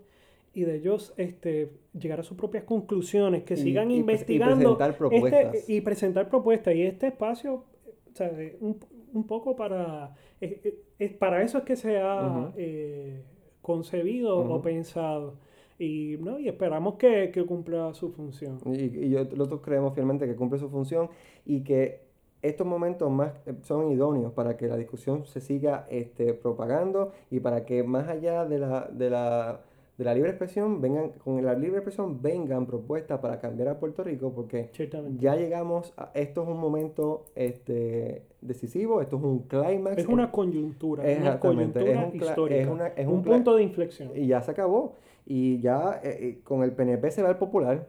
y 0.57 0.64
de 0.64 0.76
ellos 0.76 1.12
este, 1.18 1.70
llegar 1.92 2.18
a 2.18 2.22
sus 2.22 2.36
propias 2.36 2.64
conclusiones, 2.64 3.44
que 3.44 3.54
Y- 3.54 3.59
sigan 3.59 3.90
y 3.90 3.94
pre- 3.94 3.96
y 3.96 4.00
investigando 4.00 4.76
presentar 4.78 4.90
este- 4.90 4.98
propuestas. 4.98 5.68
y 5.68 5.80
presentar 5.82 6.28
propuestas. 6.30 6.74
Y 6.74 6.82
este 6.82 7.09
espacio, 7.09 7.64
o 8.11 8.14
sea, 8.14 8.28
eh, 8.28 8.57
un, 8.61 8.78
un 9.12 9.26
poco 9.26 9.54
para, 9.54 10.14
es, 10.40 10.52
es- 10.64 10.74
es- 10.98 11.12
para 11.12 11.42
eso 11.42 11.59
es 11.59 11.64
que 11.64 11.76
se 11.76 11.98
ha 12.00 12.26
Ujú. 12.26 12.52
eh, 12.57 13.22
concebido 13.61 14.38
o 14.38 14.44
Ujú. 14.54 14.62
pensado. 14.62 15.34
Y, 15.78 16.16
¿no? 16.20 16.38
y 16.38 16.48
esperamos 16.48 16.94
que, 16.94 17.30
que 17.30 17.44
cumpla 17.44 17.92
su 17.92 18.11
función. 18.12 18.59
Y, 18.64 18.84
y 18.84 19.11
yo- 19.11 19.24
nosotros 19.26 19.61
creemos 19.62 19.92
fielmente 19.94 20.26
que 20.26 20.34
cumple 20.36 20.59
su 20.59 20.70
función 20.70 21.11
y 21.44 21.61
que 21.64 22.00
estos 22.40 22.66
momentos 22.66 23.11
más 23.11 23.34
eh, 23.44 23.52
son 23.62 23.90
idóneos 23.92 24.32
para 24.32 24.57
que 24.57 24.68
la 24.68 24.76
discusión 24.78 25.26
se 25.26 25.42
siga 25.42 25.86
este, 25.90 26.32
propagando 26.32 27.12
y 27.30 27.40
para 27.40 27.66
que 27.66 27.82
más 27.82 28.09
allá 28.09 28.46
de 28.46 28.59
la, 28.59 28.88
de 28.90 29.11
la 29.11 29.61
de 29.99 30.05
la 30.05 30.14
libre 30.14 30.30
expresión, 30.30 30.80
vengan, 30.80 31.12
con 31.24 31.42
la 31.44 31.55
libre 31.55 31.78
expresión 31.78 32.20
vengan 32.20 32.66
propuestas 32.66 33.18
para 33.20 33.40
cambiar 33.40 33.68
a 33.68 33.78
Puerto 33.80 34.05
Rico, 34.05 34.32
porque 34.34 34.70
ya 35.18 35.36
llegamos, 35.36 35.94
a, 35.97 36.11
esto 36.14 36.42
es 36.42 36.49
un 36.49 36.59
momento 36.59 37.24
este, 37.34 38.22
decisivo, 38.42 39.01
esto 39.01 39.16
es 39.16 39.22
un 39.22 39.38
clímax. 39.40 39.99
Es 39.99 40.07
una 40.07 40.30
coyuntura, 40.30 41.03
una 41.03 41.12
Exactamente, 41.12 41.80
coyuntura 41.80 42.03
es 42.07 42.12
un 42.12 42.16
histórica, 42.16 42.61
es 42.61 42.68
una- 42.68 42.88
es 42.88 43.07
un, 43.07 43.22
punto 43.22 43.57
de 43.57 43.62
inflexión. 43.62 44.11
y 44.14 44.26
ya 44.26 44.42
se 44.42 44.51
acabó. 44.51 44.94
Y 45.28 45.61
ya 45.61 46.01
eh, 46.05 46.18
eh, 46.20 46.40
con 46.44 46.62
el 46.62 46.72
PNP 46.72 47.11
se 47.11 47.22
va 47.22 47.30
el 47.30 47.36
popular. 47.36 47.88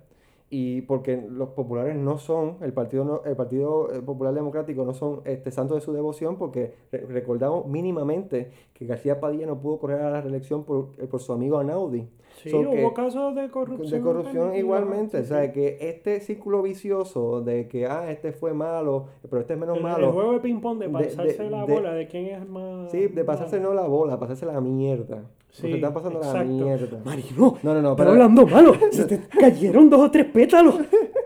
Y 0.50 0.82
porque 0.84 1.22
los 1.30 1.50
populares 1.50 1.96
no 1.98 2.18
son, 2.18 2.58
el 2.62 2.72
Partido, 2.74 3.04
no- 3.04 3.22
el 3.26 3.36
partido 3.36 3.92
eh, 3.94 4.02
Popular 4.02 4.34
Democrático 4.34 4.86
no 4.86 4.94
son 4.94 5.22
este, 5.26 5.52
santos 5.52 5.76
de 5.78 5.82
su 5.82 5.92
devoción, 5.94 6.38
porque 6.38 6.74
re- 6.92 7.06
recordamos 7.06 7.66
mínimamente 7.68 8.52
que 8.74 8.86
García 8.86 9.20
Padilla 9.20 9.46
no 9.46 9.60
pudo 9.60 9.80
correr 9.80 10.02
a 10.02 10.10
la 10.10 10.22
reelección 10.22 10.64
por, 10.64 10.90
eh, 11.00 11.08
por 11.08 11.20
su 11.22 11.34
amigo 11.34 11.58
Anaudi. 11.60 12.08
Sí, 12.42 12.52
So 12.52 12.62
que- 12.62 12.68
hubo 12.68 12.94
casos 12.94 13.34
de 13.36 13.50
corrupción. 13.50 13.90
de 13.92 14.02
corrupción 14.02 14.56
igualmente, 14.56 15.18
sí, 15.18 15.24
o 15.24 15.26
sea, 15.28 15.52
que 15.52 15.78
este 15.82 16.20
círculo 16.20 16.62
vicioso 16.62 17.42
de 17.42 17.68
que, 17.68 17.88
ah, 17.88 18.12
este 18.12 18.32
fue 18.32 18.54
malo, 18.54 19.08
pero 19.28 19.42
este 19.42 19.54
es 19.54 19.60
menos 19.60 19.78
el, 19.78 19.84
malo. 19.84 20.08
el 20.08 20.14
juego 20.14 20.34
de 20.34 20.40
ping-pong 20.42 20.78
de 20.80 20.90
pasarse 20.90 21.44
de- 21.44 21.50
la 21.50 21.66
de- 21.66 21.74
bola 21.74 21.94
de 21.94 22.08
quién 22.08 22.26
es 22.28 22.48
más. 22.48 22.92
Sí, 22.92 23.08
de 23.08 23.24
pasarse 23.24 23.60
no 23.60 23.74
la 23.74 23.88
bola, 23.88 24.20
pasarse 24.20 24.46
la 24.46 24.62
mierda. 24.62 25.24
Sí, 25.50 25.64
se 25.64 25.72
están 25.76 25.94
pasando 25.94 26.20
la 26.20 26.28
exacto. 26.28 26.52
mierda. 26.54 27.02
Marino, 27.04 27.58
No, 27.64 27.74
no, 27.74 27.82
no, 27.82 27.96
pero- 27.96 28.12
hablando 28.12 28.46
malo. 28.46 28.74
Se 28.92 29.06
te 29.06 29.20
cayeron 29.28 29.90
dos 29.90 30.02
o 30.02 30.12
tres 30.12 30.26
pétalos. 30.28 30.76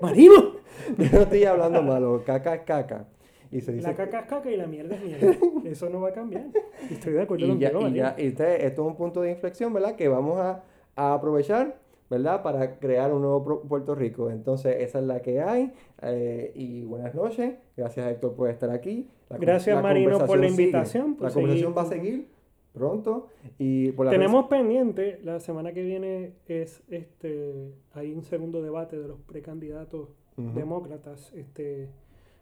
Marino. 0.01 0.33
Yo 0.97 1.05
no 1.11 1.21
estoy 1.23 1.43
hablando 1.43 1.81
malo, 1.83 2.23
caca 2.25 2.55
es 2.55 2.61
caca. 2.61 3.05
Y 3.51 3.59
se 3.59 3.73
dice 3.73 3.85
La 3.87 3.93
caca 3.95 4.19
es 4.21 4.25
caca 4.27 4.49
y 4.49 4.55
la 4.55 4.65
mierda 4.67 4.95
es 4.95 5.03
mierda. 5.03 5.35
Eso 5.65 5.89
no 5.89 5.99
va 5.99 6.09
a 6.09 6.13
cambiar. 6.13 6.45
Estoy 6.89 7.11
de 7.13 7.21
acuerdo 7.23 7.45
y 7.45 7.49
ya, 7.59 7.69
y 7.69 7.73
ya, 7.73 7.79
Marino. 7.79 8.13
y 8.17 8.27
usted, 8.29 8.63
esto 8.63 8.81
es 8.83 8.87
un 8.87 8.95
punto 8.95 9.21
de 9.21 9.31
inflexión, 9.31 9.73
¿verdad? 9.73 9.95
Que 9.97 10.07
vamos 10.07 10.39
a, 10.39 10.63
a 11.01 11.13
aprovechar, 11.13 11.79
¿verdad? 12.09 12.43
Para 12.43 12.79
crear 12.79 13.13
un 13.13 13.21
nuevo 13.21 13.61
Puerto 13.67 13.95
Rico. 13.95 14.29
Entonces, 14.29 14.77
esa 14.79 14.99
es 14.99 15.05
la 15.05 15.21
que 15.21 15.41
hay. 15.41 15.71
eh, 16.01 16.51
y 16.55 16.83
buenas 16.83 17.15
noches. 17.15 17.55
Gracias, 17.75 18.11
Héctor, 18.11 18.35
por 18.35 18.49
estar 18.49 18.69
aquí. 18.69 19.09
La 19.29 19.37
Gracias, 19.37 19.81
Marino, 19.81 20.25
por 20.25 20.39
la 20.39 20.47
invitación, 20.47 21.15
por 21.15 21.27
La 21.27 21.33
conversación 21.33 21.73
va 21.75 21.81
a 21.83 21.85
seguir 21.85 22.27
pronto. 22.73 23.27
Y 23.57 23.91
por 23.93 24.05
la 24.05 24.11
Tenemos 24.11 24.47
pendiente, 24.47 25.19
la 25.23 25.39
semana 25.39 25.73
que 25.73 25.83
viene 25.83 26.33
es 26.47 26.83
este 26.89 27.73
hay 27.93 28.11
un 28.11 28.23
segundo 28.23 28.61
debate 28.61 28.99
de 28.99 29.07
los 29.07 29.19
precandidatos 29.21 30.09
demócratas 30.37 31.31
este, 31.33 31.89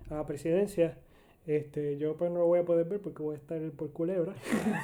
a 0.09 0.15
la 0.15 0.25
presidencia. 0.25 0.97
Este, 1.49 1.97
yo 1.97 2.15
pues 2.15 2.29
no 2.29 2.41
lo 2.41 2.45
voy 2.45 2.59
a 2.59 2.63
poder 2.63 2.85
ver 2.85 2.99
porque 3.01 3.23
voy 3.23 3.33
a 3.33 3.37
estar 3.39 3.59
por 3.71 3.91
culebra. 3.91 4.35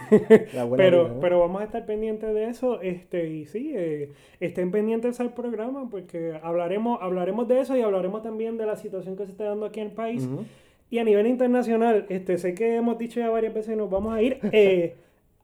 la 0.55 0.63
buena 0.63 0.84
pero, 0.84 1.03
vida, 1.03 1.13
¿no? 1.13 1.20
pero 1.20 1.39
vamos 1.39 1.61
a 1.61 1.66
estar 1.66 1.86
pendientes 1.86 2.34
de 2.34 2.45
eso. 2.45 2.82
Este, 2.82 3.30
y 3.30 3.45
sí, 3.45 3.74
eh, 3.76 4.09
estén 4.39 4.72
pendientes 4.72 5.20
al 5.20 5.36
programa 5.36 5.88
porque 5.91 6.39
hablaremos, 6.41 6.97
hablaremos 7.03 7.47
de 7.47 7.59
eso 7.59 7.78
y 7.78 7.82
hablaremos 7.82 8.24
también 8.24 8.57
de 8.57 8.66
la 8.66 8.78
situación 8.78 9.16
que 9.16 9.26
se 9.26 9.32
está 9.34 9.43
dando 9.43 9.68
aquí 9.68 9.80
en 9.80 9.89
el 9.89 9.93
país. 9.93 10.26
Ujú. 10.26 10.43
Y 10.89 10.97
a 10.97 11.03
nivel 11.03 11.28
internacional, 11.28 12.07
este, 12.09 12.39
sé 12.39 12.55
que 12.55 12.78
hemos 12.78 12.97
dicho 12.97 13.20
ya 13.20 13.30
varias 13.30 13.53
veces, 13.53 13.78
nos 13.78 13.91
vamos 13.91 14.16
a 14.16 14.24
ir. 14.24 14.39
Eh, 14.51 14.95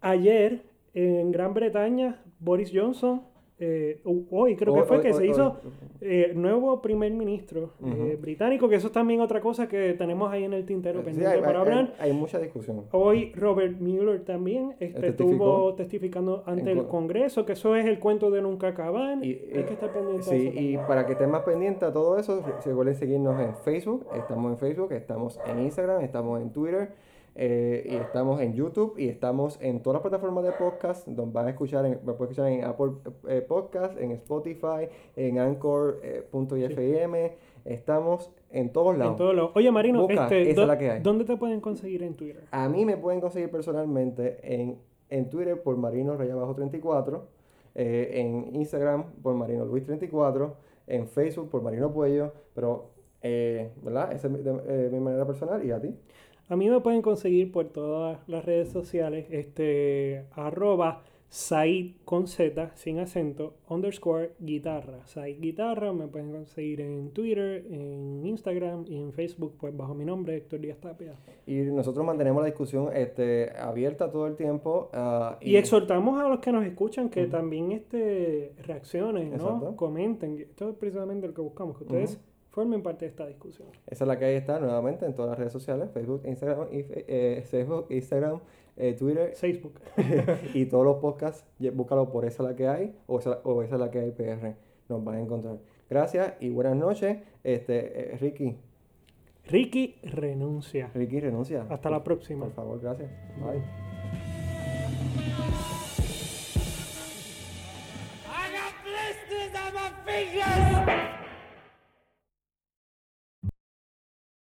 ayer, 0.01 0.63
en 0.95 1.31
Gran 1.31 1.53
Bretaña, 1.53 2.19
Boris 2.39 2.71
Johnson, 2.73 3.21
eh, 3.63 4.01
hoy 4.31 4.55
creo 4.55 4.73
que 4.73 4.83
fue 4.83 4.97
hoy- 4.97 5.03
que 5.03 5.09
hoy- 5.11 5.17
se 5.17 5.27
hizo 5.27 5.57
eh, 6.01 6.33
nuevo 6.35 6.81
primer 6.81 7.11
ministro 7.13 7.73
eh, 7.85 8.17
británico, 8.19 8.67
que 8.67 8.75
eso 8.75 8.87
es 8.87 8.93
también 8.93 9.21
otra 9.21 9.39
cosa 9.39 9.67
que 9.67 9.93
tenemos 9.93 10.31
ahí 10.31 10.43
en 10.45 10.53
el 10.53 10.65
tintero 10.65 10.99
Sí, 11.01 11.05
pendiente 11.05 11.35
hay, 11.35 11.41
para 11.41 11.61
hay- 11.61 11.67
hablar. 11.69 11.93
hay 11.99 12.11
mucha 12.11 12.39
discusión. 12.39 12.85
Hoy 12.91 13.31
Robert 13.35 13.79
Mueller 13.79 14.25
también 14.25 14.75
este, 14.79 15.09
estuvo 15.09 15.75
testificando 15.75 16.43
ante 16.47 16.61
En 16.71 16.77
el 16.79 16.83
co- 16.85 16.89
Congreso, 16.89 17.45
que 17.45 17.53
eso 17.53 17.75
es 17.75 17.85
el 17.85 17.99
cuento 17.99 18.31
de 18.31 18.41
nunca 18.41 18.67
acabar. 18.69 19.23
Y- 19.23 19.39
Hay 19.55 19.63
que 19.63 19.73
estar 19.73 19.91
pendiente 19.93 20.23
Sí, 20.23 20.47
eso. 20.47 20.59
y 20.59 20.77
para 20.87 21.05
que 21.05 21.11
estén 21.13 21.29
más 21.29 21.43
pendientes 21.43 21.83
a 21.83 21.93
todo 21.93 22.17
eso, 22.17 22.41
se- 22.61 22.69
recuerden 22.69 22.95
seguirnos 22.95 23.39
en 23.39 23.55
Facebook, 23.57 24.07
estamos 24.15 24.51
en 24.53 24.57
Facebook, 24.57 24.91
estamos 24.93 25.39
en 25.45 25.59
Instagram, 25.61 26.01
estamos 26.01 26.41
en 26.41 26.51
Twitter, 26.51 26.89
eh, 27.35 27.87
y 27.89 27.95
estamos 27.95 28.41
en 28.41 28.53
YouTube, 28.53 28.95
y 28.97 29.07
estamos 29.07 29.57
en 29.61 29.81
todas 29.81 29.95
las 29.95 30.01
plataformas 30.01 30.43
de 30.43 30.51
podcast, 30.51 31.07
donde 31.07 31.33
van 31.33 31.47
a 31.47 31.49
escuchar, 31.51 31.85
en, 31.85 31.91
me 32.05 32.13
pueden 32.13 32.31
escuchar 32.31 32.47
en 32.47 32.63
Apple 32.65 32.91
eh, 33.27 33.41
Podcast, 33.41 33.97
en 33.99 34.11
Spotify, 34.11 34.87
en 35.15 35.39
Anchor.fm, 36.31 37.33
estamos 37.65 38.31
en 38.49 38.71
todos 38.71 38.97
lados. 38.97 39.13
En 39.13 39.17
todos 39.17 39.35
lados. 39.35 39.51
Oye, 39.55 39.71
Marino, 39.71 40.01
Busca, 40.01 40.23
este, 40.23 40.41
esa 40.41 40.49
es 40.51 40.55
¿dó- 40.57 40.65
la 40.65 40.77
que 40.77 40.91
hay. 40.91 41.01
¿dónde 41.01 41.25
te 41.25 41.37
pueden 41.37 41.61
conseguir 41.61 42.03
en 42.03 42.15
Twitter? 42.15 42.43
A 42.51 42.67
mí 42.69 42.85
me 42.85 42.97
pueden 42.97 43.21
conseguir 43.21 43.49
personalmente 43.49 44.39
en, 44.43 44.77
en 45.09 45.29
Twitter 45.29 45.61
por 45.61 45.77
Marino 45.77 46.15
Rey 46.17 46.29
Abajo 46.29 46.55
34, 46.55 47.27
eh, 47.75 48.09
en 48.15 48.55
Instagram 48.55 49.05
por 49.21 49.35
Marino 49.35 49.65
Luis 49.65 49.85
34, 49.85 50.55
en 50.87 51.07
Facebook 51.07 51.49
por 51.49 51.61
Marino 51.61 51.91
Puello, 51.93 52.33
pero, 52.53 52.89
eh, 53.21 53.71
¿verdad? 53.81 54.11
Esa 54.11 54.27
es 54.27 54.33
mi, 54.33 54.39
de- 54.41 54.61
eh, 54.67 54.89
mi 54.91 54.99
manera 54.99 55.25
personal 55.25 55.63
y 55.65 55.71
a 55.71 55.79
ti. 55.79 55.95
A 56.51 56.57
mí 56.57 56.69
me 56.69 56.81
pueden 56.81 57.01
conseguir 57.01 57.49
por 57.49 57.69
todas 57.69 58.19
las 58.27 58.43
redes 58.43 58.67
sociales, 58.67 59.25
este, 59.29 60.25
arroba 60.31 61.01
Said 61.29 61.91
con 62.03 62.27
Z, 62.27 62.71
sin 62.75 62.99
acento, 62.99 63.53
underscore 63.69 64.33
guitarra. 64.37 64.99
Said 65.05 65.39
Guitarra, 65.39 65.93
me 65.93 66.09
pueden 66.09 66.29
conseguir 66.33 66.81
en 66.81 67.11
Twitter, 67.11 67.65
en 67.71 68.25
Instagram 68.25 68.83
y 68.85 68.99
en 68.99 69.13
Facebook, 69.13 69.53
pues 69.61 69.77
bajo 69.77 69.93
mi 69.93 70.03
nombre, 70.03 70.35
Héctor 70.35 70.59
Díaz 70.59 70.77
Tapia. 70.81 71.13
Y 71.47 71.53
nosotros 71.53 72.05
mantenemos 72.05 72.41
la 72.41 72.47
discusión 72.47 72.89
este, 72.93 73.49
abierta 73.57 74.11
todo 74.11 74.27
el 74.27 74.35
tiempo. 74.35 74.89
ah, 74.91 75.37
Y 75.39 75.55
exhortamos 75.55 76.21
a 76.21 76.27
los 76.27 76.41
que 76.41 76.51
nos 76.51 76.65
escuchan 76.65 77.09
que 77.09 77.27
también 77.27 77.71
este, 77.71 78.55
reaccionen, 78.63 79.29
¿no? 79.29 79.35
Exacto. 79.37 79.75
Comenten. 79.77 80.37
Esto 80.37 80.71
es 80.71 80.75
precisamente 80.75 81.27
lo 81.27 81.33
que 81.33 81.41
buscamos, 81.41 81.77
que 81.77 81.85
ustedes 81.85 82.19
formen 82.51 82.83
parte 82.83 83.05
de 83.05 83.09
esta 83.09 83.25
discusión. 83.25 83.67
Esa 83.87 84.03
es 84.03 84.07
la 84.07 84.19
que 84.19 84.25
ahí 84.25 84.35
está 84.35 84.59
nuevamente 84.59 85.05
en 85.05 85.15
todas 85.15 85.31
las 85.31 85.39
redes 85.39 85.53
sociales, 85.53 85.89
Facebook, 85.91 86.21
Instagram, 86.25 86.67
eh, 86.71 87.43
Facebook, 87.49 87.87
Instagram 87.89 88.39
eh, 88.77 88.93
Twitter. 88.93 89.33
Facebook. 89.35 89.79
y 90.53 90.65
todos 90.65 90.85
los 90.85 90.97
podcasts, 90.97 91.45
búscalo 91.73 92.11
por 92.11 92.25
esa 92.25 92.43
la 92.43 92.55
que 92.55 92.67
hay 92.67 92.95
o 93.07 93.19
esa, 93.19 93.39
o 93.43 93.61
esa 93.61 93.77
la 93.77 93.89
que 93.89 93.99
hay 93.99 94.11
PR. 94.11 94.55
Nos 94.89 95.03
van 95.03 95.15
a 95.15 95.21
encontrar. 95.21 95.57
Gracias 95.89 96.33
y 96.39 96.49
buenas 96.49 96.75
noches. 96.75 97.19
Este, 97.43 98.13
eh, 98.13 98.17
Ricky. 98.17 98.57
Ricky 99.47 99.99
renuncia. 100.03 100.91
Ricky 100.93 101.19
renuncia. 101.19 101.65
Hasta 101.69 101.89
la 101.89 102.03
próxima. 102.03 102.45
Por 102.45 102.53
favor, 102.53 102.79
gracias. 102.79 103.09
Bye. 103.39 103.63
I 108.25 108.51
got 108.51 108.73
blisters 108.83 109.53
on 109.55 109.73
my! 109.73 111.30